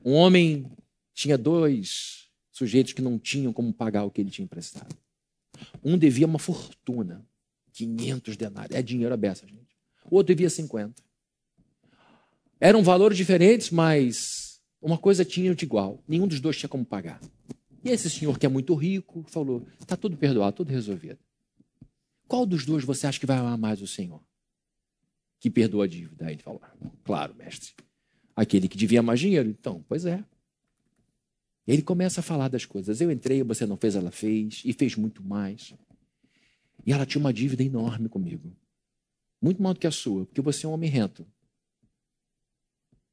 Um 0.06 0.14
homem 0.14 0.66
tinha 1.14 1.38
dois 1.38 2.18
sujeitos 2.60 2.91
que 2.91 3.01
não 3.01 3.18
tinham 3.18 3.53
como 3.53 3.74
pagar 3.74 4.03
o 4.03 4.12
que 4.12 4.20
ele 4.20 4.30
tinha 4.30 4.43
emprestado. 4.43 4.93
Um 5.84 5.97
devia 5.97 6.28
uma 6.28 6.38
fortuna, 6.38 7.26
500 7.72 8.36
denários. 8.36 8.76
É 8.78 8.82
dinheiro 8.82 9.14
aberto, 9.14 9.47
gente. 9.47 9.78
O 10.12 10.18
outro 10.18 10.36
devia 10.36 10.49
50. 10.49 11.01
Eram 12.60 12.84
valores 12.84 13.18
diferentes, 13.18 13.70
mas 13.72 14.62
uma 14.82 14.97
coisa 14.97 15.24
tinha 15.24 15.55
de 15.55 15.64
igual. 15.64 16.03
Nenhum 16.05 16.28
dos 16.28 16.41
dois 16.41 16.57
tinha 16.57 16.68
como 16.68 16.86
pagar. 16.86 17.22
E 17.82 17.89
esse 17.89 18.10
senhor 18.10 18.38
que 18.38 18.45
é 18.45 18.49
muito 18.49 18.76
rico 18.76 19.24
falou: 19.30 19.66
está 19.80 19.95
tudo 19.95 20.18
perdoado, 20.18 20.57
tudo 20.57 20.70
resolvido. 20.70 21.20
Qual 22.28 22.45
dos 22.45 22.66
dois 22.66 22.84
você 22.84 23.07
acha 23.07 23.20
que 23.20 23.26
vai 23.26 23.38
amar 23.38 23.57
mais 23.57 23.82
o 23.82 23.88
Senhor? 23.88 24.22
Que 25.39 25.49
perdoa 25.49 25.86
a 25.86 25.88
dívida. 25.88 26.28
Aí 26.28 26.34
ele 26.34 26.43
falou: 26.43 26.62
Claro, 27.05 27.34
mestre. 27.34 27.74
Aquele 28.36 28.68
que 28.68 28.78
devia 28.78 29.01
mais 29.01 29.22
dinheiro. 29.22 29.49
Então, 29.49 29.84
pois 29.88 30.05
é. 30.05 30.24
Ele 31.70 31.84
começa 31.84 32.20
a 32.20 32.24
falar 32.24 32.47
das 32.47 32.65
coisas. 32.65 32.99
Eu 32.99 33.11
entrei, 33.11 33.43
você 33.43 33.63
não 33.63 33.78
fez, 33.78 33.95
ela 33.95 34.09
fez, 34.09 34.63
e 34.65 34.74
fez 34.74 34.95
muito 34.95 35.22
mais. 35.22 35.76
E 36.84 36.91
ela 36.91 37.05
tinha 37.05 37.20
uma 37.20 37.32
dívida 37.32 37.63
enorme 37.63 38.09
comigo. 38.09 38.51
Muito 39.39 39.61
maior 39.61 39.74
do 39.74 39.80
que 39.80 39.86
a 39.86 39.91
sua, 39.91 40.26
porque 40.26 40.41
você 40.41 40.65
é 40.65 40.70
um 40.70 40.72
homem 40.72 40.89
rento. 40.89 41.28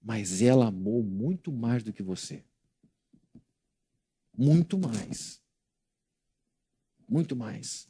Mas 0.01 0.41
ela 0.41 0.69
amou 0.69 1.03
muito 1.03 1.53
mais 1.53 1.83
do 1.83 1.93
que 1.93 2.03
você. 2.03 2.43
Muito 4.35 4.79
mais. 4.79 5.39
Muito 7.07 7.37
mais. 7.37 7.87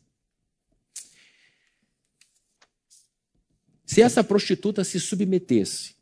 Se 3.85 4.03
essa 4.03 4.25
prostituta 4.25 4.83
se 4.83 4.99
submetesse 4.99 5.95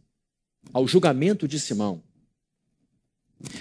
ao 0.73 0.89
julgamento 0.89 1.47
de 1.47 1.61
Simão, 1.61 2.03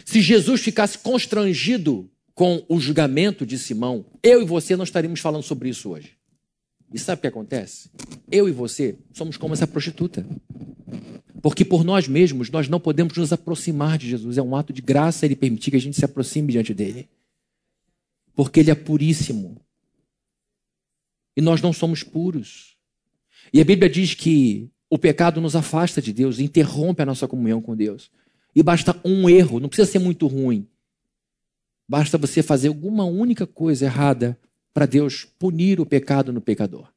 se 0.06 0.22
Jesus 0.22 0.62
ficasse 0.62 0.98
constrangido 0.98 2.10
com 2.34 2.66
o 2.68 2.80
julgamento 2.80 3.46
de 3.46 3.58
Simão, 3.58 4.06
eu 4.22 4.42
e 4.42 4.46
você 4.46 4.76
não 4.76 4.84
estaríamos 4.84 5.20
falando 5.20 5.44
sobre 5.44 5.70
isso 5.70 5.90
hoje. 5.90 6.18
E 6.94 7.00
sabe 7.00 7.20
o 7.20 7.22
que 7.22 7.28
acontece? 7.28 7.90
Eu 8.32 8.48
e 8.48 8.52
você 8.52 8.98
somos 9.14 9.38
como 9.38 9.54
essa 9.54 9.68
prostituta. 9.68 10.26
Porque 11.42 11.66
por 11.66 11.84
nós 11.84 12.08
mesmos 12.08 12.50
nós 12.50 12.70
não 12.70 12.80
podemos 12.80 13.18
nos 13.18 13.34
aproximar 13.34 13.98
de 13.98 14.10
Jesus. 14.10 14.38
É 14.38 14.42
um 14.42 14.56
ato 14.56 14.72
de 14.72 14.82
graça 14.82 15.26
ele 15.26 15.36
permitir 15.36 15.72
que 15.72 15.78
a 15.78 15.82
gente 15.82 15.98
se 15.98 16.06
aproxime 16.06 16.52
diante 16.52 16.74
dele. 16.74 17.10
Porque 18.36 18.60
ele 18.60 18.72
é 18.72 18.76
puríssimo. 18.76 19.60
E 21.36 21.42
nós 21.42 21.62
não 21.62 21.74
somos 21.74 22.04
puros. 22.04 22.78
E 23.52 23.60
a 23.60 23.66
Bíblia 23.66 23.90
diz 23.90 24.14
que 24.14 24.70
o 24.90 24.98
pecado 24.98 25.42
nos 25.42 25.56
afasta 25.56 26.00
de 26.00 26.14
Deus, 26.14 26.40
interrompe 26.40 27.02
a 27.02 27.06
nossa 27.06 27.28
comunhão 27.28 27.60
com 27.60 27.76
Deus. 27.76 28.12
E 28.56 28.62
basta 28.62 29.00
um 29.04 29.30
erro, 29.30 29.60
não 29.60 29.70
precisa 29.70 29.92
ser 29.92 30.00
muito 30.00 30.28
ruim. 30.28 30.68
Basta 31.88 32.18
você 32.18 32.42
fazer 32.42 32.70
alguma 32.70 33.04
única 33.04 33.46
coisa 33.46 33.86
errada 33.86 34.40
para 34.74 34.86
Deus 34.86 35.26
punir 35.38 35.80
o 35.80 35.86
pecado 35.86 36.32
no 36.32 36.42
pecador. 36.42 36.92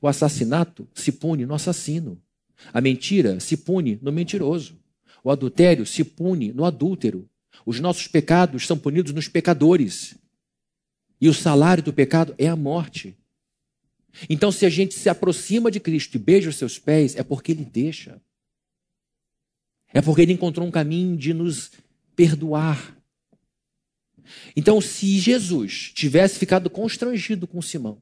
O 0.00 0.06
assassinato 0.06 0.88
se 0.94 1.12
pune 1.12 1.44
no 1.44 1.54
assassino. 1.54 2.20
A 2.72 2.80
mentira 2.80 3.40
se 3.40 3.56
pune 3.56 3.98
no 4.00 4.12
mentiroso. 4.12 4.78
O 5.24 5.30
adultério 5.30 5.84
se 5.84 6.04
pune 6.04 6.52
no 6.52 6.64
adúltero. 6.64 7.28
Os 7.66 7.80
nossos 7.80 8.06
pecados 8.06 8.66
são 8.66 8.78
punidos 8.78 9.12
nos 9.12 9.28
pecadores. 9.28 10.16
E 11.20 11.28
o 11.28 11.34
salário 11.34 11.82
do 11.82 11.92
pecado 11.92 12.34
é 12.38 12.48
a 12.48 12.56
morte. 12.56 13.16
Então, 14.28 14.52
se 14.52 14.66
a 14.66 14.68
gente 14.68 14.94
se 14.94 15.08
aproxima 15.08 15.70
de 15.70 15.80
Cristo 15.80 16.16
e 16.16 16.18
beija 16.18 16.50
os 16.50 16.56
seus 16.56 16.78
pés, 16.78 17.16
é 17.16 17.22
porque 17.22 17.52
Ele 17.52 17.64
deixa. 17.64 18.20
É 19.92 20.00
porque 20.00 20.22
Ele 20.22 20.32
encontrou 20.32 20.66
um 20.66 20.70
caminho 20.70 21.16
de 21.16 21.34
nos 21.34 21.70
perdoar. 22.16 22.96
Então, 24.56 24.80
se 24.80 25.18
Jesus 25.18 25.92
tivesse 25.94 26.38
ficado 26.38 26.70
constrangido 26.70 27.46
com 27.46 27.60
Simão, 27.60 28.00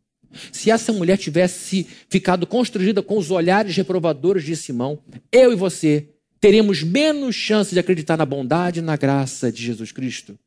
se 0.53 0.71
essa 0.71 0.93
mulher 0.93 1.17
tivesse 1.17 1.87
ficado 2.09 2.47
constrangida 2.47 3.03
com 3.03 3.19
os 3.19 3.31
olhares 3.31 3.77
reprovadores 3.77 4.45
de 4.45 4.55
Simão, 4.55 5.03
eu 5.33 5.53
e 5.53 5.57
você 5.57 6.09
teremos 6.41 6.83
menos 6.83 7.35
chance 7.35 7.75
de 7.75 7.81
acreditar 7.81 8.17
na 8.17 8.25
bondade 8.25 8.79
e 8.79 8.83
na 8.83 8.97
graça 8.97 9.51
de 9.51 9.63
Jesus 9.63 9.93
Cristo. 9.93 10.39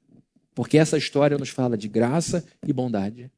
Porque 0.55 0.77
essa 0.77 0.97
história 0.97 1.37
nos 1.37 1.49
fala 1.49 1.77
de 1.77 1.87
graça 1.87 2.45
e 2.65 2.71
bondade. 2.71 3.29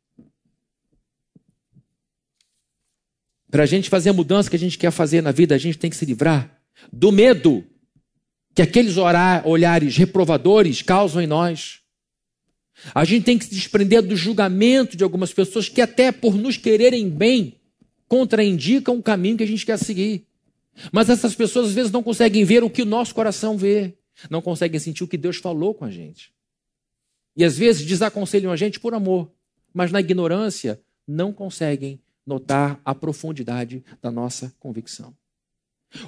Para 3.49 3.64
a 3.64 3.66
gente 3.66 3.89
fazer 3.89 4.10
a 4.10 4.14
mudança 4.14 4.49
que 4.49 4.56
a 4.56 4.60
gente 4.60 4.78
quer 4.78 4.91
fazer 4.91 5.22
na 5.22 5.32
vida, 5.32 5.56
a 5.56 5.58
gente 5.58 5.78
tem 5.78 5.89
que 5.89 5.95
se 5.95 6.06
livrar 6.06 6.62
do 6.91 7.12
medo 7.12 7.64
que 8.56 8.62
aqueles 8.62 8.95
olhares 9.43 9.97
reprovadores 9.97 10.82
causam 10.82 11.22
em 11.22 11.28
nós. 11.28 11.82
A 12.93 13.03
gente 13.03 13.26
tem 13.26 13.38
que 13.38 13.45
se 13.45 13.53
desprender 13.53 14.01
do 14.01 14.16
julgamento 14.16 14.95
de 14.95 15.03
algumas 15.03 15.34
pessoas 15.34 15.68
que, 15.68 15.82
até 15.82 16.10
por 16.10 16.36
nos 16.36 16.56
quererem 16.56 17.10
bem, 17.10 17.60
contraindicam 18.08 18.97
o 18.97 19.03
caminho 19.03 19.38
que 19.38 19.43
a 19.43 19.47
gente 19.47 19.66
quer 19.66 19.78
seguir. 19.78 20.26
Mas 20.91 21.10
essas 21.10 21.36
pessoas 21.36 21.68
às 21.68 21.74
vezes 21.74 21.91
não 21.91 22.01
conseguem 22.01 22.45
ver 22.45 22.64
o 22.64 22.70
que 22.70 22.82
o 22.82 22.86
nosso 22.86 23.14
coração 23.14 23.58
vê, 23.58 23.93
não 24.30 24.41
conseguem 24.41 24.80
sentir 24.80 25.03
o 25.03 25.08
que 25.08 25.18
Deus 25.18 25.38
falou 25.38 25.74
com 25.74 25.84
a 25.84 25.91
gente. 25.91 26.34
E 27.36 27.43
às 27.43 27.58
vezes 27.58 27.86
desaconselham 27.86 28.51
a 28.51 28.56
gente 28.56 28.80
por 28.80 28.93
amor, 28.93 29.30
mas 29.74 29.91
na 29.91 29.99
ignorância 29.99 30.82
não 31.06 31.34
conseguem 31.34 31.99
notar 32.26 32.80
a 32.86 32.95
profundidade 32.95 33.84
da 34.01 34.10
nossa 34.10 34.53
convicção. 34.60 35.14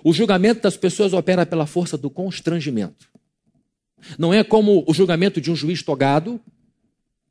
O 0.04 0.14
julgamento 0.14 0.62
das 0.62 0.78
pessoas 0.78 1.14
opera 1.14 1.46
pela 1.46 1.66
força 1.66 1.98
do 1.98 2.10
constrangimento. 2.10 3.10
Não 4.18 4.34
é 4.34 4.44
como 4.44 4.84
o 4.88 4.94
julgamento 4.94 5.42
de 5.42 5.52
um 5.52 5.56
juiz 5.56 5.82
togado, 5.82 6.40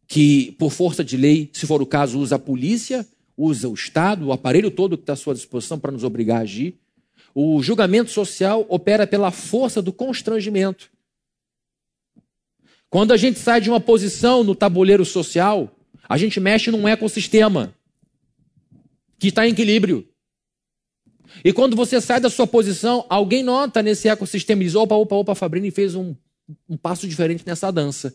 que, 0.07 0.53
por 0.59 0.71
força 0.71 1.03
de 1.03 1.17
lei, 1.17 1.51
se 1.53 1.67
for 1.67 1.83
o 1.83 1.87
caso, 1.87 2.19
usa 2.19 2.37
a 2.37 2.39
polícia, 2.39 3.07
usa 3.37 3.69
o 3.69 3.75
Estado, 3.75 4.27
o 4.27 4.33
aparelho 4.33 4.71
todo 4.71 4.97
que 4.97 5.03
está 5.03 5.13
à 5.13 5.17
sua 5.17 5.35
disposição 5.35 5.79
para 5.79 5.93
nos 5.93 6.05
obrigar 6.05 6.39
a 6.39 6.43
agir. 6.43 6.79
O 7.35 7.63
julgamento 7.63 8.11
social 8.11 8.65
opera 8.69 9.07
pela 9.07 9.31
força 9.31 9.83
do 9.83 9.93
constrangimento. 9.93 10.91
Quando 12.89 13.13
a 13.13 13.17
gente 13.17 13.39
sai 13.39 13.61
de 13.61 13.69
uma 13.69 13.81
posição 13.81 14.43
no 14.43 14.55
tabuleiro 14.55 15.05
social, 15.05 15.71
a 16.09 16.17
gente 16.17 16.41
mexe 16.41 16.71
num 16.71 16.87
ecossistema 16.87 17.75
que 19.19 19.29
está 19.29 19.47
em 19.47 19.51
equilíbrio. 19.51 20.09
E 21.45 21.53
quando 21.53 21.77
você 21.77 22.01
sai 22.01 22.21
da 22.21 22.31
sua 22.31 22.47
posição, 22.47 23.05
alguém 23.09 23.43
nota 23.43 23.83
nesse 23.83 24.09
ecossistema 24.09 24.63
e 24.63 24.67
diz: 24.67 24.75
opa, 24.75 24.95
opa, 24.95 25.17
opa, 25.17 25.35
Fabrini 25.35 25.71
fez 25.71 25.95
um, 25.95 26.15
um 26.69 26.77
passo 26.77 27.07
diferente 27.09 27.45
nessa 27.47 27.71
dança. 27.71 28.15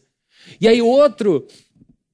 E 0.60 0.68
aí 0.68 0.82
outro 0.82 1.46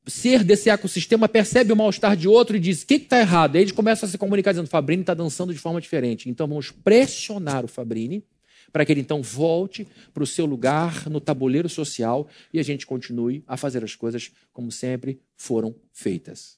ser 0.06 0.44
desse 0.44 0.70
ecossistema 0.70 1.28
percebe 1.28 1.74
o 1.74 1.76
mal-estar 1.76 2.16
de 2.16 2.28
outro 2.28 2.56
e 2.56 2.60
diz: 2.60 2.84
o 2.84 2.88
que 2.88 2.96
está 2.96 3.20
errado? 3.20 3.56
E 3.56 3.58
aí 3.58 3.64
eles 3.64 3.74
começam 3.74 4.08
a 4.08 4.12
se 4.12 4.18
comunicar 4.18 4.52
dizendo: 4.52 4.68
Fabrini 4.70 5.02
está 5.02 5.14
dançando 5.14 5.54
de 5.54 5.60
forma 5.60 5.82
diferente. 5.82 6.30
Então 6.30 6.48
vamos 6.48 6.72
pressionar 6.72 7.66
o 7.66 7.68
Fabrini 7.68 8.24
para 8.72 8.86
que 8.86 8.92
ele 8.92 9.02
então 9.02 9.22
volte 9.22 9.88
para 10.14 10.24
o 10.24 10.28
seu 10.28 10.46
lugar 10.46 11.10
no 11.10 11.22
tabuleiro 11.22 11.70
social 11.70 12.28
e 12.54 12.60
a 12.60 12.64
gente 12.64 12.86
continue 12.86 13.44
a 13.48 13.58
fazer 13.58 13.84
as 13.84 13.96
coisas 13.96 14.32
como 14.52 14.72
sempre 14.72 15.20
foram 15.36 15.76
feitas. 15.94 16.57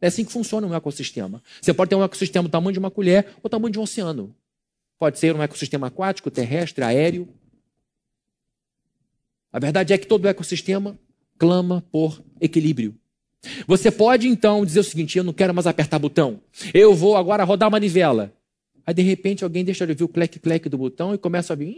É 0.00 0.08
assim 0.08 0.24
que 0.24 0.32
funciona 0.32 0.66
um 0.66 0.74
ecossistema. 0.74 1.42
Você 1.60 1.72
pode 1.72 1.88
ter 1.88 1.96
um 1.96 2.04
ecossistema 2.04 2.48
do 2.48 2.50
tamanho 2.50 2.72
de 2.72 2.78
uma 2.78 2.90
colher 2.90 3.26
ou 3.36 3.44
do 3.44 3.48
tamanho 3.48 3.72
de 3.72 3.78
um 3.78 3.82
oceano. 3.82 4.34
Pode 4.98 5.18
ser 5.18 5.34
um 5.34 5.42
ecossistema 5.42 5.88
aquático, 5.88 6.30
terrestre, 6.30 6.84
aéreo. 6.84 7.28
A 9.52 9.58
verdade 9.58 9.92
é 9.92 9.98
que 9.98 10.06
todo 10.06 10.28
ecossistema 10.28 10.98
clama 11.38 11.84
por 11.90 12.22
equilíbrio. 12.40 12.94
Você 13.66 13.90
pode 13.90 14.28
então 14.28 14.64
dizer 14.64 14.80
o 14.80 14.84
seguinte: 14.84 15.18
eu 15.18 15.24
não 15.24 15.32
quero 15.32 15.54
mais 15.54 15.66
apertar 15.66 15.98
botão, 15.98 16.40
eu 16.74 16.94
vou 16.94 17.16
agora 17.16 17.44
rodar 17.44 17.68
a 17.68 17.70
manivela. 17.70 18.32
Aí 18.86 18.94
de 18.94 19.02
repente 19.02 19.42
alguém 19.42 19.64
deixa 19.64 19.84
de 19.84 19.92
ouvir 19.92 20.04
o 20.04 20.08
clec-clec 20.08 20.68
do 20.68 20.78
botão 20.78 21.12
e 21.12 21.18
começa 21.18 21.52
a 21.52 21.56
vir, 21.56 21.76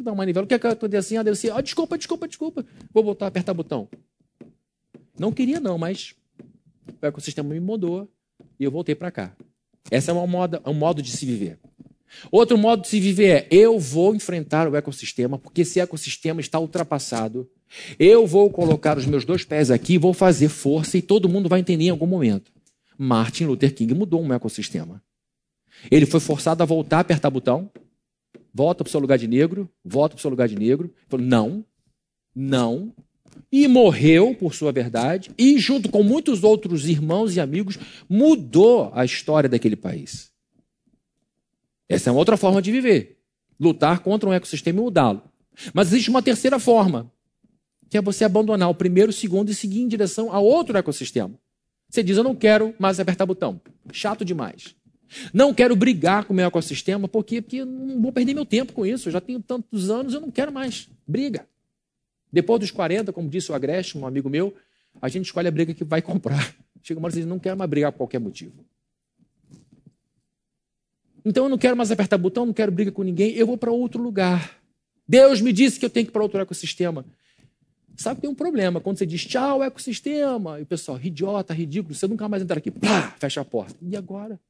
uma 0.00 0.14
manivela. 0.14 0.44
O 0.44 0.46
que 0.46 0.54
é 0.54 0.58
que 0.58 0.66
eu 0.66 0.72
estou 0.72 0.88
assim? 0.98 1.16
Ah, 1.16 1.60
desculpa, 1.60 1.96
desculpa, 1.96 2.28
desculpa, 2.28 2.64
vou 2.92 3.02
voltar 3.02 3.26
a 3.26 3.28
apertar 3.28 3.54
botão. 3.54 3.88
Não 5.18 5.32
queria 5.32 5.60
não, 5.60 5.78
mas 5.78 6.14
o 7.00 7.06
ecossistema 7.06 7.48
me 7.48 7.60
mudou 7.60 8.10
e 8.58 8.64
eu 8.64 8.70
voltei 8.70 8.94
para 8.94 9.10
cá. 9.10 9.36
Esse 9.90 10.10
é 10.10 10.12
uma 10.12 10.26
moda, 10.26 10.62
um 10.66 10.74
modo 10.74 11.02
de 11.02 11.10
se 11.10 11.26
viver. 11.26 11.58
Outro 12.30 12.58
modo 12.58 12.82
de 12.82 12.88
se 12.88 13.00
viver 13.00 13.28
é: 13.28 13.48
eu 13.50 13.78
vou 13.78 14.14
enfrentar 14.14 14.68
o 14.68 14.76
ecossistema, 14.76 15.38
porque 15.38 15.62
esse 15.62 15.80
ecossistema 15.80 16.40
está 16.40 16.58
ultrapassado. 16.58 17.48
Eu 17.98 18.26
vou 18.26 18.50
colocar 18.50 18.98
os 18.98 19.06
meus 19.06 19.24
dois 19.24 19.44
pés 19.44 19.70
aqui, 19.70 19.96
vou 19.96 20.12
fazer 20.12 20.48
força 20.48 20.98
e 20.98 21.02
todo 21.02 21.28
mundo 21.28 21.48
vai 21.48 21.60
entender 21.60 21.84
em 21.84 21.90
algum 21.90 22.06
momento. 22.06 22.52
Martin 22.98 23.46
Luther 23.46 23.74
King 23.74 23.94
mudou 23.94 24.22
um 24.22 24.32
ecossistema. 24.32 25.02
Ele 25.90 26.06
foi 26.06 26.20
forçado 26.20 26.62
a 26.62 26.66
voltar, 26.66 27.00
apertar 27.00 27.30
botão, 27.30 27.70
volta 28.52 28.84
para 28.84 28.88
o 28.88 28.90
seu 28.90 29.00
lugar 29.00 29.18
de 29.18 29.26
negro, 29.26 29.68
volta 29.84 30.14
para 30.14 30.18
o 30.18 30.20
seu 30.20 30.30
lugar 30.30 30.48
de 30.48 30.56
negro. 30.56 30.86
Ele 30.86 31.06
falou: 31.08 31.26
não, 31.26 31.64
não. 32.34 32.92
E 33.50 33.68
morreu 33.68 34.34
por 34.34 34.54
sua 34.54 34.72
verdade, 34.72 35.30
e 35.36 35.58
junto 35.58 35.88
com 35.88 36.02
muitos 36.02 36.42
outros 36.42 36.88
irmãos 36.88 37.36
e 37.36 37.40
amigos, 37.40 37.78
mudou 38.08 38.90
a 38.94 39.04
história 39.04 39.48
daquele 39.48 39.76
país. 39.76 40.30
Essa 41.88 42.08
é 42.08 42.12
uma 42.12 42.18
outra 42.18 42.36
forma 42.36 42.62
de 42.62 42.72
viver. 42.72 43.18
Lutar 43.60 44.00
contra 44.00 44.28
um 44.28 44.32
ecossistema 44.32 44.80
e 44.80 44.82
mudá-lo. 44.82 45.22
Mas 45.74 45.88
existe 45.88 46.08
uma 46.08 46.22
terceira 46.22 46.58
forma, 46.58 47.12
que 47.90 47.98
é 47.98 48.02
você 48.02 48.24
abandonar 48.24 48.70
o 48.70 48.74
primeiro, 48.74 49.10
o 49.10 49.12
segundo 49.12 49.50
e 49.50 49.54
seguir 49.54 49.82
em 49.82 49.88
direção 49.88 50.32
a 50.32 50.40
outro 50.40 50.76
ecossistema. 50.78 51.38
Você 51.90 52.02
diz: 52.02 52.16
Eu 52.16 52.24
não 52.24 52.34
quero 52.34 52.74
mais 52.78 52.98
apertar 52.98 53.26
botão. 53.26 53.60
Chato 53.92 54.24
demais. 54.24 54.74
Não 55.32 55.52
quero 55.52 55.76
brigar 55.76 56.24
com 56.24 56.32
o 56.32 56.36
meu 56.36 56.46
ecossistema? 56.46 57.06
Porque 57.06 57.44
eu 57.52 57.66
não 57.66 58.00
vou 58.00 58.12
perder 58.12 58.32
meu 58.32 58.46
tempo 58.46 58.72
com 58.72 58.86
isso. 58.86 59.08
Eu 59.08 59.12
já 59.12 59.20
tenho 59.20 59.40
tantos 59.40 59.90
anos, 59.90 60.14
eu 60.14 60.20
não 60.20 60.30
quero 60.30 60.50
mais. 60.50 60.88
Briga. 61.06 61.46
Depois 62.32 62.60
dos 62.60 62.70
40, 62.70 63.12
como 63.12 63.28
disse 63.28 63.52
o 63.52 63.54
Agreste, 63.54 63.98
um 63.98 64.06
amigo 64.06 64.30
meu, 64.30 64.54
a 65.00 65.08
gente 65.08 65.26
escolhe 65.26 65.48
a 65.48 65.50
briga 65.50 65.74
que 65.74 65.84
vai 65.84 66.00
comprar. 66.00 66.54
Chega 66.82 66.98
uma 66.98 67.06
hora 67.06 67.14
e 67.14 67.18
diz, 67.18 67.26
não 67.26 67.38
quero 67.38 67.56
mais 67.56 67.68
brigar 67.68 67.92
por 67.92 67.98
qualquer 67.98 68.18
motivo. 68.18 68.64
Então 71.24 71.44
eu 71.44 71.48
não 71.48 71.58
quero 71.58 71.76
mais 71.76 71.90
apertar 71.90 72.18
botão, 72.18 72.46
não 72.46 72.52
quero 72.52 72.72
briga 72.72 72.90
com 72.90 73.02
ninguém, 73.02 73.32
eu 73.32 73.46
vou 73.46 73.56
para 73.56 73.70
outro 73.70 74.02
lugar. 74.02 74.58
Deus 75.06 75.40
me 75.40 75.52
disse 75.52 75.78
que 75.78 75.84
eu 75.84 75.90
tenho 75.90 76.06
que 76.06 76.10
ir 76.10 76.12
para 76.12 76.22
outro 76.22 76.40
ecossistema. 76.40 77.04
Sabe 77.96 78.16
que 78.16 78.22
tem 78.22 78.30
um 78.30 78.34
problema. 78.34 78.80
Quando 78.80 78.98
você 78.98 79.06
diz 79.06 79.24
tchau, 79.24 79.62
ecossistema, 79.62 80.58
e 80.58 80.62
o 80.62 80.66
pessoal, 80.66 80.98
idiota, 81.00 81.52
ridículo, 81.52 81.94
você 81.94 82.08
nunca 82.08 82.28
mais 82.28 82.42
entra 82.42 82.58
aqui, 82.58 82.70
pá, 82.70 83.14
fecha 83.18 83.40
a 83.40 83.44
porta. 83.44 83.76
E 83.82 83.96
agora? 83.96 84.40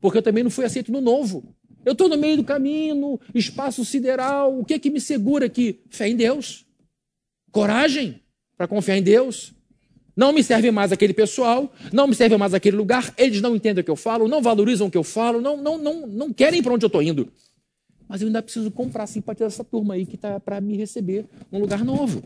Porque 0.00 0.18
eu 0.18 0.22
também 0.22 0.44
não 0.44 0.50
fui 0.50 0.64
aceito 0.64 0.92
no 0.92 1.00
novo. 1.00 1.54
Eu 1.84 1.92
estou 1.92 2.08
no 2.08 2.16
meio 2.16 2.36
do 2.36 2.44
caminho, 2.44 3.18
espaço 3.34 3.84
sideral. 3.84 4.56
O 4.58 4.64
que 4.64 4.74
é 4.74 4.78
que 4.78 4.90
me 4.90 5.00
segura 5.00 5.46
aqui? 5.46 5.80
Fé 5.90 6.08
em 6.08 6.16
Deus. 6.16 6.66
Coragem 7.52 8.20
para 8.56 8.66
confiar 8.66 8.96
em 8.96 9.02
Deus. 9.02 9.52
Não 10.16 10.32
me 10.32 10.42
serve 10.42 10.70
mais 10.70 10.92
aquele 10.92 11.14
pessoal, 11.14 11.72
não 11.92 12.06
me 12.06 12.14
serve 12.14 12.36
mais 12.36 12.52
aquele 12.52 12.76
lugar, 12.76 13.14
eles 13.16 13.40
não 13.40 13.56
entendem 13.56 13.80
o 13.80 13.84
que 13.84 13.90
eu 13.90 13.96
falo, 13.96 14.28
não 14.28 14.42
valorizam 14.42 14.86
o 14.86 14.90
que 14.90 14.98
eu 14.98 15.04
falo, 15.04 15.40
não, 15.40 15.56
não, 15.56 15.78
não, 15.78 16.06
não 16.06 16.32
querem 16.32 16.62
para 16.62 16.74
onde 16.74 16.84
eu 16.84 16.88
estou 16.88 17.02
indo. 17.02 17.32
Mas 18.06 18.20
eu 18.20 18.26
ainda 18.26 18.42
preciso 18.42 18.70
comprar 18.70 19.04
a 19.04 19.06
simpatia 19.06 19.46
dessa 19.46 19.64
turma 19.64 19.94
aí 19.94 20.04
que 20.04 20.16
está 20.16 20.38
para 20.38 20.60
me 20.60 20.76
receber 20.76 21.24
num 21.50 21.60
lugar 21.60 21.82
novo. 21.82 22.22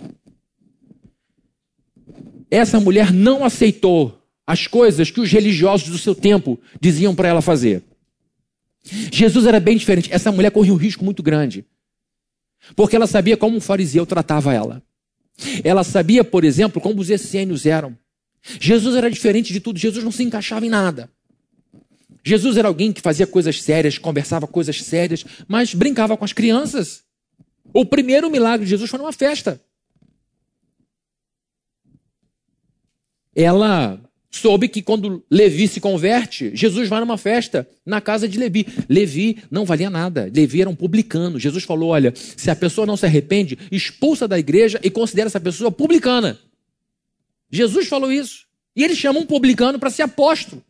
Essa 2.50 2.80
mulher 2.80 3.12
não 3.12 3.44
aceitou 3.44 4.20
as 4.44 4.66
coisas 4.66 5.10
que 5.10 5.20
os 5.20 5.30
religiosos 5.30 5.88
do 5.88 5.98
seu 5.98 6.14
tempo 6.14 6.58
diziam 6.80 7.14
para 7.14 7.28
ela 7.28 7.40
fazer. 7.40 7.84
Jesus 9.12 9.46
era 9.46 9.60
bem 9.60 9.76
diferente. 9.76 10.12
Essa 10.12 10.30
mulher 10.30 10.50
corria 10.50 10.72
um 10.72 10.76
risco 10.76 11.04
muito 11.04 11.22
grande. 11.22 11.64
Porque 12.74 12.96
ela 12.96 13.06
sabia 13.06 13.36
como 13.36 13.56
um 13.56 13.60
fariseu 13.60 14.06
tratava 14.06 14.52
ela. 14.52 14.82
Ela 15.62 15.84
sabia, 15.84 16.24
por 16.24 16.44
exemplo, 16.44 16.80
como 16.80 17.00
os 17.00 17.10
essênios 17.10 17.66
eram. 17.66 17.96
Jesus 18.60 18.94
era 18.94 19.10
diferente 19.10 19.52
de 19.52 19.60
tudo. 19.60 19.78
Jesus 19.78 20.04
não 20.04 20.12
se 20.12 20.22
encaixava 20.22 20.64
em 20.64 20.70
nada. 20.70 21.10
Jesus 22.24 22.56
era 22.56 22.68
alguém 22.68 22.92
que 22.92 23.00
fazia 23.00 23.26
coisas 23.26 23.62
sérias, 23.62 23.98
conversava 23.98 24.46
coisas 24.46 24.82
sérias, 24.82 25.24
mas 25.46 25.74
brincava 25.74 26.16
com 26.16 26.24
as 26.24 26.32
crianças. 26.32 27.04
O 27.72 27.84
primeiro 27.84 28.30
milagre 28.30 28.64
de 28.64 28.70
Jesus 28.70 28.90
foi 28.90 28.98
numa 28.98 29.12
festa. 29.12 29.60
Ela 33.34 34.00
soube 34.36 34.68
que 34.68 34.82
quando 34.82 35.24
Levi 35.30 35.66
se 35.68 35.80
converte, 35.80 36.50
Jesus 36.54 36.88
vai 36.88 37.00
numa 37.00 37.18
festa 37.18 37.68
na 37.84 38.00
casa 38.00 38.28
de 38.28 38.38
Levi. 38.38 38.66
Levi 38.88 39.38
não 39.50 39.64
valia 39.64 39.90
nada. 39.90 40.30
Levi 40.34 40.60
era 40.60 40.70
um 40.70 40.74
publicano. 40.74 41.38
Jesus 41.38 41.64
falou: 41.64 41.90
olha, 41.90 42.12
se 42.14 42.50
a 42.50 42.56
pessoa 42.56 42.86
não 42.86 42.96
se 42.96 43.06
arrepende, 43.06 43.58
expulsa 43.70 44.26
da 44.28 44.38
igreja 44.38 44.80
e 44.82 44.90
considera 44.90 45.28
essa 45.28 45.40
pessoa 45.40 45.70
publicana. 45.70 46.38
Jesus 47.50 47.88
falou 47.88 48.12
isso. 48.12 48.46
E 48.74 48.84
ele 48.84 48.94
chama 48.94 49.18
um 49.18 49.26
publicano 49.26 49.78
para 49.78 49.90
ser 49.90 50.02
apóstolo. 50.02 50.62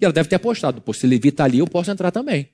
E 0.00 0.04
ela 0.04 0.12
deve 0.12 0.28
ter 0.28 0.36
apostado. 0.36 0.80
Pô, 0.80 0.92
se 0.92 1.06
Levi 1.06 1.28
está 1.28 1.44
ali, 1.44 1.58
eu 1.58 1.66
posso 1.66 1.90
entrar 1.90 2.10
também. 2.10 2.48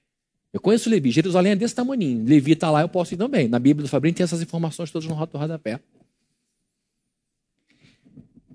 Eu 0.53 0.61
conheço 0.61 0.91
Levi. 0.91 1.11
Jerusalém 1.11 1.53
é 1.53 1.57
desse 1.57 1.75
tamanho. 1.75 2.25
Levi 2.25 2.53
está 2.53 2.71
lá, 2.71 2.83
eu 2.83 2.89
posso 2.89 3.15
ir 3.15 3.17
também. 3.17 3.49
Na 3.49 3.59
Bíblia 3.59 3.85
do 3.85 3.89
Fabrício 3.89 4.17
tem 4.17 4.25
essas 4.25 4.43
informações 4.43 4.91
todas 4.91 5.09
no 5.09 5.15
rodapé 5.15 5.81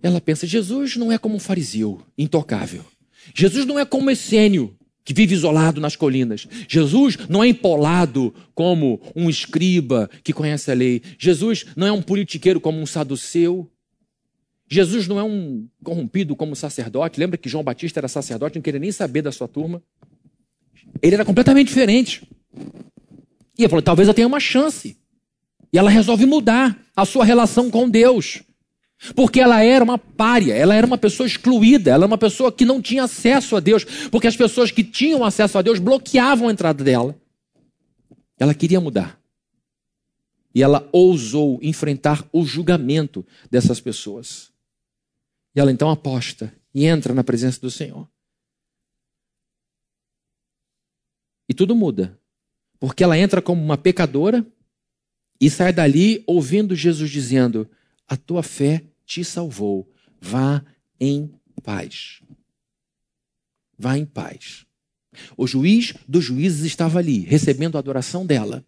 ela 0.05 0.21
pensa: 0.21 0.45
Jesus 0.45 0.95
não 0.95 1.11
é 1.11 1.17
como 1.17 1.35
um 1.35 1.39
fariseu, 1.39 1.99
intocável. 2.15 2.85
Jesus 3.33 3.65
não 3.65 3.79
é 3.79 3.83
como 3.83 4.11
essênio, 4.11 4.77
que 5.03 5.15
vive 5.15 5.33
isolado 5.33 5.81
nas 5.81 5.95
colinas. 5.95 6.47
Jesus 6.67 7.17
não 7.27 7.43
é 7.43 7.47
empolado 7.47 8.33
como 8.53 9.01
um 9.15 9.29
escriba 9.29 10.07
que 10.23 10.31
conhece 10.31 10.69
a 10.69 10.75
lei. 10.75 11.01
Jesus 11.17 11.65
não 11.75 11.87
é 11.87 11.91
um 11.91 12.03
politiqueiro 12.03 12.61
como 12.61 12.79
um 12.79 12.85
saduceu. 12.85 13.67
Jesus 14.69 15.07
não 15.07 15.19
é 15.19 15.23
um 15.23 15.67
corrompido 15.83 16.35
como 16.35 16.51
um 16.51 16.55
sacerdote. 16.55 17.19
Lembra 17.19 17.37
que 17.37 17.49
João 17.49 17.63
Batista 17.63 17.99
era 17.99 18.07
sacerdote, 18.07 18.55
não 18.55 18.63
queria 18.63 18.79
nem 18.79 18.91
saber 18.91 19.23
da 19.23 19.31
sua 19.31 19.47
turma. 19.47 19.81
Ele 21.01 21.15
era 21.15 21.25
completamente 21.25 21.67
diferente. 21.67 22.27
E 23.57 23.63
ela 23.63 23.69
falou: 23.69 23.81
talvez 23.81 24.07
eu 24.07 24.13
tenha 24.13 24.27
uma 24.27 24.39
chance. 24.39 24.97
E 25.73 25.79
ela 25.79 25.89
resolve 25.89 26.27
mudar 26.27 26.79
a 26.95 27.05
sua 27.05 27.25
relação 27.25 27.71
com 27.71 27.89
Deus. 27.89 28.43
Porque 29.15 29.39
ela 29.39 29.63
era 29.63 29.83
uma 29.83 29.97
pária, 29.97 30.53
ela 30.53 30.73
era 30.73 30.87
uma 30.87 30.97
pessoa 30.97 31.27
excluída, 31.27 31.91
ela 31.91 32.05
era 32.05 32.11
uma 32.11 32.17
pessoa 32.17 32.51
que 32.51 32.65
não 32.65 32.81
tinha 32.81 33.03
acesso 33.03 33.55
a 33.55 33.59
Deus, 33.59 33.83
porque 34.09 34.27
as 34.27 34.35
pessoas 34.35 34.71
que 34.71 34.83
tinham 34.83 35.23
acesso 35.23 35.57
a 35.57 35.61
Deus 35.61 35.79
bloqueavam 35.79 36.47
a 36.47 36.51
entrada 36.51 36.83
dela. 36.83 37.15
Ela 38.37 38.53
queria 38.53 38.79
mudar. 38.79 39.19
E 40.53 40.63
ela 40.63 40.87
ousou 40.91 41.59
enfrentar 41.61 42.25
o 42.31 42.45
julgamento 42.45 43.25
dessas 43.51 43.81
pessoas. 43.81 44.51
E 45.53 45.59
ela 45.59 45.71
então 45.71 45.89
aposta 45.89 46.53
e 46.73 46.85
entra 46.85 47.13
na 47.13 47.23
presença 47.23 47.59
do 47.59 47.69
Senhor. 47.69 48.07
E 51.47 51.53
tudo 51.53 51.75
muda. 51.75 52.17
Porque 52.79 53.03
ela 53.03 53.17
entra 53.17 53.41
como 53.41 53.61
uma 53.61 53.77
pecadora 53.77 54.45
e 55.39 55.49
sai 55.49 55.73
dali 55.73 56.23
ouvindo 56.25 56.75
Jesus 56.75 57.09
dizendo: 57.09 57.69
a 58.07 58.15
tua 58.15 58.43
fé 58.43 58.83
te 59.05 59.23
salvou. 59.23 59.91
Vá 60.19 60.63
em 60.99 61.31
paz. 61.63 62.21
Vá 63.77 63.97
em 63.97 64.05
paz. 64.05 64.65
O 65.37 65.47
juiz 65.47 65.93
dos 66.07 66.23
juízes 66.23 66.65
estava 66.65 66.99
ali, 66.99 67.19
recebendo 67.19 67.75
a 67.75 67.79
adoração 67.79 68.25
dela. 68.25 68.65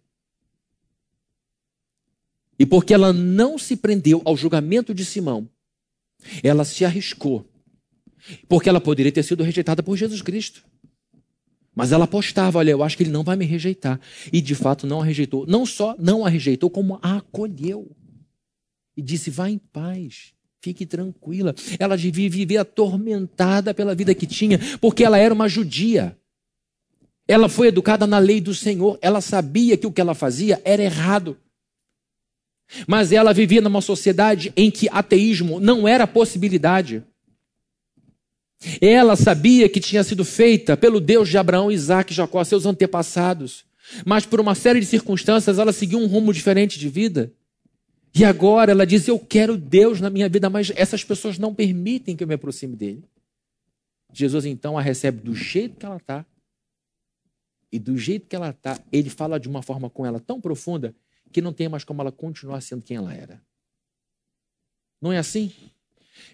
E 2.58 2.66
porque 2.66 2.92
ela 2.92 3.12
não 3.12 3.56
se 3.58 3.76
prendeu 3.76 4.20
ao 4.24 4.36
julgamento 4.36 4.92
de 4.92 5.04
Simão, 5.04 5.48
ela 6.42 6.64
se 6.64 6.84
arriscou. 6.84 7.48
Porque 8.48 8.68
ela 8.68 8.80
poderia 8.80 9.12
ter 9.12 9.22
sido 9.22 9.44
rejeitada 9.44 9.82
por 9.82 9.96
Jesus 9.96 10.20
Cristo. 10.22 10.64
Mas 11.74 11.92
ela 11.92 12.04
apostava, 12.04 12.58
olha, 12.58 12.72
eu 12.72 12.82
acho 12.82 12.96
que 12.96 13.04
ele 13.04 13.12
não 13.12 13.22
vai 13.22 13.36
me 13.36 13.44
rejeitar. 13.44 14.00
E 14.32 14.40
de 14.40 14.56
fato 14.56 14.86
não 14.86 15.00
a 15.00 15.04
rejeitou. 15.04 15.46
Não 15.46 15.64
só 15.64 15.94
não 15.96 16.26
a 16.26 16.28
rejeitou, 16.28 16.68
como 16.68 16.98
a 17.00 17.18
acolheu 17.18 17.94
e 18.98 19.02
disse: 19.02 19.30
Vá 19.30 19.48
em 19.48 19.58
paz. 19.58 20.34
Fique 20.60 20.84
tranquila. 20.84 21.54
Ela 21.78 21.96
devia 21.96 22.28
viver 22.28 22.56
atormentada 22.56 23.72
pela 23.72 23.94
vida 23.94 24.12
que 24.12 24.26
tinha, 24.26 24.58
porque 24.80 25.04
ela 25.04 25.16
era 25.16 25.32
uma 25.32 25.48
judia. 25.48 26.18
Ela 27.28 27.48
foi 27.48 27.68
educada 27.68 28.08
na 28.08 28.18
lei 28.18 28.40
do 28.40 28.52
Senhor. 28.52 28.98
Ela 29.00 29.20
sabia 29.20 29.76
que 29.76 29.86
o 29.86 29.92
que 29.92 30.00
ela 30.00 30.14
fazia 30.14 30.60
era 30.64 30.82
errado. 30.82 31.38
Mas 32.88 33.12
ela 33.12 33.32
vivia 33.32 33.60
numa 33.60 33.80
sociedade 33.80 34.52
em 34.56 34.68
que 34.68 34.88
ateísmo 34.90 35.60
não 35.60 35.86
era 35.86 36.04
possibilidade. 36.04 37.04
Ela 38.80 39.14
sabia 39.14 39.68
que 39.68 39.78
tinha 39.78 40.02
sido 40.02 40.24
feita 40.24 40.76
pelo 40.76 41.00
Deus 41.00 41.28
de 41.28 41.38
Abraão, 41.38 41.70
Isaac 41.70 42.12
e 42.12 42.16
Jacó, 42.16 42.42
seus 42.42 42.66
antepassados. 42.66 43.64
Mas 44.04 44.26
por 44.26 44.40
uma 44.40 44.56
série 44.56 44.80
de 44.80 44.86
circunstâncias 44.86 45.56
ela 45.60 45.72
seguiu 45.72 46.00
um 46.00 46.06
rumo 46.08 46.32
diferente 46.32 46.80
de 46.80 46.88
vida. 46.88 47.32
E 48.14 48.24
agora 48.24 48.72
ela 48.72 48.86
diz: 48.86 49.06
Eu 49.06 49.18
quero 49.18 49.56
Deus 49.56 50.00
na 50.00 50.10
minha 50.10 50.28
vida, 50.28 50.48
mas 50.48 50.72
essas 50.74 51.04
pessoas 51.04 51.38
não 51.38 51.54
permitem 51.54 52.16
que 52.16 52.24
eu 52.24 52.28
me 52.28 52.34
aproxime 52.34 52.76
dele. 52.76 53.04
Jesus 54.12 54.44
então 54.44 54.78
a 54.78 54.82
recebe 54.82 55.20
do 55.20 55.34
jeito 55.34 55.76
que 55.76 55.86
ela 55.86 55.96
está. 55.96 56.26
E 57.70 57.78
do 57.78 57.98
jeito 57.98 58.26
que 58.26 58.34
ela 58.34 58.50
está, 58.50 58.80
ele 58.90 59.10
fala 59.10 59.38
de 59.38 59.46
uma 59.46 59.62
forma 59.62 59.90
com 59.90 60.06
ela 60.06 60.18
tão 60.18 60.40
profunda 60.40 60.94
que 61.30 61.42
não 61.42 61.52
tem 61.52 61.68
mais 61.68 61.84
como 61.84 62.00
ela 62.00 62.10
continuar 62.10 62.60
sendo 62.62 62.82
quem 62.82 62.96
ela 62.96 63.12
era. 63.12 63.42
Não 65.00 65.12
é 65.12 65.18
assim? 65.18 65.52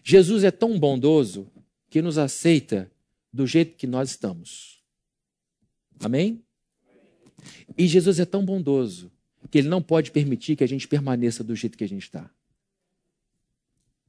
Jesus 0.03 0.45
é 0.45 0.51
tão 0.51 0.79
bondoso 0.79 1.51
que 1.91 2.01
nos 2.01 2.19
aceita 2.19 2.91
do 3.33 3.47
jeito 3.47 3.77
que 3.77 3.87
nós 3.87 4.11
estamos. 4.11 4.83
Amém? 6.01 6.43
E 7.77 7.87
Jesus 7.87 8.21
é 8.21 8.25
tão 8.25 8.45
bondoso 8.45 9.11
que 9.55 9.59
ele 9.59 9.69
não 9.69 9.81
pode 9.81 10.11
permitir 10.11 10.57
que 10.57 10.65
a 10.65 10.67
gente 10.67 10.89
permaneça 10.89 11.45
do 11.45 11.55
jeito 11.55 11.79
que 11.79 11.85
a 11.85 11.89
gente 11.89 12.03
está. 12.03 12.29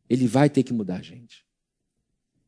Ele 0.09 0.25
vai 0.25 0.49
ter 0.49 0.63
que 0.63 0.73
mudar 0.73 0.95
a 0.95 1.01
gente. 1.03 1.45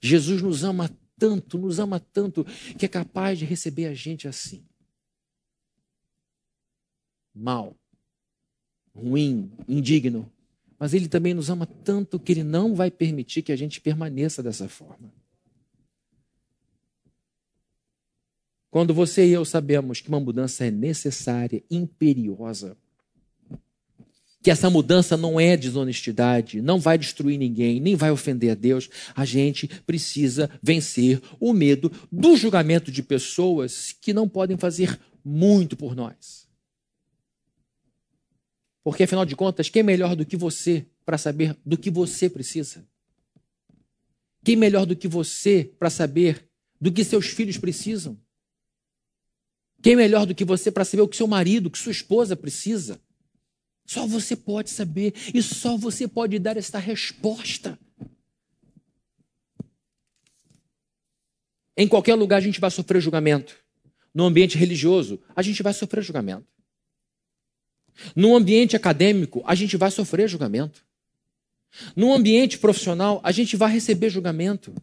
Jesus 0.02 0.42
nos 0.42 0.64
ama 0.64 0.90
tanto, 1.16 1.60
nos 1.60 1.78
ama 1.78 2.00
tanto, 2.00 2.44
que 2.76 2.88
é 2.88 2.90
capaz 2.90 3.38
de 3.38 3.46
receber 3.46 3.86
a 3.86 3.94
gente 3.94 4.28
assim. 4.28 4.66
Mal, 7.36 7.78
ruim, 8.96 9.52
indigno. 9.68 10.34
Mas 10.80 10.96
ele 10.96 11.08
também 11.08 11.36
nos 11.36 11.52
ama 11.52 11.68
tanto 11.68 12.20
que 12.20 12.32
ele 12.32 12.44
não 12.44 12.74
vai 12.74 12.90
permitir 12.90 13.44
que 13.44 13.52
a 13.52 13.56
gente 13.56 13.80
permaneça 13.80 14.42
dessa 14.42 14.68
forma. 14.68 15.14
Quando 18.72 18.92
você 18.92 19.28
e 19.28 19.34
eu 19.34 19.46
sabemos 19.46 20.02
que 20.02 20.10
uma 20.10 20.20
mudança 20.20 20.66
é 20.66 20.72
necessária, 20.72 21.64
imperiosa, 21.70 22.76
que 24.48 24.52
essa 24.52 24.70
mudança 24.70 25.18
não 25.18 25.38
é 25.38 25.58
desonestidade, 25.58 26.62
não 26.62 26.80
vai 26.80 26.98
destruir 26.98 27.38
ninguém, 27.38 27.82
nem 27.82 27.98
vai 27.98 28.12
ofender 28.12 28.52
a 28.52 28.56
Deus, 28.56 28.90
a 29.14 29.26
gente 29.26 29.68
precisa 29.86 30.50
vencer 30.64 31.22
o 31.38 31.52
medo 31.52 31.92
do 32.10 32.38
julgamento 32.38 32.90
de 32.90 33.04
pessoas 33.04 33.94
que 34.00 34.14
não 34.14 34.26
podem 34.26 34.56
fazer 34.56 34.98
muito 35.22 35.76
por 35.76 35.94
nós. 35.94 36.48
Porque 38.86 39.04
afinal 39.04 39.26
de 39.26 39.36
contas, 39.36 39.68
quem 39.68 39.82
é 39.82 39.84
melhor 39.84 40.16
do 40.16 40.26
que 40.26 40.38
você 40.38 40.86
para 41.06 41.18
saber 41.18 41.54
do 41.66 41.78
que 41.78 41.92
você 41.92 42.30
precisa? 42.30 42.88
Quem 44.46 44.56
é 44.56 44.58
melhor 44.58 44.86
do 44.86 44.96
que 44.96 45.10
você 45.10 45.74
para 45.78 45.90
saber 45.90 46.50
do 46.80 46.90
que 46.90 47.04
seus 47.04 47.28
filhos 47.28 47.58
precisam? 47.58 48.18
Quem 49.82 49.92
é 49.92 49.98
melhor 49.98 50.26
do 50.26 50.34
que 50.34 50.46
você 50.46 50.72
para 50.72 50.86
saber 50.86 51.02
o 51.02 51.08
que 51.10 51.18
seu 51.18 51.28
marido, 51.28 51.70
que 51.70 51.78
sua 51.78 51.92
esposa 51.92 52.34
precisa? 52.34 52.98
Só 53.88 54.06
você 54.06 54.36
pode 54.36 54.70
saber 54.70 55.14
e 55.34 55.42
só 55.42 55.78
você 55.78 56.10
pode 56.10 56.38
dar 56.38 56.58
esta 56.58 56.78
resposta. 56.78 57.80
Em 61.76 61.88
qualquer 61.88 62.16
lugar 62.16 62.38
a 62.38 62.42
gente 62.42 62.60
vai 62.60 62.70
sofrer 62.70 63.02
julgamento. 63.02 63.56
No 64.14 64.26
ambiente 64.26 64.58
religioso, 64.58 65.22
a 65.34 65.42
gente 65.42 65.64
vai 65.64 65.74
sofrer 65.74 66.04
julgamento. 66.04 66.46
No 68.14 68.36
ambiente 68.36 68.76
acadêmico, 68.76 69.42
a 69.46 69.56
gente 69.56 69.78
vai 69.78 69.90
sofrer 69.90 70.28
julgamento. 70.28 70.86
No 71.96 72.14
ambiente 72.14 72.58
profissional, 72.58 73.22
a 73.24 73.32
gente 73.32 73.56
vai 73.56 73.72
receber 73.72 74.10
julgamento. 74.10 74.76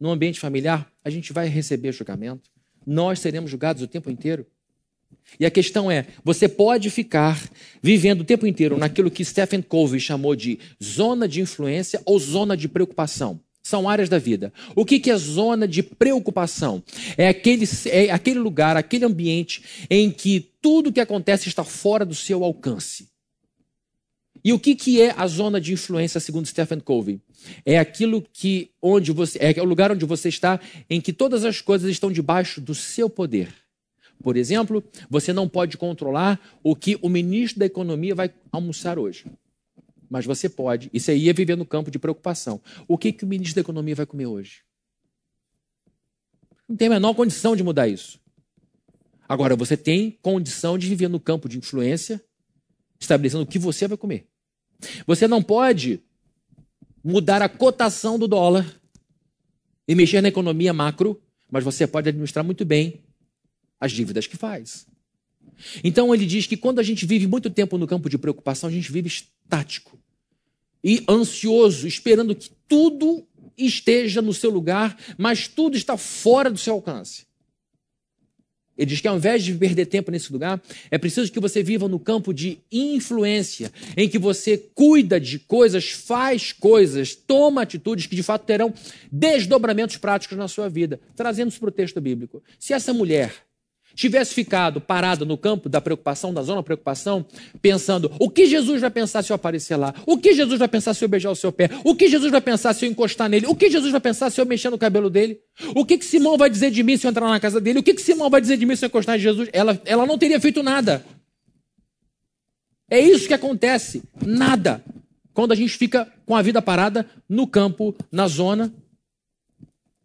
No 0.00 0.10
ambiente 0.10 0.40
familiar, 0.40 0.92
a 1.04 1.10
gente 1.10 1.32
vai 1.32 1.46
receber 1.46 1.92
julgamento. 1.92 2.50
Nós 2.84 3.20
seremos 3.20 3.50
julgados 3.50 3.82
o 3.82 3.86
tempo 3.86 4.10
inteiro. 4.10 4.46
E 5.38 5.46
a 5.46 5.50
questão 5.50 5.90
é: 5.90 6.06
você 6.24 6.48
pode 6.48 6.90
ficar 6.90 7.40
vivendo 7.82 8.22
o 8.22 8.24
tempo 8.24 8.46
inteiro 8.46 8.76
naquilo 8.76 9.10
que 9.10 9.24
Stephen 9.24 9.62
Covey 9.62 10.00
chamou 10.00 10.34
de 10.34 10.58
zona 10.82 11.28
de 11.28 11.40
influência 11.40 12.00
ou 12.04 12.18
zona 12.18 12.56
de 12.56 12.68
preocupação. 12.68 13.40
São 13.62 13.88
áreas 13.88 14.08
da 14.08 14.18
vida. 14.18 14.52
O 14.74 14.84
que 14.84 15.10
é 15.10 15.16
zona 15.16 15.68
de 15.68 15.82
preocupação? 15.82 16.82
É 17.18 17.28
aquele, 17.28 17.68
é 17.86 18.10
aquele 18.10 18.38
lugar, 18.38 18.76
aquele 18.78 19.04
ambiente 19.04 19.62
em 19.90 20.10
que 20.10 20.52
tudo 20.62 20.92
que 20.92 21.00
acontece 21.00 21.48
está 21.48 21.62
fora 21.62 22.06
do 22.06 22.14
seu 22.14 22.42
alcance. 22.42 23.08
E 24.42 24.52
o 24.52 24.58
que, 24.58 24.74
que 24.74 25.02
é 25.02 25.12
a 25.16 25.26
zona 25.26 25.60
de 25.60 25.74
influência, 25.74 26.20
segundo 26.20 26.46
Stephen 26.46 26.80
Covey? 26.80 27.20
É 27.66 27.78
aquilo 27.78 28.24
que 28.32 28.70
onde 28.80 29.12
você 29.12 29.38
é 29.38 29.60
o 29.60 29.64
lugar 29.64 29.92
onde 29.92 30.06
você 30.06 30.28
está, 30.28 30.58
em 30.88 31.00
que 31.00 31.12
todas 31.12 31.44
as 31.44 31.60
coisas 31.60 31.90
estão 31.90 32.10
debaixo 32.10 32.60
do 32.60 32.74
seu 32.74 33.10
poder. 33.10 33.52
Por 34.22 34.36
exemplo, 34.36 34.82
você 35.08 35.32
não 35.32 35.48
pode 35.48 35.76
controlar 35.76 36.40
o 36.62 36.74
que 36.74 36.98
o 37.00 37.08
ministro 37.08 37.60
da 37.60 37.66
Economia 37.66 38.14
vai 38.14 38.32
almoçar 38.50 38.98
hoje. 38.98 39.26
Mas 40.10 40.24
você 40.24 40.48
pode. 40.48 40.90
Isso 40.92 41.10
aí 41.10 41.28
é 41.28 41.32
viver 41.32 41.56
no 41.56 41.66
campo 41.66 41.90
de 41.90 41.98
preocupação. 41.98 42.60
O 42.86 42.98
que, 42.98 43.12
que 43.12 43.24
o 43.24 43.28
ministro 43.28 43.56
da 43.56 43.60
Economia 43.60 43.94
vai 43.94 44.06
comer 44.06 44.26
hoje? 44.26 44.62
Não 46.68 46.76
tem 46.76 46.88
a 46.88 46.92
menor 46.92 47.14
condição 47.14 47.54
de 47.54 47.62
mudar 47.62 47.88
isso. 47.88 48.20
Agora, 49.28 49.54
você 49.54 49.76
tem 49.76 50.18
condição 50.22 50.78
de 50.78 50.88
viver 50.88 51.08
no 51.08 51.20
campo 51.20 51.48
de 51.48 51.58
influência, 51.58 52.22
estabelecendo 52.98 53.44
o 53.44 53.46
que 53.46 53.58
você 53.58 53.86
vai 53.86 53.96
comer. 53.96 54.26
Você 55.06 55.28
não 55.28 55.42
pode 55.42 56.00
mudar 57.04 57.42
a 57.42 57.48
cotação 57.48 58.18
do 58.18 58.26
dólar 58.26 58.80
e 59.86 59.94
mexer 59.94 60.20
na 60.20 60.28
economia 60.28 60.72
macro, 60.72 61.20
mas 61.50 61.62
você 61.62 61.86
pode 61.86 62.08
administrar 62.08 62.44
muito 62.44 62.64
bem 62.64 63.02
as 63.80 63.92
dívidas 63.92 64.26
que 64.26 64.36
faz. 64.36 64.86
Então 65.82 66.14
ele 66.14 66.26
diz 66.26 66.46
que 66.46 66.56
quando 66.56 66.78
a 66.78 66.82
gente 66.82 67.06
vive 67.06 67.26
muito 67.26 67.50
tempo 67.50 67.78
no 67.78 67.86
campo 67.86 68.08
de 68.08 68.18
preocupação, 68.18 68.68
a 68.68 68.72
gente 68.72 68.90
vive 68.90 69.08
estático 69.08 69.98
e 70.82 71.02
ansioso, 71.08 71.86
esperando 71.86 72.34
que 72.34 72.50
tudo 72.68 73.26
esteja 73.56 74.22
no 74.22 74.32
seu 74.32 74.50
lugar, 74.50 74.96
mas 75.16 75.48
tudo 75.48 75.76
está 75.76 75.96
fora 75.96 76.50
do 76.50 76.58
seu 76.58 76.74
alcance. 76.74 77.26
Ele 78.76 78.86
diz 78.86 79.00
que 79.00 79.08
ao 79.08 79.16
invés 79.16 79.42
de 79.42 79.52
perder 79.54 79.86
tempo 79.86 80.12
nesse 80.12 80.32
lugar, 80.32 80.62
é 80.88 80.96
preciso 80.96 81.32
que 81.32 81.40
você 81.40 81.64
viva 81.64 81.88
no 81.88 81.98
campo 81.98 82.32
de 82.32 82.60
influência, 82.70 83.72
em 83.96 84.08
que 84.08 84.20
você 84.20 84.56
cuida 84.56 85.18
de 85.18 85.40
coisas, 85.40 85.90
faz 85.90 86.52
coisas, 86.52 87.16
toma 87.16 87.62
atitudes 87.62 88.06
que 88.06 88.14
de 88.14 88.22
fato 88.22 88.46
terão 88.46 88.72
desdobramentos 89.10 89.96
práticos 89.96 90.38
na 90.38 90.46
sua 90.46 90.68
vida. 90.68 91.00
Trazendo 91.16 91.48
isso 91.48 91.58
para 91.58 91.70
o 91.70 91.72
texto 91.72 92.00
bíblico. 92.00 92.40
Se 92.56 92.72
essa 92.72 92.94
mulher 92.94 93.47
tivesse 93.94 94.34
ficado 94.34 94.80
parado 94.80 95.26
no 95.26 95.36
campo 95.36 95.68
da 95.68 95.80
preocupação, 95.80 96.32
da 96.32 96.42
zona 96.42 96.58
da 96.58 96.62
preocupação, 96.62 97.26
pensando 97.60 98.10
o 98.18 98.30
que 98.30 98.46
Jesus 98.46 98.80
vai 98.80 98.90
pensar 98.90 99.22
se 99.22 99.32
eu 99.32 99.34
aparecer 99.34 99.76
lá, 99.76 99.94
o 100.06 100.16
que 100.18 100.34
Jesus 100.34 100.58
vai 100.58 100.68
pensar 100.68 100.94
se 100.94 101.04
eu 101.04 101.08
beijar 101.08 101.30
o 101.30 101.36
seu 101.36 101.50
pé, 101.50 101.68
o 101.84 101.94
que 101.94 102.08
Jesus 102.08 102.30
vai 102.30 102.40
pensar 102.40 102.72
se 102.74 102.86
eu 102.86 102.90
encostar 102.90 103.28
nele, 103.28 103.46
o 103.46 103.54
que 103.54 103.70
Jesus 103.70 103.90
vai 103.90 104.00
pensar 104.00 104.30
se 104.30 104.40
eu 104.40 104.46
mexer 104.46 104.70
no 104.70 104.78
cabelo 104.78 105.10
dele, 105.10 105.40
o 105.74 105.84
que, 105.84 105.98
que 105.98 106.04
Simão 106.04 106.36
vai 106.36 106.48
dizer 106.48 106.70
de 106.70 106.82
mim 106.82 106.96
se 106.96 107.06
eu 107.06 107.10
entrar 107.10 107.28
na 107.28 107.40
casa 107.40 107.60
dele, 107.60 107.80
o 107.80 107.82
que, 107.82 107.94
que 107.94 108.02
Simão 108.02 108.30
vai 108.30 108.40
dizer 108.40 108.56
de 108.56 108.64
mim 108.64 108.76
se 108.76 108.84
eu 108.84 108.88
encostar 108.88 109.16
em 109.16 109.20
Jesus, 109.20 109.48
ela, 109.52 109.80
ela 109.84 110.06
não 110.06 110.16
teria 110.16 110.40
feito 110.40 110.62
nada. 110.62 111.04
É 112.90 112.98
isso 112.98 113.28
que 113.28 113.34
acontece, 113.34 114.02
nada. 114.24 114.82
Quando 115.34 115.52
a 115.52 115.54
gente 115.54 115.76
fica 115.76 116.10
com 116.24 116.34
a 116.34 116.42
vida 116.42 116.60
parada 116.62 117.08
no 117.28 117.46
campo, 117.46 117.94
na 118.10 118.26
zona. 118.26 118.72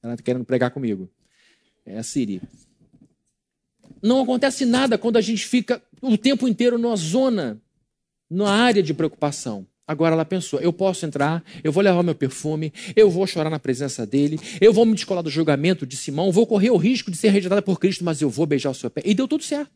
Ela 0.02 0.14
está 0.14 0.24
querendo 0.24 0.46
pregar 0.46 0.72
comigo. 0.72 1.10
É 1.86 1.98
a 1.98 2.04
Siri. 2.04 2.42
Não 4.04 4.22
acontece 4.22 4.66
nada 4.66 4.98
quando 4.98 5.16
a 5.16 5.22
gente 5.22 5.48
fica 5.48 5.82
o 6.02 6.18
tempo 6.18 6.46
inteiro 6.46 6.78
numa 6.78 6.98
zona, 6.98 7.62
numa 8.30 8.52
área 8.52 8.84
de 8.84 8.94
preocupação. 8.94 9.66
Agora 9.88 10.14
ela 10.14 10.26
pensou: 10.26 10.60
eu 10.60 10.74
posso 10.74 11.06
entrar, 11.06 11.42
eu 11.64 11.72
vou 11.72 11.82
levar 11.82 12.04
meu 12.04 12.14
perfume, 12.14 12.74
eu 12.98 13.10
vou 13.10 13.26
chorar 13.26 13.50
na 13.50 13.60
presença 13.60 14.06
dele, 14.06 14.38
eu 14.60 14.74
vou 14.74 14.86
me 14.86 14.94
descolar 14.94 15.24
do 15.24 15.30
julgamento 15.30 15.86
de 15.88 15.96
Simão, 15.96 16.34
vou 16.34 16.46
correr 16.46 16.70
o 16.70 16.76
risco 16.76 17.10
de 17.10 17.16
ser 17.16 17.30
rejeitada 17.30 17.62
por 17.62 17.80
Cristo, 17.80 18.04
mas 18.04 18.22
eu 18.22 18.30
vou 18.30 18.46
beijar 18.46 18.72
o 18.72 18.74
seu 18.74 18.90
pé. 18.90 19.02
E 19.06 19.14
deu 19.14 19.28
tudo 19.28 19.44
certo. 19.44 19.72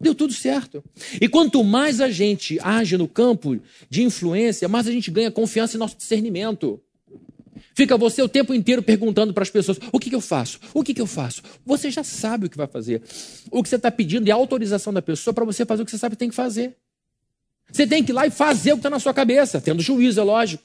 Deu 0.00 0.14
tudo 0.14 0.32
certo. 0.32 0.82
E 1.20 1.28
quanto 1.28 1.62
mais 1.62 2.00
a 2.00 2.08
gente 2.08 2.58
age 2.62 2.96
no 2.96 3.08
campo 3.08 3.60
de 3.90 4.02
influência, 4.02 4.68
mais 4.68 4.86
a 4.86 4.92
gente 4.92 5.10
ganha 5.10 5.30
confiança 5.30 5.76
em 5.76 5.80
nosso 5.80 5.96
discernimento. 5.96 6.80
Fica 7.78 7.96
você 7.96 8.20
o 8.20 8.28
tempo 8.28 8.52
inteiro 8.52 8.82
perguntando 8.82 9.32
para 9.32 9.44
as 9.44 9.50
pessoas: 9.50 9.78
o 9.92 10.00
que, 10.00 10.10
que 10.10 10.16
eu 10.16 10.20
faço? 10.20 10.58
O 10.74 10.82
que, 10.82 10.92
que 10.92 11.00
eu 11.00 11.06
faço? 11.06 11.42
Você 11.64 11.92
já 11.92 12.02
sabe 12.02 12.46
o 12.46 12.50
que 12.50 12.56
vai 12.56 12.66
fazer. 12.66 13.00
O 13.52 13.62
que 13.62 13.68
você 13.68 13.76
está 13.76 13.88
pedindo 13.88 14.28
é 14.28 14.32
autorização 14.32 14.92
da 14.92 15.00
pessoa 15.00 15.32
para 15.32 15.44
você 15.44 15.64
fazer 15.64 15.82
o 15.82 15.84
que 15.84 15.92
você 15.92 15.98
sabe 15.98 16.16
que 16.16 16.18
tem 16.18 16.28
que 16.28 16.34
fazer. 16.34 16.74
Você 17.70 17.86
tem 17.86 18.02
que 18.02 18.10
ir 18.10 18.14
lá 18.14 18.26
e 18.26 18.30
fazer 18.30 18.72
o 18.72 18.74
que 18.74 18.80
está 18.80 18.90
na 18.90 18.98
sua 18.98 19.14
cabeça, 19.14 19.60
tendo 19.60 19.80
juízo, 19.80 20.18
é 20.18 20.24
lógico. 20.24 20.64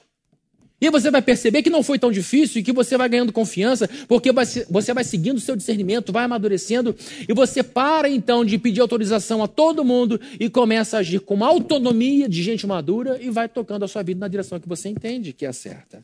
E 0.80 0.90
você 0.90 1.08
vai 1.08 1.22
perceber 1.22 1.62
que 1.62 1.70
não 1.70 1.84
foi 1.84 2.00
tão 2.00 2.10
difícil 2.10 2.60
e 2.60 2.64
que 2.64 2.72
você 2.72 2.98
vai 2.98 3.08
ganhando 3.08 3.32
confiança, 3.32 3.88
porque 4.08 4.32
você 4.68 4.92
vai 4.92 5.04
seguindo 5.04 5.36
o 5.36 5.40
seu 5.40 5.54
discernimento, 5.54 6.12
vai 6.12 6.24
amadurecendo, 6.24 6.96
e 7.28 7.32
você 7.32 7.62
para 7.62 8.08
então 8.08 8.44
de 8.44 8.58
pedir 8.58 8.80
autorização 8.80 9.40
a 9.40 9.46
todo 9.46 9.84
mundo 9.84 10.20
e 10.40 10.50
começa 10.50 10.96
a 10.96 11.00
agir 11.00 11.20
com 11.20 11.34
uma 11.34 11.46
autonomia 11.46 12.28
de 12.28 12.42
gente 12.42 12.66
madura 12.66 13.20
e 13.22 13.30
vai 13.30 13.48
tocando 13.48 13.84
a 13.84 13.88
sua 13.88 14.02
vida 14.02 14.18
na 14.18 14.26
direção 14.26 14.58
que 14.58 14.68
você 14.68 14.88
entende 14.88 15.32
que 15.32 15.46
é 15.46 15.52
certa. 15.52 16.02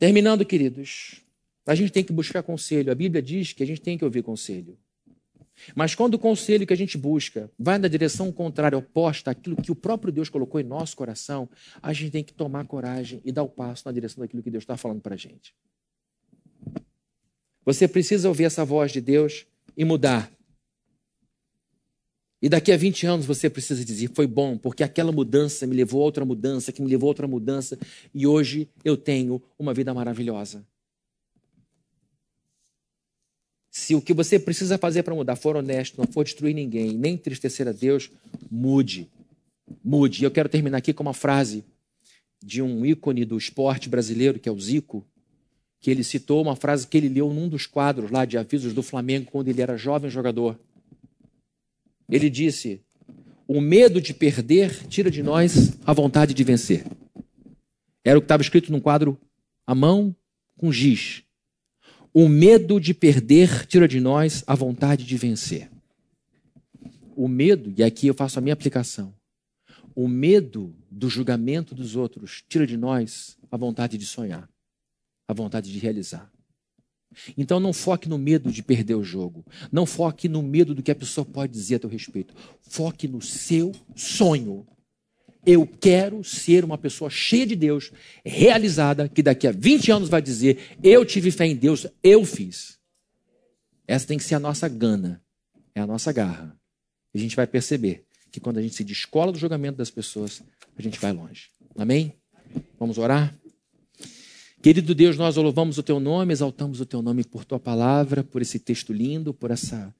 Terminando, 0.00 0.46
queridos, 0.46 1.20
a 1.66 1.74
gente 1.74 1.92
tem 1.92 2.02
que 2.02 2.10
buscar 2.10 2.42
conselho. 2.42 2.90
A 2.90 2.94
Bíblia 2.94 3.20
diz 3.20 3.52
que 3.52 3.62
a 3.62 3.66
gente 3.66 3.82
tem 3.82 3.98
que 3.98 4.04
ouvir 4.04 4.22
conselho. 4.22 4.78
Mas 5.74 5.94
quando 5.94 6.14
o 6.14 6.18
conselho 6.18 6.66
que 6.66 6.72
a 6.72 6.76
gente 6.76 6.96
busca 6.96 7.50
vai 7.58 7.76
na 7.76 7.86
direção 7.86 8.32
contrária, 8.32 8.78
oposta 8.78 9.30
àquilo 9.30 9.56
que 9.56 9.70
o 9.70 9.74
próprio 9.74 10.10
Deus 10.10 10.30
colocou 10.30 10.58
em 10.58 10.64
nosso 10.64 10.96
coração, 10.96 11.46
a 11.82 11.92
gente 11.92 12.12
tem 12.12 12.24
que 12.24 12.32
tomar 12.32 12.64
coragem 12.64 13.20
e 13.26 13.30
dar 13.30 13.42
o 13.42 13.48
passo 13.48 13.82
na 13.84 13.92
direção 13.92 14.22
daquilo 14.22 14.42
que 14.42 14.50
Deus 14.50 14.62
está 14.62 14.74
falando 14.74 15.02
para 15.02 15.16
a 15.16 15.18
gente. 15.18 15.54
Você 17.66 17.86
precisa 17.86 18.26
ouvir 18.26 18.44
essa 18.44 18.64
voz 18.64 18.90
de 18.90 19.02
Deus 19.02 19.46
e 19.76 19.84
mudar. 19.84 20.32
E 22.42 22.48
daqui 22.48 22.72
a 22.72 22.76
20 22.76 23.06
anos 23.06 23.26
você 23.26 23.50
precisa 23.50 23.84
dizer: 23.84 24.10
foi 24.14 24.26
bom, 24.26 24.56
porque 24.56 24.82
aquela 24.82 25.12
mudança 25.12 25.66
me 25.66 25.74
levou 25.74 26.02
a 26.02 26.04
outra 26.04 26.24
mudança, 26.24 26.72
que 26.72 26.80
me 26.80 26.88
levou 26.88 27.08
a 27.08 27.10
outra 27.10 27.28
mudança, 27.28 27.78
e 28.14 28.26
hoje 28.26 28.68
eu 28.84 28.96
tenho 28.96 29.42
uma 29.58 29.74
vida 29.74 29.92
maravilhosa. 29.92 30.64
Se 33.70 33.94
o 33.94 34.02
que 34.02 34.12
você 34.12 34.38
precisa 34.38 34.76
fazer 34.76 35.04
para 35.04 35.14
mudar 35.14 35.36
for 35.36 35.54
honesto, 35.54 35.98
não 35.98 36.06
for 36.06 36.24
destruir 36.24 36.54
ninguém, 36.54 36.92
nem 36.92 37.14
entristecer 37.14 37.68
a 37.68 37.72
Deus, 37.72 38.10
mude. 38.50 39.08
Mude. 39.84 40.22
E 40.22 40.24
eu 40.24 40.30
quero 40.30 40.48
terminar 40.48 40.78
aqui 40.78 40.92
com 40.92 41.02
uma 41.04 41.14
frase 41.14 41.64
de 42.42 42.60
um 42.60 42.84
ícone 42.84 43.24
do 43.24 43.38
esporte 43.38 43.88
brasileiro, 43.88 44.40
que 44.40 44.48
é 44.48 44.52
o 44.52 44.58
Zico, 44.58 45.06
que 45.78 45.90
ele 45.90 46.02
citou 46.02 46.42
uma 46.42 46.56
frase 46.56 46.86
que 46.86 46.96
ele 46.96 47.08
leu 47.08 47.32
num 47.32 47.48
dos 47.48 47.64
quadros 47.64 48.10
lá 48.10 48.24
de 48.24 48.36
avisos 48.36 48.74
do 48.74 48.82
Flamengo 48.82 49.30
quando 49.30 49.48
ele 49.48 49.62
era 49.62 49.76
jovem 49.76 50.10
jogador. 50.10 50.58
Ele 52.10 52.28
disse: 52.28 52.82
O 53.46 53.60
medo 53.60 54.00
de 54.00 54.12
perder 54.12 54.86
tira 54.88 55.10
de 55.10 55.22
nós 55.22 55.78
a 55.84 55.92
vontade 55.92 56.34
de 56.34 56.42
vencer. 56.42 56.84
Era 58.04 58.18
o 58.18 58.20
que 58.20 58.24
estava 58.24 58.42
escrito 58.42 58.72
num 58.72 58.80
quadro 58.80 59.18
à 59.66 59.74
mão 59.74 60.14
com 60.56 60.72
giz. 60.72 61.22
O 62.12 62.28
medo 62.28 62.80
de 62.80 62.92
perder 62.92 63.66
tira 63.66 63.86
de 63.86 64.00
nós 64.00 64.42
a 64.46 64.54
vontade 64.54 65.04
de 65.04 65.16
vencer. 65.16 65.70
O 67.14 67.28
medo, 67.28 67.72
e 67.76 67.84
aqui 67.84 68.06
eu 68.06 68.14
faço 68.14 68.38
a 68.38 68.42
minha 68.42 68.54
aplicação, 68.54 69.14
o 69.94 70.08
medo 70.08 70.74
do 70.90 71.08
julgamento 71.08 71.74
dos 71.74 71.94
outros 71.94 72.42
tira 72.48 72.66
de 72.66 72.76
nós 72.76 73.38
a 73.50 73.56
vontade 73.56 73.98
de 73.98 74.06
sonhar, 74.06 74.48
a 75.28 75.32
vontade 75.32 75.70
de 75.70 75.78
realizar. 75.78 76.30
Então 77.36 77.58
não 77.58 77.72
foque 77.72 78.08
no 78.08 78.18
medo 78.18 78.50
de 78.52 78.62
perder 78.62 78.94
o 78.94 79.04
jogo. 79.04 79.44
Não 79.70 79.84
foque 79.84 80.28
no 80.28 80.42
medo 80.42 80.74
do 80.74 80.82
que 80.82 80.90
a 80.90 80.94
pessoa 80.94 81.24
pode 81.24 81.52
dizer 81.52 81.76
a 81.76 81.78
teu 81.80 81.90
respeito. 81.90 82.34
Foque 82.62 83.08
no 83.08 83.20
seu 83.20 83.72
sonho. 83.94 84.66
Eu 85.44 85.66
quero 85.66 86.22
ser 86.22 86.64
uma 86.64 86.76
pessoa 86.76 87.08
cheia 87.08 87.46
de 87.46 87.56
Deus, 87.56 87.90
realizada, 88.24 89.08
que 89.08 89.22
daqui 89.22 89.46
a 89.46 89.52
20 89.52 89.90
anos 89.90 90.08
vai 90.08 90.20
dizer: 90.20 90.76
Eu 90.82 91.04
tive 91.04 91.30
fé 91.30 91.46
em 91.46 91.56
Deus, 91.56 91.86
eu 92.02 92.24
fiz. 92.24 92.78
Essa 93.86 94.06
tem 94.06 94.18
que 94.18 94.24
ser 94.24 94.34
a 94.34 94.40
nossa 94.40 94.68
gana, 94.68 95.22
é 95.74 95.80
a 95.80 95.86
nossa 95.86 96.12
garra. 96.12 96.56
E 97.12 97.18
a 97.18 97.20
gente 97.20 97.34
vai 97.34 97.46
perceber 97.46 98.04
que 98.30 98.38
quando 98.38 98.58
a 98.58 98.62
gente 98.62 98.74
se 98.74 98.84
descola 98.84 99.32
do 99.32 99.38
julgamento 99.38 99.78
das 99.78 99.90
pessoas, 99.90 100.42
a 100.76 100.82
gente 100.82 101.00
vai 101.00 101.12
longe. 101.12 101.48
Amém? 101.76 102.14
Vamos 102.78 102.98
orar? 102.98 103.39
Querido 104.62 104.94
Deus, 104.94 105.16
nós 105.16 105.36
louvamos 105.36 105.78
o 105.78 105.82
teu 105.82 105.98
nome, 105.98 106.34
exaltamos 106.34 106.82
o 106.82 106.86
teu 106.86 107.00
nome 107.00 107.24
por 107.24 107.46
tua 107.46 107.58
palavra, 107.58 108.22
por 108.22 108.42
esse 108.42 108.58
texto 108.58 108.92
lindo, 108.92 109.32
por 109.32 109.50
essa, 109.50 109.94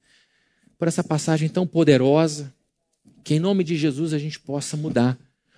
por 0.77 0.87
essa 0.87 1.03
passagem 1.03 1.49
tão 1.49 1.65
poderosa. 1.65 2.53
Que 3.23 3.35
em 3.35 3.39
nome 3.39 3.63
de 3.63 3.75
Jesus 3.75 4.13
a 4.13 4.19
gente 4.19 4.39
possa 4.39 4.77
mudar, 4.77 5.17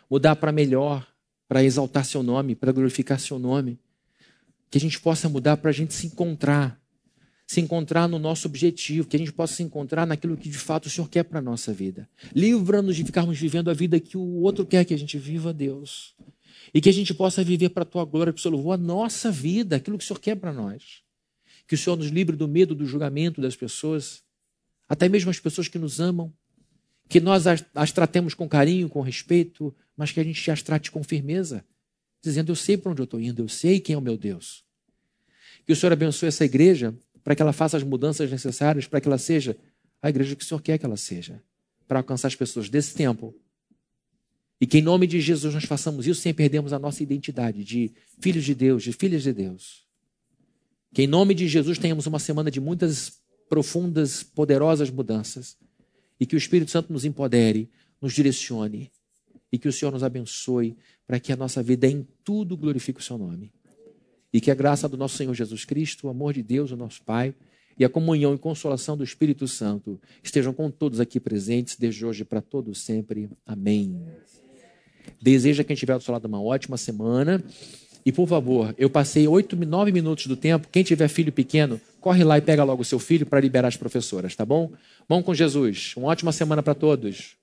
mudar 0.10 0.38
para 0.38 0.54
melhor, 0.54 1.06
para 1.50 1.62
exaltar 1.62 2.06
seu 2.06 2.24
nome, 2.24 2.56
para 2.56 2.72
glorificar 2.72 3.20
seu 3.20 3.38
nome. 3.38 3.78
Que 4.72 4.78
a 4.78 4.82
gente 4.82 4.98
possa 4.98 5.28
mudar 5.28 5.58
para 5.58 5.70
a 5.70 5.74
gente 5.74 5.94
se 5.94 6.08
encontrar, 6.08 6.82
se 7.46 7.60
encontrar 7.60 8.08
no 8.08 8.18
nosso 8.18 8.48
objetivo, 8.48 9.06
que 9.06 9.18
a 9.18 9.20
gente 9.20 9.34
possa 9.34 9.56
se 9.56 9.64
encontrar 9.64 10.08
naquilo 10.08 10.38
que 10.38 10.48
de 10.48 10.58
fato 10.58 10.86
o 10.86 10.90
Senhor 10.90 11.10
quer 11.10 11.24
para 11.24 11.40
a 11.40 11.42
nossa 11.42 11.74
vida. 11.74 12.08
Livra-nos 12.34 12.96
de 12.96 13.04
ficarmos 13.04 13.38
vivendo 13.38 13.70
a 13.70 13.74
vida 13.74 14.00
que 14.00 14.18
o 14.18 14.42
outro 14.42 14.66
quer 14.66 14.86
que 14.86 14.94
a 14.94 14.98
gente 14.98 15.18
viva, 15.18 15.54
Deus. 15.54 16.16
E 16.74 16.82
que 16.82 16.90
a 16.90 16.94
gente 16.94 17.14
possa 17.14 17.44
viver 17.44 17.70
para 17.70 17.84
a 17.84 17.86
tua 17.86 18.04
glória, 18.04 18.34
para 18.34 18.40
o 18.40 18.42
seu 18.42 18.52
louvor, 18.52 18.74
a 18.74 18.78
nossa 18.78 19.30
vida, 19.30 19.76
aquilo 19.76 19.98
que 19.98 20.04
o 20.04 20.08
Senhor 20.08 20.20
quer 20.20 20.36
para 20.36 20.52
nós. 20.52 21.04
Que 21.68 21.76
o 21.76 21.78
Senhor 21.78 21.96
nos 21.96 22.08
livre 22.08 22.36
do 22.36 22.48
medo, 22.48 22.74
do 22.74 22.86
julgamento 22.86 23.40
das 23.40 23.56
pessoas, 23.56 24.24
até 24.90 25.08
mesmo 25.08 25.30
as 25.30 25.40
pessoas 25.40 25.68
que 25.68 25.78
nos 25.78 26.00
amam. 26.00 26.34
Que 27.08 27.20
nós 27.20 27.46
as, 27.46 27.64
as 27.76 27.92
tratemos 27.92 28.34
com 28.34 28.50
carinho, 28.50 28.90
com 28.90 29.02
respeito, 29.02 29.74
mas 29.96 30.12
que 30.12 30.20
a 30.20 30.24
gente 30.24 30.50
as 30.50 30.64
trate 30.64 30.90
com 30.90 31.04
firmeza, 31.04 31.64
dizendo: 32.24 32.52
Eu 32.52 32.56
sei 32.56 32.76
para 32.76 32.92
onde 32.92 33.02
eu 33.02 33.06
estou 33.06 33.22
indo, 33.22 33.44
eu 33.44 33.50
sei 33.50 33.80
quem 33.80 33.94
é 33.94 33.98
o 33.98 34.02
meu 34.02 34.18
Deus. 34.18 34.64
Que 35.66 35.74
o 35.74 35.76
Senhor 35.76 35.94
abençoe 35.94 36.28
essa 36.28 36.44
igreja 36.44 36.94
para 37.24 37.36
que 37.36 37.42
ela 37.42 37.54
faça 37.54 37.78
as 37.78 37.84
mudanças 37.84 38.32
necessárias, 38.32 38.88
para 38.88 39.00
que 39.00 39.08
ela 39.08 39.18
seja 39.18 39.56
a 40.02 40.10
igreja 40.10 40.36
que 40.36 40.44
o 40.44 40.46
Senhor 40.46 40.62
quer 40.62 40.78
que 40.78 40.86
ela 40.86 40.98
seja, 40.98 41.42
para 41.88 42.00
alcançar 42.00 42.28
as 42.28 42.36
pessoas 42.36 42.68
desse 42.68 42.94
tempo 42.94 43.34
e 44.64 44.66
que 44.66 44.78
em 44.78 44.82
nome 44.82 45.06
de 45.06 45.20
Jesus 45.20 45.54
nós 45.54 45.66
façamos 45.66 46.08
isso 46.08 46.22
sem 46.22 46.34
perdermos 46.34 46.72
a 46.72 46.80
nossa 46.80 47.04
identidade 47.04 47.66
de 47.66 47.92
filhos 48.22 48.46
de 48.46 48.56
Deus, 48.56 48.82
de 48.82 48.94
filhas 48.94 49.22
de 49.22 49.34
Deus. 49.34 49.86
Que 50.94 51.02
em 51.02 51.08
nome 51.08 51.34
de 51.34 51.50
Jesus 51.50 51.78
tenhamos 51.78 52.08
uma 52.08 52.18
semana 52.18 52.50
de 52.50 52.62
muitas 52.62 53.20
profundas, 53.50 54.24
poderosas 54.24 54.90
mudanças. 54.90 55.58
E 56.18 56.26
que 56.26 56.34
o 56.34 56.38
Espírito 56.38 56.72
Santo 56.72 56.94
nos 56.94 57.04
empodere, 57.04 57.70
nos 58.02 58.14
direcione. 58.14 58.90
E 59.52 59.58
que 59.58 59.68
o 59.68 59.74
Senhor 59.74 59.92
nos 59.92 60.02
abençoe 60.02 60.78
para 61.06 61.20
que 61.20 61.34
a 61.34 61.36
nossa 61.36 61.62
vida 61.62 61.86
em 61.86 62.08
tudo 62.24 62.56
glorifique 62.56 63.02
o 63.02 63.04
seu 63.04 63.18
nome. 63.18 63.52
E 64.32 64.40
que 64.40 64.50
a 64.50 64.56
graça 64.56 64.88
do 64.88 64.96
nosso 64.96 65.18
Senhor 65.18 65.34
Jesus 65.34 65.66
Cristo, 65.66 66.08
o 66.08 66.10
amor 66.10 66.34
de 66.34 66.42
Deus, 66.42 66.72
o 66.72 66.78
nosso 66.78 67.04
Pai, 67.04 67.36
e 67.78 67.84
a 67.84 67.90
comunhão 67.90 68.34
e 68.34 68.38
consolação 68.38 68.96
do 68.96 69.04
Espírito 69.04 69.46
Santo 69.46 70.00
estejam 70.24 70.54
com 70.54 70.72
todos 70.72 71.02
aqui 71.02 71.20
presentes, 71.20 71.76
desde 71.76 72.06
hoje 72.06 72.24
para 72.24 72.42
todos 72.42 72.80
sempre. 72.80 73.30
Amém. 73.46 74.02
Deseja 75.22 75.64
quem 75.64 75.74
estiver 75.74 75.98
do 75.98 76.04
seu 76.04 76.12
lado 76.12 76.26
uma 76.26 76.42
ótima 76.42 76.78
semana. 76.78 77.44
E 78.06 78.12
por 78.12 78.28
favor, 78.28 78.76
eu 78.78 78.90
passei 78.90 79.28
oito, 79.28 79.56
nove 79.56 79.92
minutos 79.92 80.28
do 80.28 80.36
tempo. 80.36 80.68
Quem 80.72 80.84
tiver 80.84 81.08
filho 81.08 81.32
pequeno, 81.32 81.80
corre 82.02 82.24
lá 82.24 82.38
e 82.38 82.42
pega 82.42 82.64
logo 82.64 82.82
o 82.82 82.86
seu 82.86 83.00
filho 83.00 83.26
para 83.26 83.40
liberar 83.40 83.70
as 83.70 83.78
professoras, 83.78 84.36
tá 84.36 84.46
bom? 84.46 84.72
Vamos 85.08 85.26
com 85.26 85.34
Jesus. 85.34 85.94
Uma 85.96 86.10
ótima 86.10 86.32
semana 86.32 86.62
para 86.62 86.76
todos. 86.76 87.38